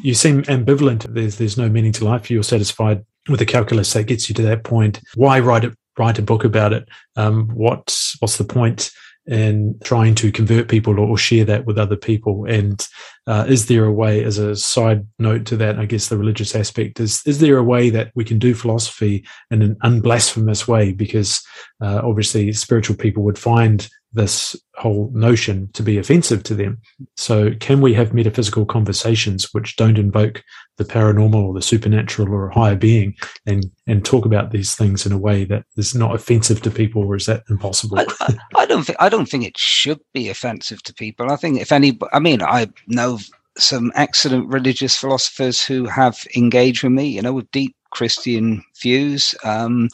You 0.02 0.14
seem 0.14 0.42
ambivalent. 0.44 1.12
There's, 1.14 1.38
there's 1.38 1.56
no 1.56 1.68
meaning 1.68 1.92
to 1.92 2.04
life. 2.04 2.30
You're 2.30 2.42
satisfied 2.42 3.04
with 3.28 3.38
the 3.38 3.46
calculus 3.46 3.92
that 3.92 4.04
gets 4.04 4.28
you 4.28 4.34
to 4.34 4.42
that 4.42 4.64
point. 4.64 5.00
Why 5.14 5.38
write 5.40 5.64
it? 5.64 5.74
Write 5.96 6.18
a 6.18 6.22
book 6.22 6.42
about 6.42 6.72
it. 6.72 6.88
Um, 7.14 7.48
what's 7.50 8.16
what's 8.20 8.36
the 8.36 8.42
point? 8.44 8.90
And 9.26 9.80
trying 9.82 10.14
to 10.16 10.30
convert 10.30 10.68
people 10.68 10.98
or, 10.98 11.16
share 11.16 11.44
that 11.44 11.64
with 11.64 11.78
other 11.78 11.96
people? 11.96 12.44
And 12.46 12.86
uh, 13.26 13.46
is 13.48 13.66
there 13.66 13.84
a 13.84 13.92
way, 13.92 14.22
as 14.24 14.38
a 14.38 14.56
side 14.56 15.06
note 15.18 15.46
to 15.46 15.56
that, 15.56 15.78
I 15.78 15.86
guess 15.86 16.08
the 16.08 16.18
religious 16.18 16.54
aspect 16.54 17.00
is, 17.00 17.22
is 17.26 17.40
there 17.40 17.56
a 17.56 17.64
way 17.64 17.90
that 17.90 18.10
we 18.14 18.24
can 18.24 18.38
do 18.38 18.54
philosophy 18.54 19.24
in 19.50 19.62
an 19.62 19.76
unblasphemous 19.82 20.68
way? 20.68 20.92
Because 20.92 21.42
uh, 21.80 22.00
obviously 22.02 22.52
spiritual 22.52 22.96
people 22.96 23.22
would 23.22 23.38
find 23.38 23.88
this 24.14 24.56
whole 24.76 25.10
notion 25.12 25.68
to 25.72 25.82
be 25.82 25.98
offensive 25.98 26.42
to 26.44 26.54
them. 26.54 26.80
So, 27.16 27.50
can 27.60 27.80
we 27.80 27.92
have 27.94 28.14
metaphysical 28.14 28.64
conversations 28.64 29.52
which 29.52 29.76
don't 29.76 29.98
invoke 29.98 30.42
the 30.76 30.84
paranormal 30.84 31.42
or 31.42 31.54
the 31.54 31.62
supernatural 31.62 32.32
or 32.32 32.48
a 32.48 32.54
higher 32.54 32.76
being, 32.76 33.14
and 33.46 33.64
and 33.86 34.04
talk 34.04 34.24
about 34.24 34.50
these 34.50 34.74
things 34.74 35.06
in 35.06 35.12
a 35.12 35.18
way 35.18 35.44
that 35.44 35.64
is 35.76 35.94
not 35.94 36.14
offensive 36.14 36.62
to 36.62 36.70
people, 36.70 37.04
or 37.04 37.16
is 37.16 37.26
that 37.26 37.44
impossible? 37.48 37.98
I, 37.98 38.06
I, 38.20 38.36
I 38.58 38.66
don't 38.66 38.84
think 38.84 38.98
I 39.00 39.08
don't 39.08 39.26
think 39.26 39.44
it 39.44 39.58
should 39.58 40.00
be 40.12 40.28
offensive 40.28 40.82
to 40.84 40.94
people. 40.94 41.30
I 41.30 41.36
think 41.36 41.60
if 41.60 41.72
any, 41.72 41.98
I 42.12 42.18
mean, 42.18 42.42
I 42.42 42.68
know 42.88 43.18
some 43.56 43.92
excellent 43.94 44.52
religious 44.52 44.96
philosophers 44.96 45.64
who 45.64 45.86
have 45.86 46.24
engaged 46.36 46.82
with 46.82 46.92
me, 46.92 47.06
you 47.06 47.22
know, 47.22 47.32
with 47.32 47.50
deep 47.52 47.76
Christian 47.90 48.64
views. 48.80 49.34
Um, 49.44 49.88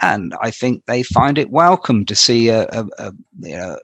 and 0.00 0.34
I 0.40 0.50
think 0.50 0.84
they 0.86 1.02
find 1.02 1.38
it 1.38 1.50
welcome 1.50 2.04
to 2.06 2.14
see 2.14 2.48
a, 2.48 2.66
a, 2.68 2.86
a 2.98 3.12
you 3.40 3.56
know 3.56 3.78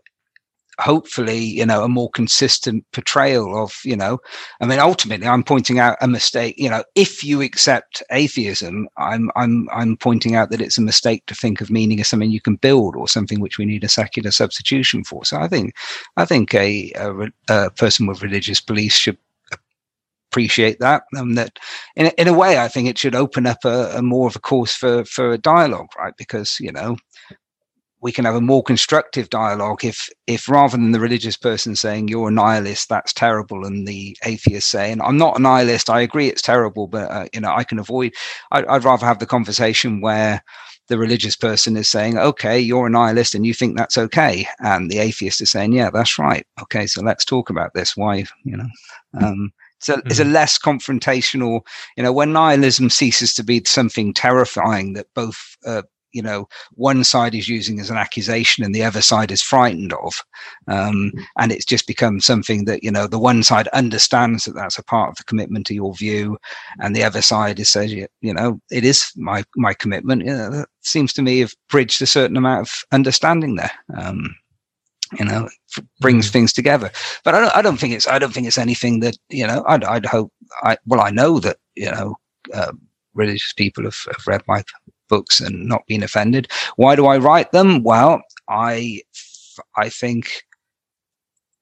hopefully 0.79 1.39
you 1.39 1.65
know 1.65 1.85
a 1.85 1.89
more 1.89 2.11
consistent 2.11 2.85
portrayal 2.93 3.63
of 3.63 3.79
you 3.85 3.97
know 3.97 4.19
i 4.61 4.67
mean 4.67 4.79
ultimately 4.79 5.27
i'm 5.27 5.43
pointing 5.43 5.79
out 5.79 5.97
a 6.01 6.09
mistake 6.09 6.55
you 6.59 6.69
know 6.69 6.83
if 6.95 7.23
you 7.23 7.41
accept 7.41 8.03
atheism 8.11 8.89
i'm 8.97 9.31
i'm 9.37 9.69
i'm 9.73 9.97
pointing 9.97 10.35
out 10.35 10.51
that 10.51 10.61
it's 10.61 10.79
a 10.79 10.83
mistake 10.83 11.25
to 11.27 11.35
think 11.35 11.61
of 11.61 11.71
meaning 11.71 12.01
as 12.01 12.09
something 12.09 12.31
you 12.31 12.41
can 12.41 12.57
build 12.57 12.97
or 12.97 13.07
something 13.07 13.41
which 13.41 13.59
we 13.59 13.65
need 13.65 13.85
a 13.85 13.89
secular 13.89 14.31
substitution 14.31 15.05
for 15.05 15.25
so 15.25 15.39
i 15.39 15.49
think 15.49 15.75
i 16.17 16.25
think 16.25 16.55
a, 16.55 16.93
a, 16.97 17.31
a 17.49 17.71
person 17.71 18.07
with 18.07 18.23
religious 18.23 18.61
beliefs 18.61 18.97
should 18.97 19.19
appreciate 20.35 20.81
that. 20.81 21.05
And 21.13 21.39
that, 21.39 21.61
in, 21.95 22.07
in 22.19 22.27
a 22.27 22.33
way, 22.33 22.59
I 22.59 22.67
think 22.67 22.89
it 22.89 22.99
should 22.99 23.15
open 23.15 23.47
up 23.47 23.65
a, 23.65 23.99
a 23.99 24.03
more 24.03 24.27
of 24.27 24.35
a 24.35 24.41
course 24.41 24.75
for 24.75 25.05
for 25.05 25.31
a 25.31 25.39
dialogue, 25.39 25.91
right? 25.97 26.15
Because 26.19 26.59
you 26.59 26.73
know, 26.73 26.97
we 28.05 28.13
can 28.13 28.27
have 28.27 28.35
a 28.35 28.41
more 28.41 28.63
constructive 28.63 29.31
dialogue 29.31 29.83
if 29.83 30.11
if 30.27 30.49
rather 30.49 30.77
than 30.77 30.93
the 30.93 31.01
religious 31.01 31.39
person 31.39 31.75
saying 31.75 32.07
you're 32.07 32.29
a 32.29 32.31
nihilist 32.31 32.89
that's 32.91 33.15
terrible 33.15 33.65
and 33.65 33.89
the 33.89 34.17
atheist 34.25 34.69
saying 34.69 35.01
i'm 35.01 35.17
not 35.17 35.39
a 35.39 35.43
nihilist 35.43 35.89
i 35.89 36.01
agree 36.01 36.29
it's 36.29 36.43
terrible 36.43 36.87
but 36.87 37.11
uh, 37.11 37.27
you 37.33 37.41
know 37.41 37.53
i 37.53 37.65
can 37.65 37.79
avoid 37.79 38.13
I'd, 38.53 38.67
I'd, 38.67 38.85
rather 38.85 39.07
have 39.07 39.19
the 39.19 39.27
conversation 39.27 40.03
where 40.03 40.45
the 40.89 40.99
religious 40.99 41.35
person 41.35 41.79
is 41.79 41.89
saying 41.89 42.19
okay 42.19 42.61
you're 42.61 42.89
a 42.89 42.91
nihilist 42.91 43.35
and 43.35 43.47
you 43.47 43.55
think 43.55 43.77
that's 43.77 43.97
okay 43.97 44.47
and 44.61 44.91
the 44.91 44.99
atheist 44.99 45.41
is 45.41 45.51
saying 45.51 45.73
yeah 45.73 45.89
that's 45.91 46.19
right. 46.19 46.47
Okay 46.61 46.87
so 46.87 47.01
let's 47.01 47.25
talk 47.25 47.49
about 47.49 47.73
this. 47.73 47.97
Why 47.97 48.25
you 48.45 48.57
know? 48.57 48.69
Um, 49.15 49.53
it's 49.85 49.89
a, 49.89 49.95
mm. 49.95 50.11
it's 50.11 50.21
a 50.21 50.25
less 50.25 50.59
confrontational, 50.59 51.61
you 51.97 52.03
know, 52.03 52.13
when 52.13 52.33
nihilism 52.33 52.91
ceases 52.91 53.35
to 53.35 53.45
be 53.45 53.63
something 53.67 54.15
terrifying 54.15 54.95
that 54.95 55.07
both, 55.15 55.57
uh, 55.67 55.83
you 56.15 56.23
know, 56.23 56.49
one 56.73 57.05
side 57.05 57.35
is 57.35 57.49
using 57.49 57.81
as 57.81 57.91
an 57.91 57.97
accusation 57.97 58.65
and 58.65 58.75
the 58.75 58.85
other 58.85 59.03
side 59.03 59.31
is 59.31 59.43
frightened 59.43 59.93
of. 59.93 60.23
Um, 60.69 61.13
and 61.39 61.53
it's 61.53 61.65
just 61.65 61.87
become 61.87 62.21
something 62.21 62.65
that, 62.65 62.83
you 62.83 62.91
know, 62.91 63.07
the 63.07 63.19
one 63.19 63.43
side 63.43 63.69
understands 63.69 64.45
that 64.45 64.55
that's 64.55 64.79
a 64.79 64.85
part 64.85 65.11
of 65.11 65.17
the 65.17 65.25
commitment 65.25 65.67
to 65.67 65.75
your 65.75 65.95
view. 65.95 66.39
And 66.81 66.95
the 66.95 67.05
other 67.05 67.21
side 67.21 67.59
is 67.59 67.69
says, 67.69 67.93
you 67.93 68.09
know, 68.23 68.61
it 68.71 68.85
is 68.85 69.11
my, 69.17 69.45
my 69.57 69.75
commitment. 69.75 70.25
You 70.25 70.35
know, 70.35 70.51
that 70.51 70.69
seems 70.83 71.13
to 71.15 71.23
me 71.23 71.41
have 71.41 71.53
bridged 71.69 72.01
a 72.01 72.07
certain 72.07 72.37
amount 72.37 72.63
of 72.63 72.73
understanding 72.93 73.57
there. 73.57 73.73
Um, 73.97 74.35
you 75.19 75.25
know 75.25 75.49
brings 76.01 76.29
mm. 76.29 76.33
things 76.33 76.53
together 76.53 76.91
but 77.25 77.35
I 77.35 77.41
don't, 77.41 77.57
I 77.57 77.63
don't 77.63 77.77
think 77.77 77.93
it's 77.93 78.09
i 78.09 78.19
don't 78.19 78.33
think 78.33 78.47
it's 78.47 78.59
anything 78.59 79.01
that 79.01 79.17
you 79.29 79.47
know 79.47 79.63
i'd, 79.69 79.85
I'd 79.85 80.07
hope 80.07 80.33
i 80.63 80.79
well 80.87 81.03
i 81.03 81.11
know 81.11 81.39
that 81.41 81.59
you 81.77 81.91
know 81.91 82.17
uh, 82.53 82.73
religious 83.15 83.53
people 83.53 83.85
have, 83.85 83.99
have 84.07 84.27
read 84.27 84.43
my 84.47 84.63
books 85.09 85.41
and 85.41 85.67
not 85.67 85.87
being 85.87 86.03
offended 86.03 86.51
why 86.77 86.95
do 86.95 87.07
i 87.07 87.17
write 87.17 87.53
them 87.53 87.83
well 87.83 88.21
i 88.49 89.01
i 89.77 89.89
think 89.89 90.45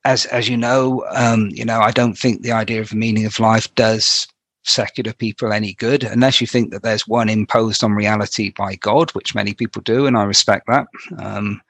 as 0.05 0.27
as 0.27 0.49
you 0.49 0.57
know 0.57 1.05
um 1.11 1.49
you 1.51 1.65
know 1.65 1.81
i 1.81 1.91
don't 1.91 2.19
think 2.19 2.43
the 2.43 2.53
idea 2.53 2.81
of 2.81 2.91
the 2.91 2.97
meaning 2.97 3.27
of 3.27 3.41
life 3.41 3.73
does 3.75 4.27
secular 4.65 5.13
people 5.13 5.53
any 5.53 5.75
good 5.75 6.05
unless 6.05 6.41
you 6.41 6.47
think 6.47 6.71
that 6.71 6.85
there's 6.85 7.09
one 7.09 7.29
imposed 7.29 7.83
on 7.83 7.93
reality 7.93 8.53
by 8.57 8.77
god 8.77 9.11
which 9.11 9.35
many 9.35 9.55
people 9.55 9.83
do 9.83 10.07
and 10.07 10.17
i 10.17 10.23
respect 10.23 10.67
that 10.69 10.87
um 11.19 11.61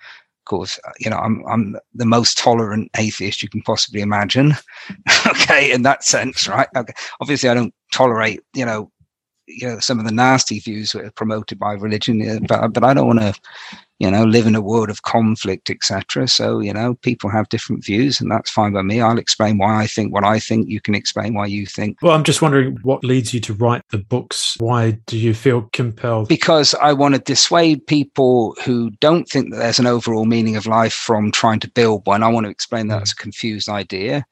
of 0.43 0.47
course, 0.47 0.81
you 0.99 1.09
know, 1.09 1.19
I'm 1.19 1.45
I'm 1.47 1.77
the 1.95 2.05
most 2.05 2.37
tolerant 2.37 2.91
atheist 2.99 3.45
you 3.45 3.49
can 3.49 3.63
possibly 3.63 4.01
imagine. 4.01 4.55
okay, 5.29 5.71
in 5.71 5.83
that 5.83 6.03
sense, 6.03 6.49
right? 6.49 6.67
Okay. 6.75 6.93
Obviously, 7.21 7.49
I 7.49 7.55
don't 7.55 7.73
tolerate, 7.93 8.41
you 8.53 8.67
know, 8.67 8.91
you 9.57 9.69
know, 9.69 9.79
some 9.79 9.99
of 9.99 10.05
the 10.05 10.13
nasty 10.13 10.59
views 10.59 10.93
that 10.93 11.05
are 11.05 11.11
promoted 11.13 11.59
by 11.59 11.73
religion, 11.73 12.47
but 12.47 12.69
but 12.73 12.85
I 12.85 12.95
don't 12.95 13.07
want 13.07 13.21
to, 13.21 13.35
you 13.99 14.11
know, 14.11 14.25
live 14.25 14.47
in 14.47 14.55
a 14.55 14.61
world 14.61 14.91
of 14.91 15.03
conflict, 15.03 15.71
etc. 15.71 16.29
So, 16.29 16.61
you 16.61 16.73
know, 16.73 16.95
people 17.03 17.31
have 17.31 17.49
different 17.49 17.85
views, 17.85 18.21
and 18.21 18.31
that's 18.31 18.51
fine 18.51 18.73
by 18.73 18.83
me. 18.83 19.01
I'll 19.01 19.19
explain 19.19 19.59
why 19.59 19.83
I 19.83 19.87
think 19.87 20.13
what 20.13 20.25
I 20.25 20.39
think. 20.39 20.69
You 20.69 20.81
can 20.81 20.95
explain 20.95 21.35
why 21.35 21.47
you 21.47 21.67
think. 21.67 21.99
Well, 22.03 22.15
I'm 22.15 22.25
just 22.25 22.43
wondering 22.43 22.79
what 22.83 23.05
leads 23.05 23.33
you 23.33 23.41
to 23.41 23.55
write 23.55 23.83
the 23.91 23.99
books. 23.99 24.57
Why 24.59 24.93
do 25.07 25.19
you 25.19 25.35
feel 25.35 25.69
compelled? 25.73 26.29
Because 26.29 26.75
I 26.75 26.93
want 26.93 27.15
to 27.15 27.21
dissuade 27.21 27.87
people 27.87 28.57
who 28.65 28.91
don't 29.01 29.29
think 29.29 29.51
that 29.51 29.59
there's 29.59 29.79
an 29.79 29.87
overall 29.87 30.25
meaning 30.25 30.57
of 30.57 30.67
life 30.67 30.95
from 30.95 31.31
trying 31.31 31.61
to 31.61 31.71
build 31.71 32.07
one. 32.07 32.23
I 32.23 32.29
want 32.29 32.45
to 32.45 32.51
explain 32.51 32.89
that 32.89 32.99
mm. 32.99 33.03
as 33.03 33.13
a 33.13 33.17
confused 33.17 33.69
idea. 33.69 34.25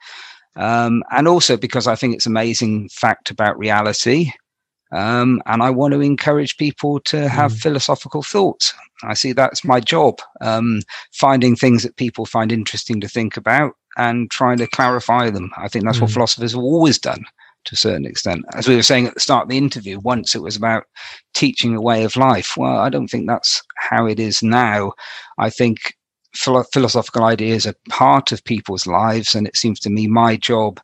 Um, 0.57 1.03
and 1.11 1.29
also 1.29 1.57
because 1.57 1.87
I 1.87 1.95
think 1.95 2.15
it's 2.15 2.27
amazing 2.27 2.89
fact 2.89 3.31
about 3.31 3.59
reality. 3.59 4.33
Um, 4.93 5.41
and 5.47 5.63
I 5.63 5.71
want 5.71 5.95
to 5.95 6.01
encourage 6.01 6.57
people 6.57 7.01
to 7.01 7.29
have 7.29 7.53
mm. 7.53 7.61
philosophical 7.61 8.23
thoughts. 8.23 8.75
I 9.05 9.15
see 9.15 9.33
that's 9.33 9.65
my 9.65 9.81
job, 9.81 10.21
um, 10.41 10.83
finding 11.13 11.57
things 11.57 11.83
that 11.83 11.97
people 11.97 12.27
find 12.27 12.51
interesting 12.51 13.01
to 13.01 13.09
think 13.09 13.37
about 13.37 13.75
and 13.97 14.31
trying 14.31 14.59
to 14.59 14.67
clarify 14.67 15.31
them. 15.31 15.51
I 15.57 15.69
think 15.69 15.85
that's 15.85 15.99
mm. 15.99 16.03
what 16.03 16.11
philosophers 16.11 16.53
have 16.53 16.63
always 16.63 16.99
done 16.99 17.25
to 17.65 17.75
a 17.75 17.77
certain 17.77 18.07
extent. 18.07 18.45
As 18.55 18.67
we 18.67 18.77
were 18.77 18.83
saying 18.83 19.07
at 19.07 19.15
the 19.15 19.21
start 19.21 19.45
of 19.45 19.49
the 19.51 19.59
interview, 19.59 20.01
once 20.01 20.35
it 20.35 20.43
was 20.43 20.57
about 20.57 20.85
teaching 21.35 21.75
a 21.75 21.81
way 21.81 22.05
of 22.05 22.17
life. 22.17 22.57
Well, 22.57 22.79
I 22.79 22.89
don't 22.89 23.09
think 23.09 23.27
that's 23.27 23.63
how 23.77 24.07
it 24.07 24.19
is 24.19 24.43
now. 24.43 24.93
I 25.39 25.51
think 25.51 25.95
philosophical 26.35 27.25
ideas 27.25 27.67
are 27.67 27.75
part 27.89 28.33
of 28.33 28.45
people's 28.45 28.87
lives, 28.87 29.35
and 29.35 29.47
it 29.47 29.57
seems 29.57 29.81
to 29.81 29.91
me 29.91 30.07
my 30.07 30.37
job 30.37 30.81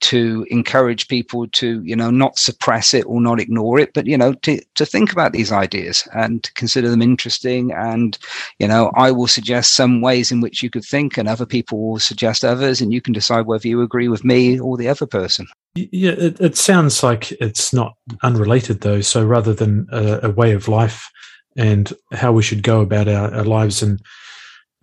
to 0.00 0.46
encourage 0.50 1.08
people 1.08 1.46
to 1.48 1.82
you 1.82 1.96
know 1.96 2.10
not 2.10 2.38
suppress 2.38 2.92
it 2.92 3.04
or 3.06 3.20
not 3.20 3.40
ignore 3.40 3.78
it 3.78 3.92
but 3.94 4.06
you 4.06 4.16
know 4.16 4.32
to, 4.34 4.60
to 4.74 4.84
think 4.84 5.12
about 5.12 5.32
these 5.32 5.52
ideas 5.52 6.06
and 6.14 6.52
consider 6.54 6.88
them 6.88 7.02
interesting. 7.02 7.72
And 7.72 8.18
you 8.58 8.68
know 8.68 8.90
i 8.94 9.10
will 9.10 9.26
suggest 9.26 9.74
some 9.74 10.00
ways 10.00 10.30
in 10.30 10.40
which 10.40 10.62
you 10.62 10.70
could 10.70 10.84
think 10.84 11.16
and 11.16 11.28
other 11.28 11.46
people 11.46 11.78
will 11.80 11.98
suggest 11.98 12.44
others 12.44 12.80
and 12.80 12.92
you 12.92 13.00
can 13.00 13.12
decide 13.12 13.46
whether 13.46 13.68
you 13.68 13.82
agree 13.82 14.08
with 14.08 14.24
me 14.24 14.58
or 14.60 14.76
the 14.76 14.88
other 14.88 15.06
person. 15.06 15.46
Yeah 15.74 16.12
it, 16.12 16.40
it 16.40 16.56
sounds 16.56 17.02
like 17.02 17.32
it's 17.32 17.72
not 17.72 17.96
unrelated 18.22 18.80
though. 18.82 19.00
So 19.00 19.24
rather 19.24 19.54
than 19.54 19.86
a, 19.92 20.20
a 20.24 20.30
way 20.30 20.52
of 20.52 20.68
life 20.68 21.10
and 21.56 21.92
how 22.12 22.32
we 22.32 22.42
should 22.42 22.62
go 22.62 22.80
about 22.80 23.08
our, 23.08 23.32
our 23.34 23.44
lives 23.44 23.82
in 23.82 23.98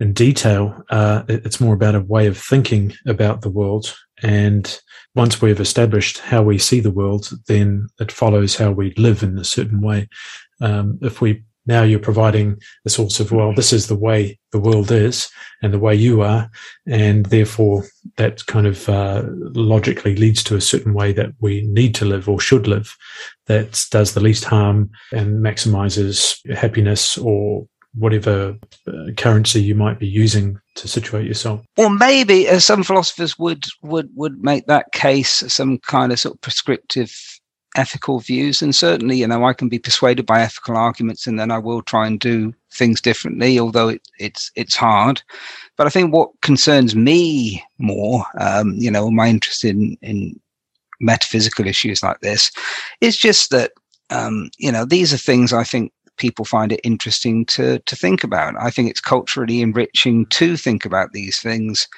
in 0.00 0.12
detail 0.12 0.82
uh, 0.90 1.22
it's 1.28 1.60
more 1.60 1.74
about 1.74 1.94
a 1.94 2.00
way 2.00 2.26
of 2.26 2.36
thinking 2.36 2.92
about 3.06 3.42
the 3.42 3.50
world 3.50 3.96
and 4.24 4.80
once 5.14 5.42
we've 5.42 5.60
established 5.60 6.18
how 6.18 6.42
we 6.42 6.56
see 6.56 6.80
the 6.80 6.90
world, 6.90 7.30
then 7.46 7.88
it 8.00 8.10
follows 8.10 8.56
how 8.56 8.72
we 8.72 8.94
live 8.94 9.22
in 9.22 9.38
a 9.38 9.44
certain 9.44 9.82
way. 9.82 10.08
Um, 10.60 10.98
if 11.02 11.20
we 11.20 11.44
now 11.66 11.82
you're 11.82 11.98
providing 11.98 12.60
a 12.84 12.90
source 12.90 13.20
of 13.20 13.32
well, 13.32 13.54
this 13.54 13.72
is 13.72 13.86
the 13.86 13.96
way 13.96 14.38
the 14.52 14.58
world 14.58 14.90
is 14.90 15.30
and 15.62 15.72
the 15.72 15.78
way 15.78 15.94
you 15.94 16.22
are, 16.22 16.50
and 16.86 17.26
therefore 17.26 17.84
that 18.16 18.44
kind 18.46 18.66
of 18.66 18.88
uh, 18.88 19.24
logically 19.54 20.16
leads 20.16 20.42
to 20.44 20.56
a 20.56 20.60
certain 20.60 20.94
way 20.94 21.12
that 21.12 21.30
we 21.40 21.62
need 21.62 21.94
to 21.96 22.04
live 22.06 22.28
or 22.28 22.40
should 22.40 22.66
live 22.66 22.96
that 23.46 23.84
does 23.90 24.14
the 24.14 24.20
least 24.20 24.44
harm 24.44 24.90
and 25.12 25.44
maximizes 25.44 26.38
happiness 26.54 27.18
or 27.18 27.66
whatever 27.96 28.56
uh, 28.88 29.12
currency 29.16 29.62
you 29.62 29.74
might 29.74 29.98
be 29.98 30.06
using 30.06 30.58
to 30.74 30.88
situate 30.88 31.26
yourself. 31.26 31.64
Or 31.76 31.90
maybe, 31.90 32.48
as 32.48 32.64
some 32.64 32.82
philosophers 32.82 33.38
would 33.38 33.66
would 33.82 34.10
would 34.14 34.42
make 34.42 34.66
that 34.66 34.92
case, 34.92 35.44
some 35.52 35.78
kind 35.78 36.12
of 36.12 36.20
sort 36.20 36.34
of 36.34 36.40
prescriptive 36.40 37.40
ethical 37.76 38.20
views. 38.20 38.62
And 38.62 38.74
certainly, 38.74 39.16
you 39.16 39.26
know, 39.26 39.44
I 39.44 39.52
can 39.52 39.68
be 39.68 39.78
persuaded 39.78 40.26
by 40.26 40.40
ethical 40.40 40.76
arguments, 40.76 41.26
and 41.26 41.38
then 41.38 41.50
I 41.50 41.58
will 41.58 41.82
try 41.82 42.06
and 42.06 42.18
do 42.18 42.54
things 42.72 43.00
differently, 43.00 43.58
although 43.58 43.88
it, 43.88 44.02
it's 44.18 44.50
it's 44.56 44.76
hard. 44.76 45.22
But 45.76 45.86
I 45.86 45.90
think 45.90 46.12
what 46.12 46.30
concerns 46.42 46.94
me 46.94 47.62
more, 47.78 48.24
um, 48.38 48.74
you 48.76 48.90
know, 48.90 49.10
my 49.10 49.28
interest 49.28 49.64
in 49.64 49.96
in 50.02 50.38
metaphysical 51.00 51.66
issues 51.66 52.02
like 52.02 52.20
this, 52.20 52.50
is 53.00 53.16
just 53.16 53.50
that 53.50 53.72
um, 54.10 54.50
you 54.58 54.72
know 54.72 54.84
these 54.84 55.12
are 55.12 55.18
things 55.18 55.52
I 55.52 55.64
think 55.64 55.92
people 56.16 56.44
find 56.44 56.72
it 56.72 56.80
interesting 56.84 57.44
to 57.46 57.78
to 57.80 57.96
think 57.96 58.24
about. 58.24 58.54
I 58.58 58.70
think 58.70 58.90
it's 58.90 59.00
culturally 59.00 59.60
enriching 59.60 60.26
to 60.26 60.56
think 60.56 60.84
about 60.84 61.12
these 61.12 61.38
things. 61.40 61.88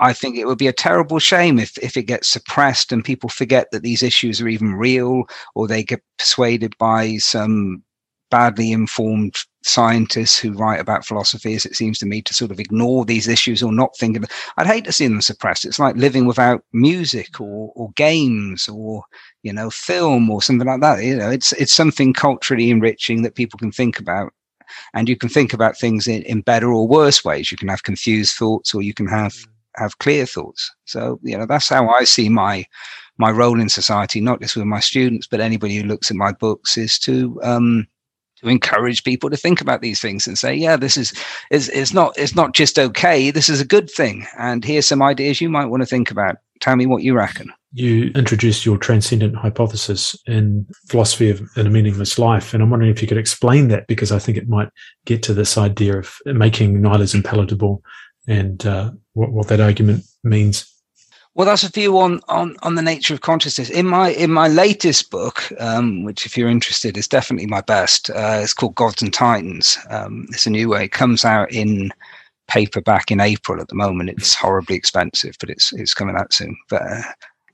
I 0.00 0.14
think 0.14 0.36
it 0.36 0.46
would 0.46 0.58
be 0.58 0.66
a 0.66 0.72
terrible 0.72 1.18
shame 1.18 1.58
if, 1.58 1.76
if 1.78 1.96
it 1.96 2.04
gets 2.04 2.28
suppressed 2.28 2.90
and 2.90 3.04
people 3.04 3.28
forget 3.28 3.70
that 3.70 3.82
these 3.82 4.02
issues 4.02 4.40
are 4.40 4.48
even 4.48 4.72
real 4.72 5.24
or 5.54 5.68
they 5.68 5.84
get 5.84 6.00
persuaded 6.18 6.74
by 6.78 7.18
some 7.18 7.82
badly 8.30 8.72
informed 8.72 9.34
scientists 9.62 10.38
who 10.38 10.52
write 10.52 10.80
about 10.80 11.04
philosophy, 11.04 11.54
as 11.54 11.66
it 11.66 11.74
seems 11.76 11.98
to 11.98 12.06
me, 12.06 12.22
to 12.22 12.32
sort 12.32 12.50
of 12.50 12.60
ignore 12.60 13.04
these 13.04 13.28
issues 13.28 13.62
or 13.62 13.72
not 13.72 13.96
think 13.98 14.16
of 14.16 14.22
it. 14.22 14.32
I'd 14.56 14.66
hate 14.66 14.84
to 14.84 14.92
see 14.92 15.06
them 15.06 15.20
suppressed. 15.20 15.64
It's 15.64 15.78
like 15.78 15.96
living 15.96 16.26
without 16.26 16.64
music 16.72 17.40
or, 17.40 17.72
or 17.74 17.90
games 17.96 18.68
or, 18.68 19.02
you 19.42 19.52
know, 19.52 19.70
film 19.70 20.30
or 20.30 20.42
something 20.42 20.66
like 20.66 20.80
that. 20.80 21.02
You 21.02 21.16
know, 21.16 21.30
it's, 21.30 21.52
it's 21.52 21.74
something 21.74 22.12
culturally 22.12 22.70
enriching 22.70 23.22
that 23.22 23.34
people 23.34 23.58
can 23.58 23.72
think 23.72 23.98
about. 23.98 24.32
And 24.94 25.08
you 25.08 25.16
can 25.16 25.28
think 25.28 25.52
about 25.52 25.76
things 25.76 26.06
in, 26.06 26.22
in 26.22 26.42
better 26.42 26.72
or 26.72 26.86
worse 26.86 27.24
ways. 27.24 27.50
You 27.50 27.56
can 27.56 27.68
have 27.68 27.82
confused 27.82 28.36
thoughts 28.36 28.74
or 28.74 28.82
you 28.82 28.94
can 28.94 29.06
have, 29.06 29.32
mm. 29.32 29.46
have 29.76 29.98
clear 29.98 30.26
thoughts. 30.26 30.70
So, 30.84 31.18
you 31.22 31.36
know, 31.36 31.46
that's 31.46 31.68
how 31.68 31.88
I 31.88 32.04
see 32.04 32.28
my, 32.28 32.64
my 33.18 33.30
role 33.30 33.60
in 33.60 33.68
society, 33.68 34.20
not 34.20 34.40
just 34.40 34.56
with 34.56 34.66
my 34.66 34.80
students, 34.80 35.26
but 35.26 35.40
anybody 35.40 35.76
who 35.76 35.84
looks 35.84 36.10
at 36.10 36.16
my 36.16 36.32
books 36.32 36.76
is 36.76 36.98
to, 37.00 37.40
um, 37.42 37.86
to 38.36 38.48
encourage 38.48 39.04
people 39.04 39.28
to 39.28 39.36
think 39.36 39.60
about 39.60 39.82
these 39.82 40.00
things 40.00 40.26
and 40.26 40.38
say, 40.38 40.54
yeah, 40.54 40.76
this 40.76 40.96
is, 40.96 41.12
is, 41.50 41.68
is 41.68 41.92
not, 41.92 42.16
it's 42.16 42.34
not 42.34 42.54
just 42.54 42.78
okay. 42.78 43.30
This 43.30 43.48
is 43.48 43.60
a 43.60 43.66
good 43.66 43.90
thing. 43.90 44.26
And 44.38 44.64
here's 44.64 44.86
some 44.86 45.02
ideas 45.02 45.40
you 45.40 45.50
might 45.50 45.66
want 45.66 45.82
to 45.82 45.86
think 45.86 46.10
about. 46.10 46.36
Tell 46.60 46.76
me 46.76 46.86
what 46.86 47.02
you 47.02 47.14
reckon. 47.14 47.52
You 47.72 48.10
introduced 48.16 48.66
your 48.66 48.78
transcendent 48.78 49.36
hypothesis 49.36 50.16
in 50.26 50.66
philosophy 50.88 51.30
of 51.30 51.48
in 51.56 51.66
a 51.66 51.70
meaningless 51.70 52.18
life. 52.18 52.52
And 52.52 52.62
I'm 52.62 52.70
wondering 52.70 52.90
if 52.90 53.00
you 53.00 53.06
could 53.06 53.18
explain 53.18 53.68
that 53.68 53.86
because 53.86 54.10
I 54.10 54.18
think 54.18 54.36
it 54.36 54.48
might 54.48 54.68
get 55.04 55.22
to 55.24 55.34
this 55.34 55.56
idea 55.56 55.98
of 55.98 56.16
making 56.26 56.80
nihilism 56.82 57.22
palatable 57.22 57.82
and 58.26 58.66
uh, 58.66 58.90
what, 59.12 59.30
what 59.30 59.48
that 59.48 59.60
argument 59.60 60.04
means. 60.24 60.66
Well, 61.34 61.46
that's 61.46 61.62
a 61.62 61.70
view 61.70 61.96
on 61.98 62.20
on 62.28 62.56
on 62.62 62.74
the 62.74 62.82
nature 62.82 63.14
of 63.14 63.20
consciousness. 63.20 63.70
In 63.70 63.86
my 63.86 64.10
in 64.10 64.32
my 64.32 64.48
latest 64.48 65.10
book, 65.10 65.52
um, 65.60 66.04
which 66.04 66.26
if 66.26 66.36
you're 66.36 66.48
interested 66.48 66.96
is 66.96 67.06
definitely 67.06 67.46
my 67.46 67.60
best, 67.60 68.10
uh, 68.10 68.40
it's 68.42 68.52
called 68.52 68.74
Gods 68.74 69.00
and 69.00 69.14
Titans. 69.14 69.78
Um, 69.90 70.26
it's 70.30 70.46
a 70.46 70.50
new 70.50 70.68
way. 70.68 70.84
It 70.84 70.92
comes 70.92 71.24
out 71.24 71.52
in 71.52 71.92
paperback 72.48 73.12
in 73.12 73.20
April. 73.20 73.60
At 73.60 73.68
the 73.68 73.76
moment, 73.76 74.10
it's 74.10 74.34
horribly 74.34 74.74
expensive, 74.74 75.36
but 75.38 75.50
it's 75.50 75.72
it's 75.72 75.94
coming 75.94 76.16
out 76.16 76.32
soon. 76.32 76.56
But 76.68 76.82
uh, 76.82 77.02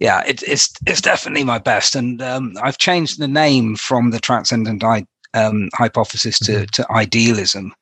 yeah, 0.00 0.22
it, 0.26 0.42
it's 0.42 0.72
it's 0.86 1.00
definitely 1.00 1.44
my 1.44 1.58
best, 1.58 1.94
and 1.94 2.20
um, 2.22 2.54
I've 2.62 2.78
changed 2.78 3.18
the 3.18 3.28
name 3.28 3.76
from 3.76 4.10
the 4.10 4.20
transcendent 4.20 4.84
I, 4.84 5.06
um, 5.34 5.68
hypothesis 5.74 6.38
to 6.40 6.52
mm-hmm. 6.52 6.64
to 6.72 6.92
idealism 6.92 7.74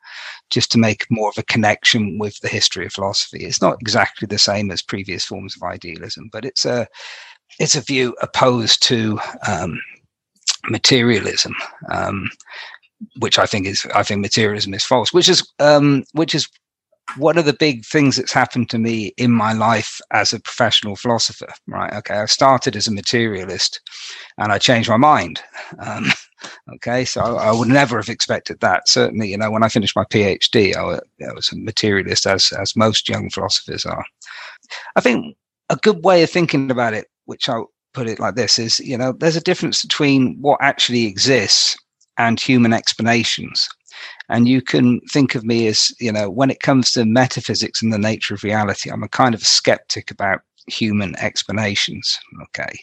just 0.50 0.70
to 0.72 0.78
make 0.78 1.06
more 1.10 1.28
of 1.28 1.38
a 1.38 1.42
connection 1.44 2.18
with 2.18 2.38
the 2.40 2.48
history 2.48 2.86
of 2.86 2.92
philosophy. 2.92 3.44
It's 3.44 3.62
not 3.62 3.78
exactly 3.80 4.26
the 4.26 4.38
same 4.38 4.70
as 4.70 4.82
previous 4.82 5.24
forms 5.24 5.56
of 5.56 5.62
idealism, 5.62 6.28
but 6.32 6.44
it's 6.44 6.64
a 6.64 6.86
it's 7.58 7.76
a 7.76 7.80
view 7.80 8.16
opposed 8.22 8.82
to 8.84 9.18
um, 9.46 9.80
materialism, 10.68 11.54
um, 11.90 12.30
which 13.18 13.38
I 13.38 13.46
think 13.46 13.66
is 13.66 13.86
I 13.94 14.02
think 14.02 14.20
materialism 14.20 14.74
is 14.74 14.84
false, 14.84 15.12
which 15.12 15.28
is 15.28 15.46
um, 15.58 16.04
which 16.12 16.34
is 16.34 16.48
one 17.16 17.38
of 17.38 17.44
the 17.44 17.52
big 17.52 17.84
things 17.84 18.16
that's 18.16 18.32
happened 18.32 18.70
to 18.70 18.78
me 18.78 19.12
in 19.16 19.30
my 19.30 19.52
life 19.52 20.00
as 20.12 20.32
a 20.32 20.40
professional 20.40 20.96
philosopher. 20.96 21.52
Right? 21.66 21.92
Okay, 21.94 22.14
I 22.14 22.26
started 22.26 22.76
as 22.76 22.86
a 22.86 22.92
materialist, 22.92 23.80
and 24.38 24.52
I 24.52 24.58
changed 24.58 24.88
my 24.88 24.96
mind. 24.96 25.40
Um, 25.78 26.06
Okay, 26.74 27.04
so 27.04 27.20
I, 27.20 27.48
I, 27.48 27.52
would 27.52 27.68
never 27.68 27.96
have 27.96 28.08
expected 28.08 28.60
that. 28.60 28.88
Certainly, 28.88 29.28
you 29.28 29.38
know, 29.38 29.50
when 29.50 29.62
I 29.62 29.68
finished 29.68 29.96
my 29.96 30.04
PhD, 30.04 30.74
I, 30.74 31.00
I 31.24 31.32
was 31.32 31.50
a 31.50 31.56
materialist, 31.56 32.26
as 32.26 32.52
as 32.52 32.76
most 32.76 33.08
young 33.08 33.30
philosophers 33.30 33.86
are. 33.86 34.04
I 34.96 35.00
think 35.00 35.36
a 35.70 35.76
good 35.76 36.04
way 36.04 36.22
of 36.22 36.30
thinking 36.30 36.70
about 36.70 36.94
it, 36.94 37.06
which 37.26 37.48
I'll 37.48 37.70
put 37.92 38.08
it 38.08 38.20
like 38.20 38.34
this, 38.34 38.58
is 38.58 38.80
you 38.80 38.98
know, 38.98 39.12
there's 39.12 39.36
a 39.36 39.40
difference 39.40 39.82
between 39.82 40.36
what 40.40 40.58
actually 40.60 41.06
exists 41.06 41.76
and 42.18 42.40
human 42.40 42.72
explanations. 42.72 43.68
And 44.28 44.48
you 44.48 44.62
can 44.62 45.00
think 45.10 45.34
of 45.34 45.44
me 45.44 45.66
as, 45.66 45.92
you 46.00 46.12
know, 46.12 46.30
when 46.30 46.50
it 46.50 46.60
comes 46.60 46.92
to 46.92 47.04
metaphysics 47.04 47.82
and 47.82 47.92
the 47.92 47.98
nature 47.98 48.34
of 48.34 48.42
reality, 48.42 48.90
I'm 48.90 49.02
a 49.02 49.08
kind 49.08 49.34
of 49.34 49.42
a 49.42 49.46
skeptic 49.46 50.10
about 50.10 50.40
human 50.66 51.14
explanations. 51.16 52.18
Okay. 52.42 52.80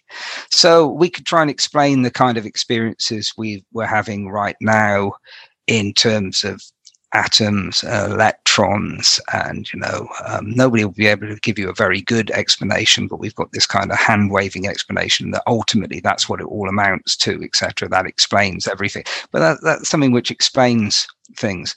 So 0.49 0.87
we 0.87 1.09
could 1.09 1.25
try 1.25 1.41
and 1.41 1.49
explain 1.49 2.03
the 2.03 2.11
kind 2.11 2.37
of 2.37 2.45
experiences 2.45 3.33
we 3.37 3.65
we're 3.73 3.85
having 3.85 4.29
right 4.29 4.55
now 4.61 5.13
in 5.67 5.93
terms 5.93 6.43
of 6.43 6.61
atoms, 7.13 7.83
electrons, 7.83 9.19
and 9.33 9.71
you 9.73 9.79
know, 9.79 10.07
um, 10.25 10.51
nobody 10.51 10.85
will 10.85 10.91
be 10.91 11.07
able 11.07 11.27
to 11.27 11.35
give 11.41 11.59
you 11.59 11.69
a 11.69 11.73
very 11.73 12.01
good 12.01 12.31
explanation, 12.31 13.07
but 13.07 13.19
we've 13.19 13.35
got 13.35 13.51
this 13.51 13.65
kind 13.65 13.91
of 13.91 13.97
hand 13.97 14.31
waving 14.31 14.67
explanation 14.67 15.31
that 15.31 15.43
ultimately 15.47 15.99
that's 15.99 16.29
what 16.29 16.39
it 16.39 16.45
all 16.45 16.69
amounts 16.69 17.15
to, 17.17 17.41
etc. 17.43 17.89
That 17.89 18.05
explains 18.05 18.67
everything. 18.67 19.03
But 19.31 19.39
that, 19.39 19.57
that's 19.63 19.89
something 19.89 20.11
which 20.11 20.31
explains 20.31 21.07
things. 21.35 21.75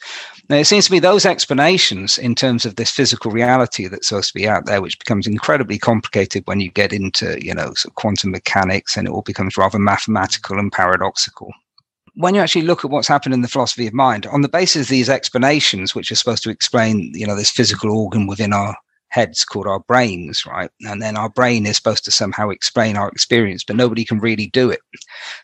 Now, 0.49 0.57
it 0.57 0.67
seems 0.67 0.87
to 0.87 0.93
me 0.93 0.99
those 0.99 1.25
explanations 1.27 2.19
in 2.19 2.35
terms 2.35 2.65
of 2.65 2.77
this 2.77 2.91
physical 2.91 3.31
reality 3.31 3.87
that's 3.89 4.09
supposed 4.09 4.29
to 4.29 4.39
be 4.39 4.49
out 4.49 4.67
there, 4.67 4.83
which 4.83 4.99
becomes 4.99 5.27
incredibly 5.27 5.79
complicated 5.79 6.43
when 6.47 6.61
you 6.61 6.71
get 6.71 6.93
into, 6.93 7.43
you 7.45 7.55
know, 7.55 7.73
sort 7.75 7.87
of 7.87 7.95
quantum 7.95 8.31
mechanics 8.31 8.97
and 8.97 9.07
it 9.07 9.11
all 9.11 9.23
becomes 9.23 9.57
rather 9.57 9.79
mathematical 9.79 10.59
and 10.59 10.73
paradoxical 10.73 11.53
when 12.15 12.35
you 12.35 12.41
actually 12.41 12.63
look 12.63 12.85
at 12.85 12.91
what's 12.91 13.09
happened 13.09 13.35
in 13.35 13.43
the 13.43 13.49
philosophy 13.49 13.87
of 13.87 13.95
mind, 13.95 14.27
on 14.27 14.43
the 14.43 14.49
basis 14.49 14.87
of 14.87 14.91
these 14.91 15.09
explanations, 15.09 15.95
which 15.95 16.13
are 16.13 16.17
supposed 16.17 16.43
to 16.45 16.51
explain, 16.51 17.13
you 17.15 17.27
know, 17.27 17.37
this 17.37 17.51
physical 17.51 17.91
organ 17.91 18.27
within 18.27 18.53
our 18.53 18.77
heads 19.15 19.45
called 19.45 19.69
our 19.69 19.79
brains, 19.79 20.45
right? 20.45 20.71
And 20.81 21.01
then 21.01 21.17
our 21.17 21.29
brain 21.29 21.67
is 21.67 21.77
supposed 21.77 22.05
to 22.05 22.11
somehow 22.11 22.51
explain 22.51 22.97
our 22.97 23.09
experience, 23.11 23.63
but 23.63 23.77
nobody 23.77 24.05
can 24.05 24.19
really 24.19 24.47
do 24.47 24.71
it. 24.71 24.81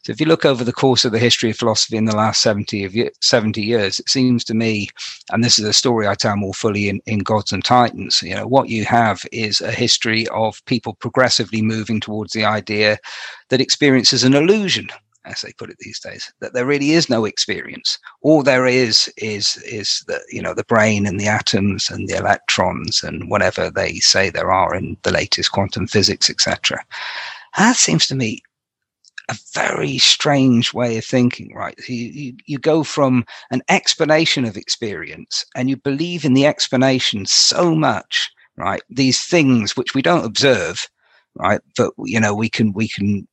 So 0.02 0.10
if 0.10 0.20
you 0.20 0.26
look 0.26 0.44
over 0.44 0.64
the 0.64 0.72
course 0.72 1.04
of 1.04 1.12
the 1.12 1.20
history 1.20 1.50
of 1.50 1.56
philosophy 1.56 1.96
in 1.96 2.06
the 2.06 2.16
last 2.16 2.42
70 2.42 2.84
of 2.84 2.96
70 3.20 3.62
years, 3.62 4.00
it 4.00 4.08
seems 4.08 4.42
to 4.46 4.54
me, 4.54 4.88
and 5.30 5.44
this 5.44 5.56
is 5.56 5.64
a 5.64 5.72
story 5.72 6.08
I 6.08 6.16
tell 6.16 6.36
more 6.36 6.52
fully 6.52 6.88
in, 6.88 7.00
in 7.06 7.20
Gods 7.20 7.52
and 7.52 7.64
Titans, 7.64 8.20
you 8.22 8.34
know, 8.34 8.46
what 8.46 8.70
you 8.70 8.84
have 8.86 9.22
is 9.30 9.60
a 9.60 9.70
history 9.70 10.26
of 10.28 10.64
people 10.64 10.94
progressively 10.94 11.62
moving 11.62 12.00
towards 12.00 12.32
the 12.32 12.44
idea 12.44 12.98
that 13.50 13.60
experience 13.60 14.12
is 14.12 14.24
an 14.24 14.34
illusion 14.34 14.88
as 15.24 15.42
they 15.42 15.52
put 15.52 15.70
it 15.70 15.76
these 15.78 16.00
days, 16.00 16.32
that 16.40 16.54
there 16.54 16.66
really 16.66 16.92
is 16.92 17.10
no 17.10 17.24
experience. 17.24 17.98
All 18.22 18.42
there 18.42 18.66
is 18.66 19.12
is 19.16 19.56
is 19.58 20.04
the 20.06 20.20
you 20.30 20.42
know 20.42 20.54
the 20.54 20.64
brain 20.64 21.06
and 21.06 21.20
the 21.20 21.28
atoms 21.28 21.90
and 21.90 22.08
the 22.08 22.16
electrons 22.16 23.02
and 23.02 23.30
whatever 23.30 23.70
they 23.70 23.94
say 23.96 24.30
there 24.30 24.50
are 24.50 24.74
in 24.74 24.96
the 25.02 25.12
latest 25.12 25.52
quantum 25.52 25.86
physics, 25.86 26.30
etc. 26.30 26.84
That 27.56 27.76
seems 27.76 28.06
to 28.08 28.14
me 28.14 28.42
a 29.30 29.38
very 29.54 29.96
strange 29.98 30.74
way 30.74 30.98
of 30.98 31.04
thinking, 31.04 31.54
right? 31.54 31.78
You, 31.88 32.06
you, 32.08 32.34
you 32.46 32.58
go 32.58 32.82
from 32.82 33.24
an 33.52 33.62
explanation 33.68 34.44
of 34.44 34.56
experience 34.56 35.44
and 35.54 35.70
you 35.70 35.76
believe 35.76 36.24
in 36.24 36.34
the 36.34 36.46
explanation 36.46 37.26
so 37.26 37.74
much, 37.76 38.28
right? 38.56 38.82
These 38.90 39.22
things 39.22 39.76
which 39.76 39.94
we 39.94 40.02
don't 40.02 40.24
observe, 40.24 40.88
right? 41.36 41.60
But 41.76 41.92
you 42.04 42.18
know, 42.18 42.34
we 42.34 42.48
can 42.48 42.72
we 42.72 42.88
can 42.88 43.26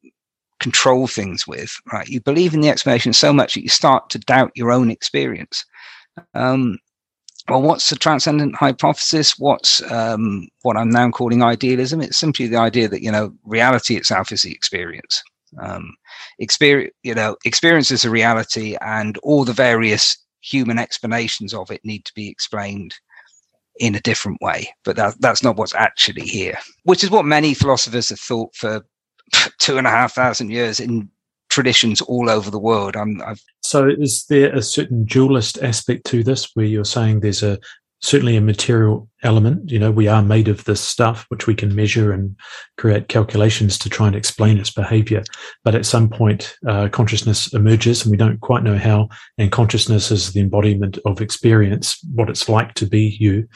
control 0.60 1.08
things 1.08 1.48
with, 1.48 1.76
right? 1.92 2.08
You 2.08 2.22
believe 2.22 2.54
in 2.54 2.62
the 2.62 2.70
explanation 2.70 3.14
so 3.14 3.32
much 3.32 3.54
that 3.54 3.64
you 3.64 3.70
start 3.70 4.10
to 4.12 4.20
doubt 4.20 4.52
your 4.56 4.72
own 4.72 4.90
experience. 4.90 5.66
Um, 6.34 6.80
well, 7.50 7.62
what's 7.62 7.90
the 7.90 7.96
transcendent 7.96 8.56
hypothesis? 8.56 9.36
What's 9.38 9.82
um, 9.92 10.48
what 10.64 10.76
I'm 10.76 10.90
now 10.90 11.10
calling 11.12 11.44
idealism? 11.44 12.02
It's 12.02 12.18
simply 12.18 12.48
the 12.48 12.58
idea 12.58 12.88
that 12.90 13.02
you 13.02 13.12
know 13.12 13.34
reality 13.46 13.96
itself 13.96 14.32
is 14.32 14.42
the 14.42 14.52
experience. 14.52 15.24
Um, 15.62 15.96
experience, 16.40 16.94
you 17.04 17.16
know, 17.16 17.38
experience 17.46 17.90
is 17.92 18.04
a 18.04 18.10
reality, 18.10 18.76
and 18.82 19.18
all 19.20 19.46
the 19.46 19.54
various 19.54 20.18
human 20.42 20.78
explanations 20.78 21.54
of 21.54 21.72
it 21.72 21.82
need 21.84 22.06
to 22.06 22.14
be 22.16 22.30
explained 22.30 22.96
in 23.80 23.96
a 23.96 24.02
different 24.02 24.42
way. 24.42 24.70
But 24.84 24.96
that, 24.98 25.16
that's 25.20 25.44
not 25.44 25.58
what's 25.58 25.76
actually 25.76 26.24
here, 26.24 26.58
which 26.84 27.04
is 27.04 27.12
what 27.12 27.26
many 27.26 27.54
philosophers 27.54 28.10
have 28.10 28.20
thought 28.20 28.56
for 28.56 28.84
two 29.60 29.78
and 29.78 29.88
a 29.88 29.92
half 29.92 30.14
thousand 30.14 30.52
years 30.52 30.80
in 30.80 31.10
traditions 31.50 32.02
all 32.02 32.30
over 32.30 32.52
the 32.52 32.60
world. 32.60 32.96
I'm, 32.96 33.22
I've 33.22 33.42
so 33.62 33.88
is 33.88 34.26
there 34.26 34.54
a 34.54 34.62
certain 34.62 35.06
dualist 35.06 35.58
aspect 35.62 36.06
to 36.08 36.24
this 36.24 36.52
where 36.54 36.66
you're 36.66 36.86
saying 36.86 37.20
there's 37.20 37.44
a 37.44 37.60
certainly 38.00 38.38
a 38.38 38.42
material 38.42 39.10
element 39.24 39.72
you 39.72 39.80
know 39.80 39.90
we 39.90 40.08
are 40.08 40.22
made 40.22 40.48
of 40.48 40.64
this 40.66 40.80
stuff 40.80 41.26
which 41.30 41.48
we 41.48 41.56
can 41.56 41.76
measure 41.76 42.12
and 42.12 42.36
create 42.78 43.08
calculations 43.08 43.78
to 43.80 43.90
try 43.90 44.06
and 44.06 44.16
explain 44.16 44.60
its 44.60 44.70
behavior 44.70 45.24
but 45.64 45.74
at 45.74 45.86
some 45.86 46.08
point 46.08 46.56
uh, 46.68 46.88
consciousness 46.90 47.52
emerges 47.54 48.04
and 48.04 48.12
we 48.12 48.18
don't 48.18 48.40
quite 48.40 48.62
know 48.62 48.78
how 48.78 49.10
and 49.40 49.52
consciousness 49.52 50.12
is 50.12 50.34
the 50.34 50.40
embodiment 50.40 51.00
of 51.06 51.22
experience 51.22 51.98
what 52.14 52.30
it's 52.30 52.48
like 52.48 52.76
to 52.76 52.86
be 52.86 53.18
you 53.20 53.48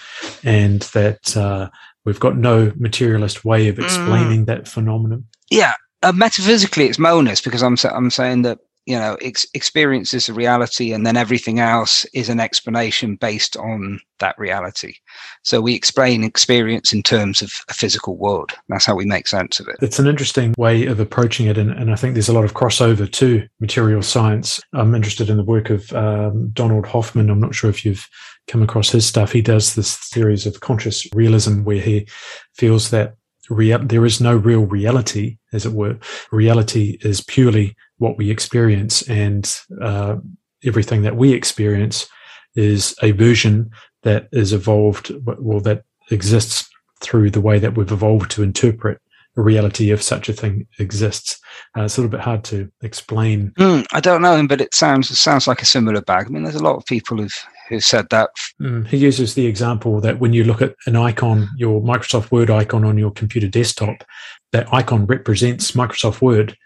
and 0.43 0.81
that 0.93 1.37
uh, 1.37 1.69
we've 2.03 2.19
got 2.19 2.35
no 2.35 2.71
materialist 2.77 3.45
way 3.45 3.67
of 3.67 3.75
mm. 3.75 3.83
explaining 3.83 4.41
mm. 4.43 4.47
that 4.47 4.67
phenomenon 4.67 5.23
yeah, 5.51 5.73
uh, 6.01 6.13
metaphysically, 6.13 6.85
it's 6.85 6.97
monist 6.97 7.43
because 7.43 7.61
I'm 7.61 7.75
I'm 7.83 8.09
saying 8.09 8.41
that 8.43 8.59
you 8.87 8.97
know 8.97 9.15
ex- 9.21 9.45
experience 9.53 10.11
is 10.13 10.27
a 10.27 10.33
reality 10.33 10.91
and 10.91 11.05
then 11.05 11.15
everything 11.15 11.59
else 11.59 12.03
is 12.15 12.29
an 12.29 12.39
explanation 12.39 13.15
based 13.15 13.55
on 13.57 13.99
that 14.19 14.35
reality. 14.39 14.95
So 15.43 15.61
we 15.61 15.75
explain 15.75 16.23
experience 16.23 16.91
in 16.91 17.03
terms 17.03 17.43
of 17.43 17.51
a 17.69 17.73
physical 17.73 18.17
world. 18.17 18.51
That's 18.69 18.85
how 18.85 18.95
we 18.95 19.05
make 19.05 19.27
sense 19.27 19.59
of 19.59 19.67
it. 19.67 19.75
It's 19.81 19.99
an 19.99 20.07
interesting 20.07 20.55
way 20.57 20.87
of 20.87 20.99
approaching 20.99 21.45
it 21.47 21.57
and, 21.57 21.71
and 21.71 21.91
i 21.91 21.95
think 21.95 22.13
there's 22.13 22.29
a 22.29 22.33
lot 22.33 22.45
of 22.45 22.53
crossover 22.53 23.11
to 23.11 23.47
material 23.59 24.01
science. 24.01 24.59
I'm 24.73 24.95
interested 24.95 25.29
in 25.29 25.37
the 25.37 25.43
work 25.43 25.69
of 25.69 25.91
um, 25.93 26.49
donald 26.53 26.87
hoffman. 26.87 27.29
I'm 27.29 27.41
not 27.41 27.53
sure 27.53 27.69
if 27.69 27.85
you've 27.85 28.07
come 28.47 28.63
across 28.63 28.89
his 28.89 29.05
stuff. 29.05 29.31
He 29.31 29.41
does 29.41 29.75
this 29.75 29.89
series 29.89 30.45
of 30.45 30.59
conscious 30.61 31.07
realism 31.13 31.63
where 31.63 31.81
he 31.81 32.07
feels 32.53 32.89
that 32.89 33.15
Real, 33.49 33.79
there 33.79 34.05
is 34.05 34.21
no 34.21 34.35
real 34.35 34.65
reality, 34.65 35.37
as 35.51 35.65
it 35.65 35.73
were. 35.73 35.97
Reality 36.31 36.97
is 37.01 37.21
purely 37.21 37.75
what 37.97 38.17
we 38.17 38.29
experience, 38.29 39.01
and 39.09 39.53
uh, 39.81 40.17
everything 40.63 41.01
that 41.01 41.15
we 41.15 41.33
experience 41.33 42.07
is 42.55 42.95
a 43.01 43.11
version 43.11 43.71
that 44.03 44.27
is 44.31 44.53
evolved, 44.53 45.11
well, 45.25 45.59
that 45.61 45.83
exists 46.11 46.69
through 47.01 47.31
the 47.31 47.41
way 47.41 47.59
that 47.59 47.75
we've 47.75 47.91
evolved 47.91 48.31
to 48.31 48.43
interpret 48.43 49.01
reality 49.35 49.91
if 49.91 50.01
such 50.01 50.29
a 50.29 50.33
thing 50.33 50.67
exists. 50.79 51.39
Uh, 51.77 51.83
it's 51.83 51.97
a 51.97 52.01
little 52.01 52.11
bit 52.11 52.23
hard 52.23 52.43
to 52.43 52.69
explain. 52.81 53.51
Mm, 53.57 53.85
I 53.93 53.99
don't 53.99 54.21
know 54.21 54.45
but 54.47 54.61
it 54.61 54.73
sounds 54.73 55.09
it 55.09 55.15
sounds 55.15 55.47
like 55.47 55.61
a 55.61 55.65
similar 55.65 56.01
bag. 56.01 56.27
I 56.27 56.29
mean, 56.29 56.43
there's 56.43 56.55
a 56.55 56.63
lot 56.63 56.75
of 56.75 56.85
people 56.85 57.17
who've 57.17 57.45
who 57.71 57.79
said 57.79 58.07
that. 58.09 58.29
Mm, 58.61 58.85
he 58.85 58.97
uses 58.97 59.33
the 59.33 59.47
example 59.47 60.01
that 60.01 60.19
when 60.19 60.33
you 60.33 60.43
look 60.43 60.61
at 60.61 60.75
an 60.85 60.95
icon, 60.95 61.49
your 61.57 61.81
Microsoft 61.81 62.31
Word 62.31 62.51
icon 62.51 62.83
on 62.83 62.97
your 62.97 63.11
computer 63.11 63.47
desktop, 63.47 64.03
that 64.51 64.71
icon 64.73 65.05
represents 65.05 65.71
Microsoft 65.71 66.21
Word, 66.21 66.57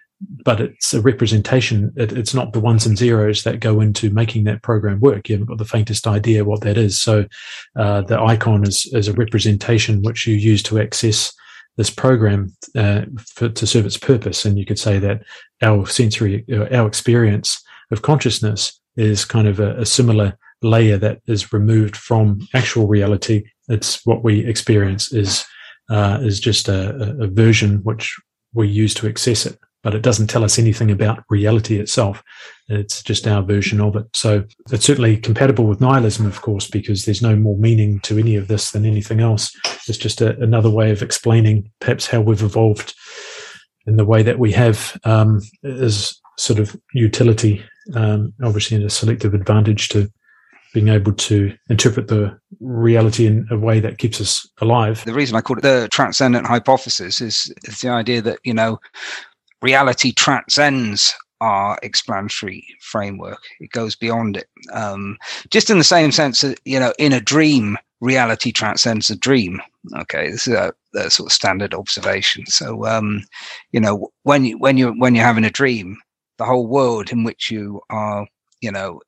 but 0.43 0.59
it's 0.59 0.93
a 0.93 1.01
representation. 1.01 1.93
It, 1.95 2.11
it's 2.11 2.33
not 2.33 2.53
the 2.53 2.59
ones 2.59 2.85
and 2.85 2.97
zeros 2.97 3.43
that 3.43 3.59
go 3.59 3.81
into 3.81 4.09
making 4.09 4.45
that 4.45 4.63
program 4.63 4.99
work. 4.99 5.29
You 5.29 5.35
haven't 5.35 5.47
got 5.47 5.59
the 5.59 5.65
faintest 5.65 6.07
idea 6.07 6.43
what 6.43 6.61
that 6.61 6.77
is. 6.77 6.99
So 6.99 7.25
uh, 7.75 8.01
the 8.01 8.19
icon 8.19 8.67
is, 8.67 8.87
is 8.93 9.07
a 9.07 9.13
representation 9.13 10.01
which 10.01 10.25
you 10.25 10.35
use 10.35 10.63
to 10.63 10.79
access 10.79 11.31
this 11.77 11.91
program 11.91 12.55
uh, 12.75 13.01
for, 13.35 13.49
to 13.49 13.67
serve 13.67 13.85
its 13.85 13.97
purpose. 13.97 14.45
And 14.45 14.57
you 14.57 14.65
could 14.65 14.79
say 14.79 14.97
that 14.99 15.21
our 15.61 15.85
sensory, 15.85 16.45
uh, 16.51 16.67
our 16.75 16.87
experience 16.87 17.61
of 17.91 18.01
consciousness 18.01 18.79
is 18.95 19.25
kind 19.25 19.47
of 19.47 19.59
a, 19.59 19.75
a 19.77 19.85
similar 19.85 20.37
layer 20.61 20.97
that 20.97 21.21
is 21.27 21.53
removed 21.53 21.95
from 21.95 22.39
actual 22.53 22.87
reality. 22.87 23.43
It's 23.67 24.05
what 24.05 24.23
we 24.23 24.45
experience 24.45 25.11
is 25.11 25.45
uh, 25.89 26.19
is 26.21 26.39
just 26.39 26.67
a, 26.67 27.23
a 27.23 27.27
version 27.27 27.77
which 27.83 28.15
we 28.53 28.67
use 28.67 28.93
to 28.95 29.07
access 29.07 29.45
it 29.45 29.59
but 29.85 29.93
it 29.93 30.01
doesn't 30.01 30.25
tell 30.25 30.43
us 30.43 30.57
anything 30.57 30.89
about 30.89 31.23
reality 31.29 31.79
itself. 31.79 32.23
It's 32.69 33.03
just 33.03 33.27
our 33.27 33.43
version 33.43 33.79
of 33.79 33.95
it. 33.95 34.07
So 34.15 34.43
it's 34.71 34.85
certainly 34.85 35.15
compatible 35.15 35.67
with 35.67 35.79
nihilism, 35.79 36.25
of 36.25 36.41
course, 36.41 36.67
because 36.67 37.05
there's 37.05 37.21
no 37.21 37.35
more 37.35 37.55
meaning 37.55 37.99
to 37.99 38.17
any 38.17 38.35
of 38.35 38.47
this 38.47 38.71
than 38.71 38.83
anything 38.83 39.19
else. 39.19 39.55
It's 39.87 39.99
just 39.99 40.21
a, 40.21 40.35
another 40.39 40.71
way 40.71 40.89
of 40.89 41.03
explaining 41.03 41.71
perhaps 41.81 42.07
how 42.07 42.21
we've 42.21 42.41
evolved 42.41 42.95
in 43.85 43.97
the 43.97 44.05
way 44.05 44.23
that 44.23 44.39
we 44.39 44.51
have 44.53 44.99
um, 45.03 45.39
as 45.63 46.19
sort 46.39 46.57
of 46.57 46.75
utility, 46.95 47.63
um, 47.93 48.33
obviously, 48.43 48.77
in 48.77 48.83
a 48.83 48.89
selective 48.89 49.35
advantage 49.35 49.89
to 49.89 50.11
being 50.75 50.89
able 50.89 51.13
to 51.13 51.55
interpret 51.69 52.09
the 52.09 52.37
reality 52.59 53.25
in 53.25 53.47
a 53.49 53.57
way 53.57 53.79
that 53.79 53.97
keeps 53.97 54.19
us 54.19 54.45
alive. 54.59 55.01
The 55.05 55.13
reason 55.13 55.37
I 55.37 55.41
call 55.41 55.57
it 55.57 55.61
the 55.61 55.87
transcendent 55.89 56.45
hypothesis 56.45 57.21
is, 57.21 57.53
is 57.63 57.79
the 57.79 57.89
idea 57.89 58.21
that, 58.21 58.39
you 58.43 58.53
know, 58.53 58.77
reality 59.61 60.11
transcends 60.11 61.15
our 61.39 61.79
explanatory 61.81 62.67
framework. 62.81 63.39
It 63.61 63.71
goes 63.71 63.95
beyond 63.95 64.35
it. 64.35 64.47
Um, 64.73 65.17
just 65.49 65.69
in 65.69 65.77
the 65.77 65.85
same 65.85 66.11
sense 66.11 66.41
that, 66.41 66.59
you 66.65 66.77
know, 66.77 66.93
in 66.99 67.13
a 67.13 67.21
dream, 67.21 67.77
reality 68.01 68.51
transcends 68.51 69.07
the 69.07 69.15
dream. 69.15 69.61
Okay, 69.97 70.29
this 70.29 70.45
is 70.45 70.55
a, 70.55 70.73
a 70.95 71.09
sort 71.09 71.29
of 71.29 71.33
standard 71.33 71.73
observation. 71.73 72.45
So, 72.47 72.85
um, 72.85 73.23
you 73.71 73.79
know, 73.79 74.09
when 74.23 74.43
you 74.43 74.57
when 74.57 74.77
you 74.77 74.91
when 74.99 75.15
you're 75.15 75.23
having 75.23 75.45
a 75.45 75.49
dream, 75.49 75.97
the 76.37 76.45
whole 76.45 76.67
world 76.67 77.11
in 77.11 77.23
which 77.23 77.49
you 77.49 77.79
are, 77.89 78.27
you 78.59 78.71
know, 78.71 78.99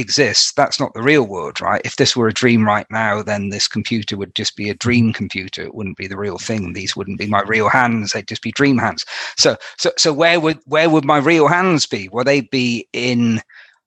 exists, 0.00 0.52
that's 0.52 0.80
not 0.80 0.92
the 0.94 1.02
real 1.02 1.26
world, 1.26 1.60
right? 1.60 1.80
If 1.84 1.96
this 1.96 2.16
were 2.16 2.28
a 2.28 2.32
dream 2.32 2.66
right 2.66 2.86
now, 2.90 3.22
then 3.22 3.50
this 3.50 3.68
computer 3.68 4.16
would 4.16 4.34
just 4.34 4.56
be 4.56 4.70
a 4.70 4.74
dream 4.74 5.12
computer. 5.12 5.62
It 5.62 5.74
wouldn't 5.74 5.96
be 5.96 6.06
the 6.06 6.16
real 6.16 6.38
thing. 6.38 6.72
These 6.72 6.96
wouldn't 6.96 7.18
be 7.18 7.26
my 7.26 7.42
real 7.42 7.68
hands. 7.68 8.12
They'd 8.12 8.28
just 8.28 8.42
be 8.42 8.52
dream 8.52 8.78
hands. 8.78 9.04
So, 9.36 9.56
so, 9.78 9.92
so 9.96 10.12
where 10.12 10.40
would 10.40 10.58
where 10.66 10.90
would 10.90 11.04
my 11.04 11.18
real 11.18 11.48
hands 11.48 11.86
be? 11.86 12.08
Well, 12.08 12.24
they'd 12.24 12.50
be 12.50 12.88
in, 12.92 13.40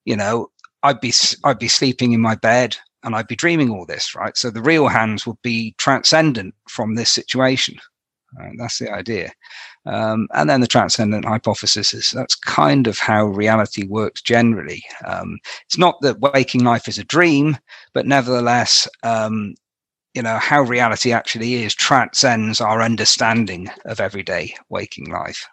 you 0.05 0.15
know, 0.15 0.49
I'd 0.83 1.01
be 1.01 1.13
I'd 1.43 1.59
be 1.59 1.67
sleeping 1.67 2.13
in 2.13 2.21
my 2.21 2.35
bed 2.35 2.77
and 3.03 3.15
I'd 3.15 3.27
be 3.27 3.35
dreaming 3.35 3.69
all 3.69 3.85
this, 3.85 4.15
right? 4.15 4.37
So 4.37 4.49
the 4.49 4.61
real 4.61 4.87
hands 4.87 5.27
would 5.27 5.41
be 5.41 5.75
transcendent 5.77 6.55
from 6.69 6.95
this 6.95 7.09
situation. 7.09 7.77
Right? 8.37 8.53
That's 8.57 8.79
the 8.79 8.91
idea. 8.91 9.31
Um, 9.85 10.27
and 10.33 10.49
then 10.49 10.61
the 10.61 10.67
transcendent 10.67 11.25
hypothesis 11.25 11.93
is 11.93 12.11
that's 12.11 12.35
kind 12.35 12.87
of 12.87 12.99
how 12.99 13.25
reality 13.25 13.85
works 13.85 14.21
generally. 14.21 14.83
Um, 15.05 15.39
it's 15.65 15.77
not 15.77 15.99
that 16.01 16.19
waking 16.19 16.63
life 16.63 16.87
is 16.87 16.97
a 16.97 17.03
dream, 17.03 17.57
but 17.93 18.05
nevertheless, 18.05 18.87
um, 19.03 19.55
you 20.13 20.21
know, 20.21 20.37
how 20.37 20.61
reality 20.61 21.11
actually 21.11 21.55
is 21.63 21.73
transcends 21.73 22.61
our 22.61 22.81
understanding 22.81 23.69
of 23.85 23.99
everyday 23.99 24.55
waking 24.69 25.09
life. 25.11 25.47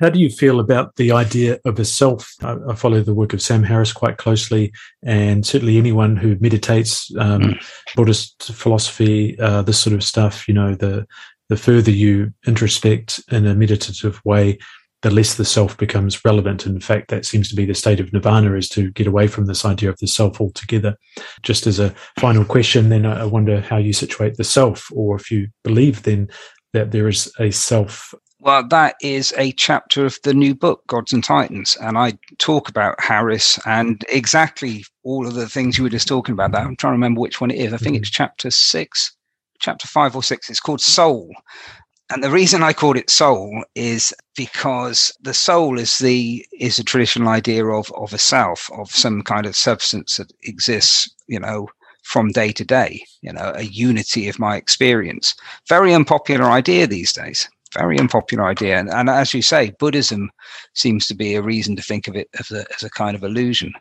How 0.00 0.08
do 0.08 0.18
you 0.18 0.30
feel 0.30 0.60
about 0.60 0.96
the 0.96 1.12
idea 1.12 1.58
of 1.66 1.78
a 1.78 1.84
self? 1.84 2.34
I, 2.42 2.56
I, 2.70 2.74
follow 2.74 3.02
the 3.02 3.12
work 3.12 3.34
of 3.34 3.42
Sam 3.42 3.62
Harris 3.62 3.92
quite 3.92 4.16
closely, 4.16 4.72
and 5.04 5.44
certainly 5.44 5.76
anyone 5.76 6.16
who 6.16 6.38
meditates, 6.40 7.14
um, 7.18 7.42
mm. 7.42 7.66
Buddhist 7.96 8.44
philosophy, 8.44 9.38
uh, 9.38 9.60
this 9.60 9.78
sort 9.78 9.92
of 9.92 10.02
stuff, 10.02 10.48
you 10.48 10.54
know, 10.54 10.74
the 10.74 11.06
the 11.50 11.56
further 11.56 11.90
you 11.90 12.32
introspect 12.46 13.20
in 13.32 13.44
a 13.44 13.56
meditative 13.56 14.24
way, 14.24 14.56
the 15.02 15.10
less 15.10 15.34
the 15.34 15.44
self 15.44 15.76
becomes 15.76 16.24
relevant. 16.24 16.64
And 16.64 16.76
in 16.76 16.80
fact, 16.80 17.08
that 17.08 17.26
seems 17.26 17.48
to 17.48 17.56
be 17.56 17.66
the 17.66 17.74
state 17.74 17.98
of 17.98 18.12
nirvana 18.12 18.54
is 18.54 18.68
to 18.70 18.92
get 18.92 19.08
away 19.08 19.26
from 19.26 19.46
this 19.46 19.64
idea 19.64 19.90
of 19.90 19.98
the 19.98 20.06
self 20.06 20.40
altogether. 20.40 20.96
Just 21.42 21.66
as 21.66 21.80
a 21.80 21.92
final 22.18 22.44
question, 22.44 22.88
then 22.88 23.04
I 23.04 23.24
wonder 23.24 23.60
how 23.60 23.78
you 23.78 23.92
situate 23.92 24.36
the 24.36 24.44
self, 24.44 24.88
or 24.92 25.16
if 25.16 25.30
you 25.30 25.48
believe 25.64 26.04
then 26.04 26.28
that 26.72 26.92
there 26.92 27.08
is 27.08 27.32
a 27.40 27.50
self. 27.50 28.14
Well, 28.38 28.66
that 28.68 28.94
is 29.02 29.34
a 29.36 29.50
chapter 29.52 30.06
of 30.06 30.18
the 30.22 30.32
new 30.32 30.54
book, 30.54 30.86
Gods 30.86 31.12
and 31.12 31.24
Titans. 31.24 31.76
And 31.82 31.98
I 31.98 32.16
talk 32.38 32.68
about 32.68 33.00
Harris 33.00 33.58
and 33.66 34.04
exactly 34.08 34.84
all 35.02 35.26
of 35.26 35.34
the 35.34 35.48
things 35.48 35.76
you 35.76 35.84
were 35.84 35.90
just 35.90 36.08
talking 36.08 36.32
about. 36.32 36.52
That 36.52 36.62
I'm 36.62 36.76
trying 36.76 36.92
to 36.92 36.96
remember 36.96 37.20
which 37.20 37.40
one 37.40 37.50
it 37.50 37.58
is. 37.58 37.72
I 37.72 37.76
think 37.76 37.96
mm-hmm. 37.96 38.02
it's 38.02 38.10
chapter 38.10 38.52
six 38.52 39.16
chapter 39.60 39.86
five 39.86 40.16
or 40.16 40.22
six. 40.22 40.50
It's 40.50 40.60
called 40.60 40.80
Soul. 40.80 41.30
And 42.12 42.24
the 42.24 42.30
reason 42.30 42.64
I 42.64 42.72
called 42.72 42.96
it 42.96 43.08
soul 43.08 43.64
is 43.76 44.12
because 44.36 45.16
the 45.20 45.34
soul 45.34 45.78
is 45.78 45.98
the 45.98 46.44
is 46.58 46.78
a 46.78 46.84
traditional 46.84 47.28
idea 47.28 47.64
of 47.66 47.92
of 47.92 48.12
a 48.12 48.18
self, 48.18 48.68
of 48.72 48.90
some 48.90 49.22
kind 49.22 49.46
of 49.46 49.54
substance 49.54 50.16
that 50.16 50.32
exists, 50.42 51.08
you 51.28 51.38
know, 51.38 51.68
from 52.02 52.32
day 52.32 52.50
to 52.50 52.64
day, 52.64 53.04
you 53.22 53.32
know, 53.32 53.52
a 53.54 53.62
unity 53.62 54.28
of 54.28 54.40
my 54.40 54.56
experience. 54.56 55.36
Very 55.68 55.94
unpopular 55.94 56.50
idea 56.50 56.88
these 56.88 57.12
days. 57.12 57.48
Very 57.74 58.00
unpopular 58.00 58.46
idea. 58.46 58.80
And, 58.80 58.90
and 58.90 59.08
as 59.08 59.32
you 59.32 59.42
say, 59.42 59.70
Buddhism 59.78 60.30
seems 60.74 61.06
to 61.06 61.14
be 61.14 61.36
a 61.36 61.42
reason 61.42 61.76
to 61.76 61.82
think 61.82 62.08
of 62.08 62.16
it 62.16 62.28
as 62.40 62.50
a, 62.50 62.64
as 62.74 62.82
a 62.82 62.90
kind 62.90 63.14
of 63.14 63.22
illusion. 63.22 63.72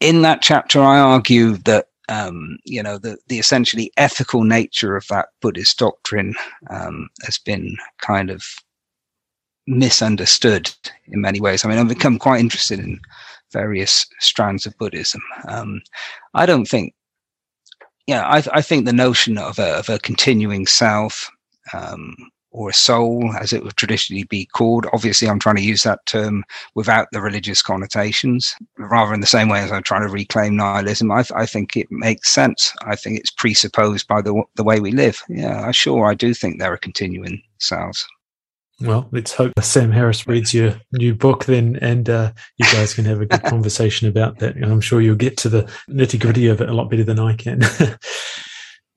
In 0.00 0.22
that 0.22 0.40
chapter, 0.40 0.80
I 0.80 0.98
argue 0.98 1.58
that 1.58 1.87
um, 2.08 2.58
you 2.64 2.82
know, 2.82 2.98
the, 2.98 3.18
the 3.28 3.38
essentially 3.38 3.92
ethical 3.96 4.44
nature 4.44 4.96
of 4.96 5.06
that 5.08 5.28
Buddhist 5.40 5.78
doctrine 5.78 6.34
um, 6.70 7.08
has 7.24 7.38
been 7.38 7.76
kind 8.00 8.30
of 8.30 8.44
misunderstood 9.66 10.74
in 11.06 11.20
many 11.20 11.40
ways. 11.40 11.64
I 11.64 11.68
mean, 11.68 11.78
I've 11.78 11.88
become 11.88 12.18
quite 12.18 12.40
interested 12.40 12.78
in 12.78 12.98
various 13.52 14.06
strands 14.20 14.66
of 14.66 14.76
Buddhism. 14.78 15.20
Um, 15.46 15.82
I 16.34 16.46
don't 16.46 16.66
think, 16.66 16.94
yeah, 18.06 18.26
I, 18.26 18.42
I 18.52 18.62
think 18.62 18.86
the 18.86 18.92
notion 18.92 19.36
of 19.36 19.58
a, 19.58 19.78
of 19.78 19.88
a 19.88 19.98
continuing 19.98 20.66
self, 20.66 21.30
um, 21.74 22.16
or 22.50 22.70
a 22.70 22.74
soul, 22.74 23.32
as 23.40 23.52
it 23.52 23.62
would 23.62 23.76
traditionally 23.76 24.24
be 24.24 24.46
called. 24.46 24.86
Obviously, 24.92 25.28
I'm 25.28 25.38
trying 25.38 25.56
to 25.56 25.62
use 25.62 25.82
that 25.82 26.04
term 26.06 26.44
without 26.74 27.08
the 27.12 27.20
religious 27.20 27.62
connotations, 27.62 28.54
rather 28.78 29.14
in 29.14 29.20
the 29.20 29.26
same 29.26 29.48
way 29.48 29.60
as 29.60 29.72
I'm 29.72 29.82
trying 29.82 30.06
to 30.06 30.12
reclaim 30.12 30.56
nihilism. 30.56 31.10
I, 31.10 31.24
I 31.34 31.46
think 31.46 31.76
it 31.76 31.90
makes 31.90 32.30
sense. 32.30 32.72
I 32.82 32.96
think 32.96 33.18
it's 33.18 33.30
presupposed 33.30 34.06
by 34.08 34.22
the 34.22 34.42
the 34.54 34.64
way 34.64 34.80
we 34.80 34.92
live. 34.92 35.22
Yeah, 35.28 35.70
sure 35.72 36.06
I 36.06 36.14
do 36.14 36.34
think 36.34 36.58
there 36.58 36.72
are 36.72 36.78
continuing 36.78 37.42
selves. 37.58 38.06
Well, 38.80 39.08
let's 39.10 39.32
hope 39.32 39.52
Sam 39.60 39.90
Harris 39.90 40.28
reads 40.28 40.54
your 40.54 40.80
new 40.92 41.12
book 41.12 41.46
then, 41.46 41.76
and 41.82 42.08
uh, 42.08 42.32
you 42.58 42.66
guys 42.72 42.94
can 42.94 43.04
have 43.06 43.20
a 43.20 43.26
good 43.26 43.42
conversation 43.44 44.06
about 44.06 44.38
that. 44.38 44.54
And 44.54 44.66
I'm 44.66 44.80
sure 44.80 45.00
you'll 45.00 45.16
get 45.16 45.36
to 45.38 45.48
the 45.48 45.62
nitty 45.90 46.20
gritty 46.20 46.46
of 46.46 46.60
it 46.60 46.68
a 46.68 46.72
lot 46.72 46.88
better 46.88 47.02
than 47.02 47.18
I 47.18 47.34
can. 47.34 47.62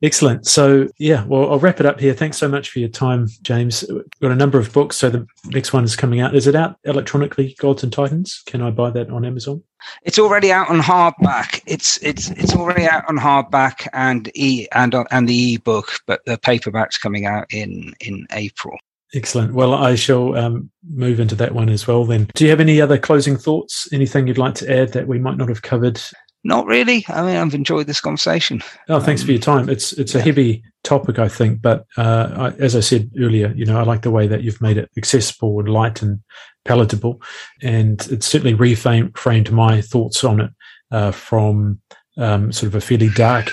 Excellent. 0.03 0.47
So, 0.47 0.87
yeah, 0.97 1.25
well, 1.25 1.51
I'll 1.51 1.59
wrap 1.59 1.79
it 1.79 1.85
up 1.85 1.99
here. 1.99 2.13
Thanks 2.13 2.37
so 2.37 2.47
much 2.47 2.71
for 2.71 2.79
your 2.79 2.89
time, 2.89 3.27
James. 3.43 3.85
We've 3.87 4.03
got 4.19 4.31
a 4.31 4.35
number 4.35 4.57
of 4.57 4.73
books. 4.73 4.97
So, 4.97 5.11
the 5.11 5.27
next 5.47 5.73
one 5.73 5.83
is 5.83 5.95
coming 5.95 6.21
out. 6.21 6.35
Is 6.35 6.47
it 6.47 6.55
out 6.55 6.77
electronically, 6.85 7.55
Gods 7.59 7.83
and 7.83 7.93
Titans? 7.93 8.41
Can 8.47 8.61
I 8.61 8.71
buy 8.71 8.89
that 8.89 9.11
on 9.11 9.25
Amazon? 9.25 9.63
It's 10.03 10.17
already 10.17 10.51
out 10.51 10.69
on 10.69 10.79
hardback. 10.79 11.61
It's 11.65 11.97
it's 12.03 12.29
it's 12.31 12.55
already 12.55 12.85
out 12.85 13.03
on 13.09 13.17
hardback 13.17 13.87
and 13.93 14.31
e 14.35 14.67
and 14.73 14.93
on 14.93 15.05
and 15.11 15.27
the 15.27 15.55
ebook, 15.55 15.91
but 16.05 16.21
the 16.25 16.37
paperback's 16.37 16.97
coming 16.97 17.25
out 17.25 17.45
in 17.51 17.93
in 17.99 18.27
April. 18.31 18.77
Excellent. 19.13 19.53
Well, 19.53 19.73
I 19.73 19.95
shall 19.95 20.37
um, 20.37 20.71
move 20.89 21.19
into 21.19 21.35
that 21.35 21.53
one 21.53 21.67
as 21.69 21.85
well. 21.85 22.05
Then, 22.05 22.29
do 22.33 22.45
you 22.45 22.49
have 22.49 22.61
any 22.61 22.79
other 22.79 22.97
closing 22.97 23.37
thoughts? 23.37 23.91
Anything 23.91 24.27
you'd 24.27 24.37
like 24.37 24.55
to 24.55 24.71
add 24.71 24.93
that 24.93 25.07
we 25.07 25.19
might 25.19 25.37
not 25.37 25.49
have 25.49 25.63
covered 25.63 26.01
not 26.43 26.65
really. 26.65 27.05
I 27.07 27.21
mean, 27.21 27.35
I've 27.35 27.53
enjoyed 27.53 27.87
this 27.87 28.01
conversation. 28.01 28.61
Oh, 28.89 28.99
thanks 28.99 29.21
um, 29.21 29.27
for 29.27 29.31
your 29.31 29.41
time. 29.41 29.69
It's 29.69 29.93
it's 29.93 30.15
a 30.15 30.21
heavy 30.21 30.63
topic, 30.83 31.19
I 31.19 31.27
think, 31.27 31.61
but 31.61 31.85
uh, 31.97 32.29
I, 32.35 32.61
as 32.61 32.75
I 32.75 32.79
said 32.79 33.11
earlier, 33.19 33.53
you 33.55 33.65
know, 33.65 33.79
I 33.79 33.83
like 33.83 34.01
the 34.01 34.11
way 34.11 34.27
that 34.27 34.43
you've 34.43 34.61
made 34.61 34.77
it 34.77 34.89
accessible 34.97 35.59
and 35.59 35.69
light 35.69 36.01
and 36.01 36.19
palatable, 36.65 37.21
and 37.61 38.05
it's 38.09 38.27
certainly 38.27 38.55
reframed 38.55 39.51
my 39.51 39.81
thoughts 39.81 40.23
on 40.23 40.41
it 40.41 40.51
uh, 40.91 41.11
from 41.11 41.79
um, 42.17 42.51
sort 42.51 42.67
of 42.67 42.75
a 42.75 42.81
fairly 42.81 43.09
dark. 43.09 43.51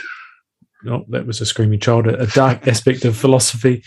Oh, 0.86 1.04
that 1.08 1.26
was 1.26 1.40
a 1.40 1.46
screaming 1.46 1.80
child. 1.80 2.06
A, 2.06 2.26
dark 2.28 2.66
aspect 2.68 3.04
of 3.04 3.16
philosophy 3.16 3.82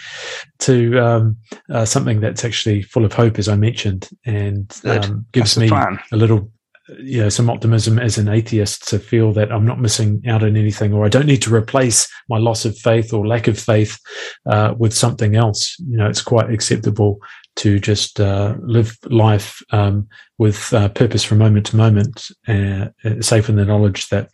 to 0.59 0.99
um, 0.99 1.37
uh, 1.69 1.85
something 1.85 2.19
that's 2.19 2.43
actually 2.43 2.81
full 2.81 3.05
of 3.05 3.13
hope, 3.13 3.39
as 3.39 3.47
I 3.47 3.55
mentioned, 3.55 4.09
and 4.25 4.77
um, 4.83 5.25
gives 5.31 5.57
me 5.57 5.69
plan. 5.69 5.99
a 6.11 6.17
little 6.17 6.51
you 6.99 7.21
know 7.21 7.29
some 7.29 7.49
optimism 7.49 7.99
as 7.99 8.17
an 8.17 8.27
atheist 8.27 8.87
to 8.89 8.99
feel 8.99 9.33
that 9.33 9.51
I'm 9.51 9.65
not 9.65 9.79
missing 9.79 10.21
out 10.27 10.43
on 10.43 10.55
anything, 10.55 10.93
or 10.93 11.05
I 11.05 11.09
don't 11.09 11.25
need 11.25 11.41
to 11.43 11.53
replace 11.53 12.07
my 12.29 12.37
loss 12.37 12.65
of 12.65 12.77
faith 12.77 13.13
or 13.13 13.27
lack 13.27 13.47
of 13.47 13.59
faith 13.59 13.99
uh, 14.45 14.73
with 14.77 14.93
something 14.93 15.35
else. 15.35 15.77
You 15.79 15.97
know, 15.97 16.07
it's 16.07 16.21
quite 16.21 16.51
acceptable 16.51 17.19
to 17.57 17.79
just 17.79 18.19
uh, 18.19 18.55
live 18.61 18.97
life 19.05 19.61
um, 19.71 20.07
with 20.37 20.73
uh, 20.73 20.89
purpose 20.89 21.23
from 21.23 21.39
moment 21.39 21.65
to 21.67 21.75
moment, 21.75 22.29
uh, 22.47 22.87
safe 23.19 23.49
in 23.49 23.55
the 23.55 23.65
knowledge 23.65 24.09
that 24.09 24.29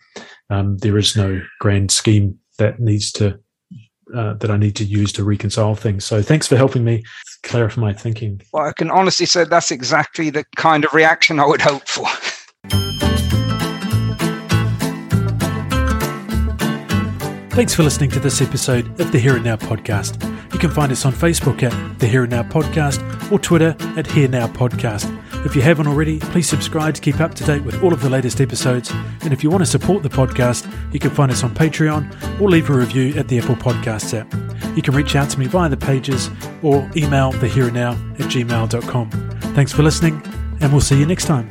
um, 0.49 0.77
there 0.77 0.97
is 0.97 1.15
no 1.15 1.41
grand 1.59 1.91
scheme 1.91 2.39
that 2.57 2.79
needs 2.79 3.11
to 3.13 3.39
uh, 4.15 4.33
that 4.35 4.49
I 4.49 4.57
need 4.57 4.75
to 4.77 4.85
use 4.85 5.11
to 5.13 5.23
reconcile 5.23 5.75
things. 5.75 6.05
So 6.05 6.21
thanks 6.21 6.47
for 6.47 6.55
helping 6.55 6.85
me 6.85 7.03
clarify 7.43 7.81
my 7.81 7.93
thinking. 7.93 8.41
Well, 8.53 8.65
I 8.65 8.71
can 8.71 8.89
honestly 8.89 9.25
say 9.25 9.43
that's 9.43 9.71
exactly 9.71 10.29
the 10.29 10.45
kind 10.55 10.85
of 10.85 10.93
reaction 10.93 11.39
I 11.39 11.45
would 11.45 11.61
hope 11.61 11.87
for. 11.87 12.07
Thanks 17.57 17.73
for 17.73 17.81
listening 17.81 18.11
to 18.11 18.19
this 18.19 18.39
episode 18.39 19.01
of 19.01 19.11
the 19.11 19.17
Here 19.17 19.35
and 19.35 19.43
Now 19.43 19.55
podcast. 19.55 20.23
You 20.53 20.59
can 20.59 20.69
find 20.69 20.91
us 20.91 21.07
on 21.07 21.11
Facebook 21.11 21.63
at 21.63 21.97
the 21.97 22.05
Here 22.05 22.21
and 22.21 22.29
Now 22.29 22.43
podcast 22.43 23.31
or 23.31 23.39
Twitter 23.39 23.75
at 23.97 24.05
Here 24.05 24.27
Now 24.27 24.45
podcast. 24.45 25.11
If 25.43 25.55
you 25.55 25.63
haven't 25.63 25.87
already, 25.87 26.19
please 26.19 26.47
subscribe 26.47 26.93
to 26.93 27.01
keep 27.01 27.19
up 27.19 27.33
to 27.33 27.43
date 27.43 27.63
with 27.63 27.81
all 27.81 27.93
of 27.93 28.01
the 28.03 28.11
latest 28.11 28.41
episodes. 28.41 28.91
And 29.23 29.33
if 29.33 29.43
you 29.43 29.49
want 29.49 29.63
to 29.63 29.65
support 29.65 30.03
the 30.03 30.09
podcast, 30.09 30.71
you 30.93 30.99
can 30.99 31.09
find 31.09 31.31
us 31.31 31.43
on 31.43 31.55
Patreon 31.55 32.39
or 32.39 32.47
leave 32.47 32.69
a 32.69 32.73
review 32.73 33.15
at 33.17 33.27
the 33.27 33.39
Apple 33.39 33.55
Podcasts 33.55 34.13
app. 34.13 34.31
You 34.75 34.83
can 34.83 34.93
reach 34.93 35.15
out 35.15 35.31
to 35.31 35.39
me 35.39 35.47
via 35.47 35.67
the 35.67 35.77
pages 35.77 36.29
or 36.61 36.87
email 36.95 37.31
the 37.31 37.47
here 37.47 37.65
and 37.65 37.73
now 37.73 37.93
at 37.93 38.29
gmail.com. 38.29 39.09
Thanks 39.55 39.73
for 39.73 39.81
listening, 39.81 40.21
and 40.61 40.71
we'll 40.71 40.81
see 40.81 40.99
you 40.99 41.07
next 41.07 41.25
time. 41.25 41.49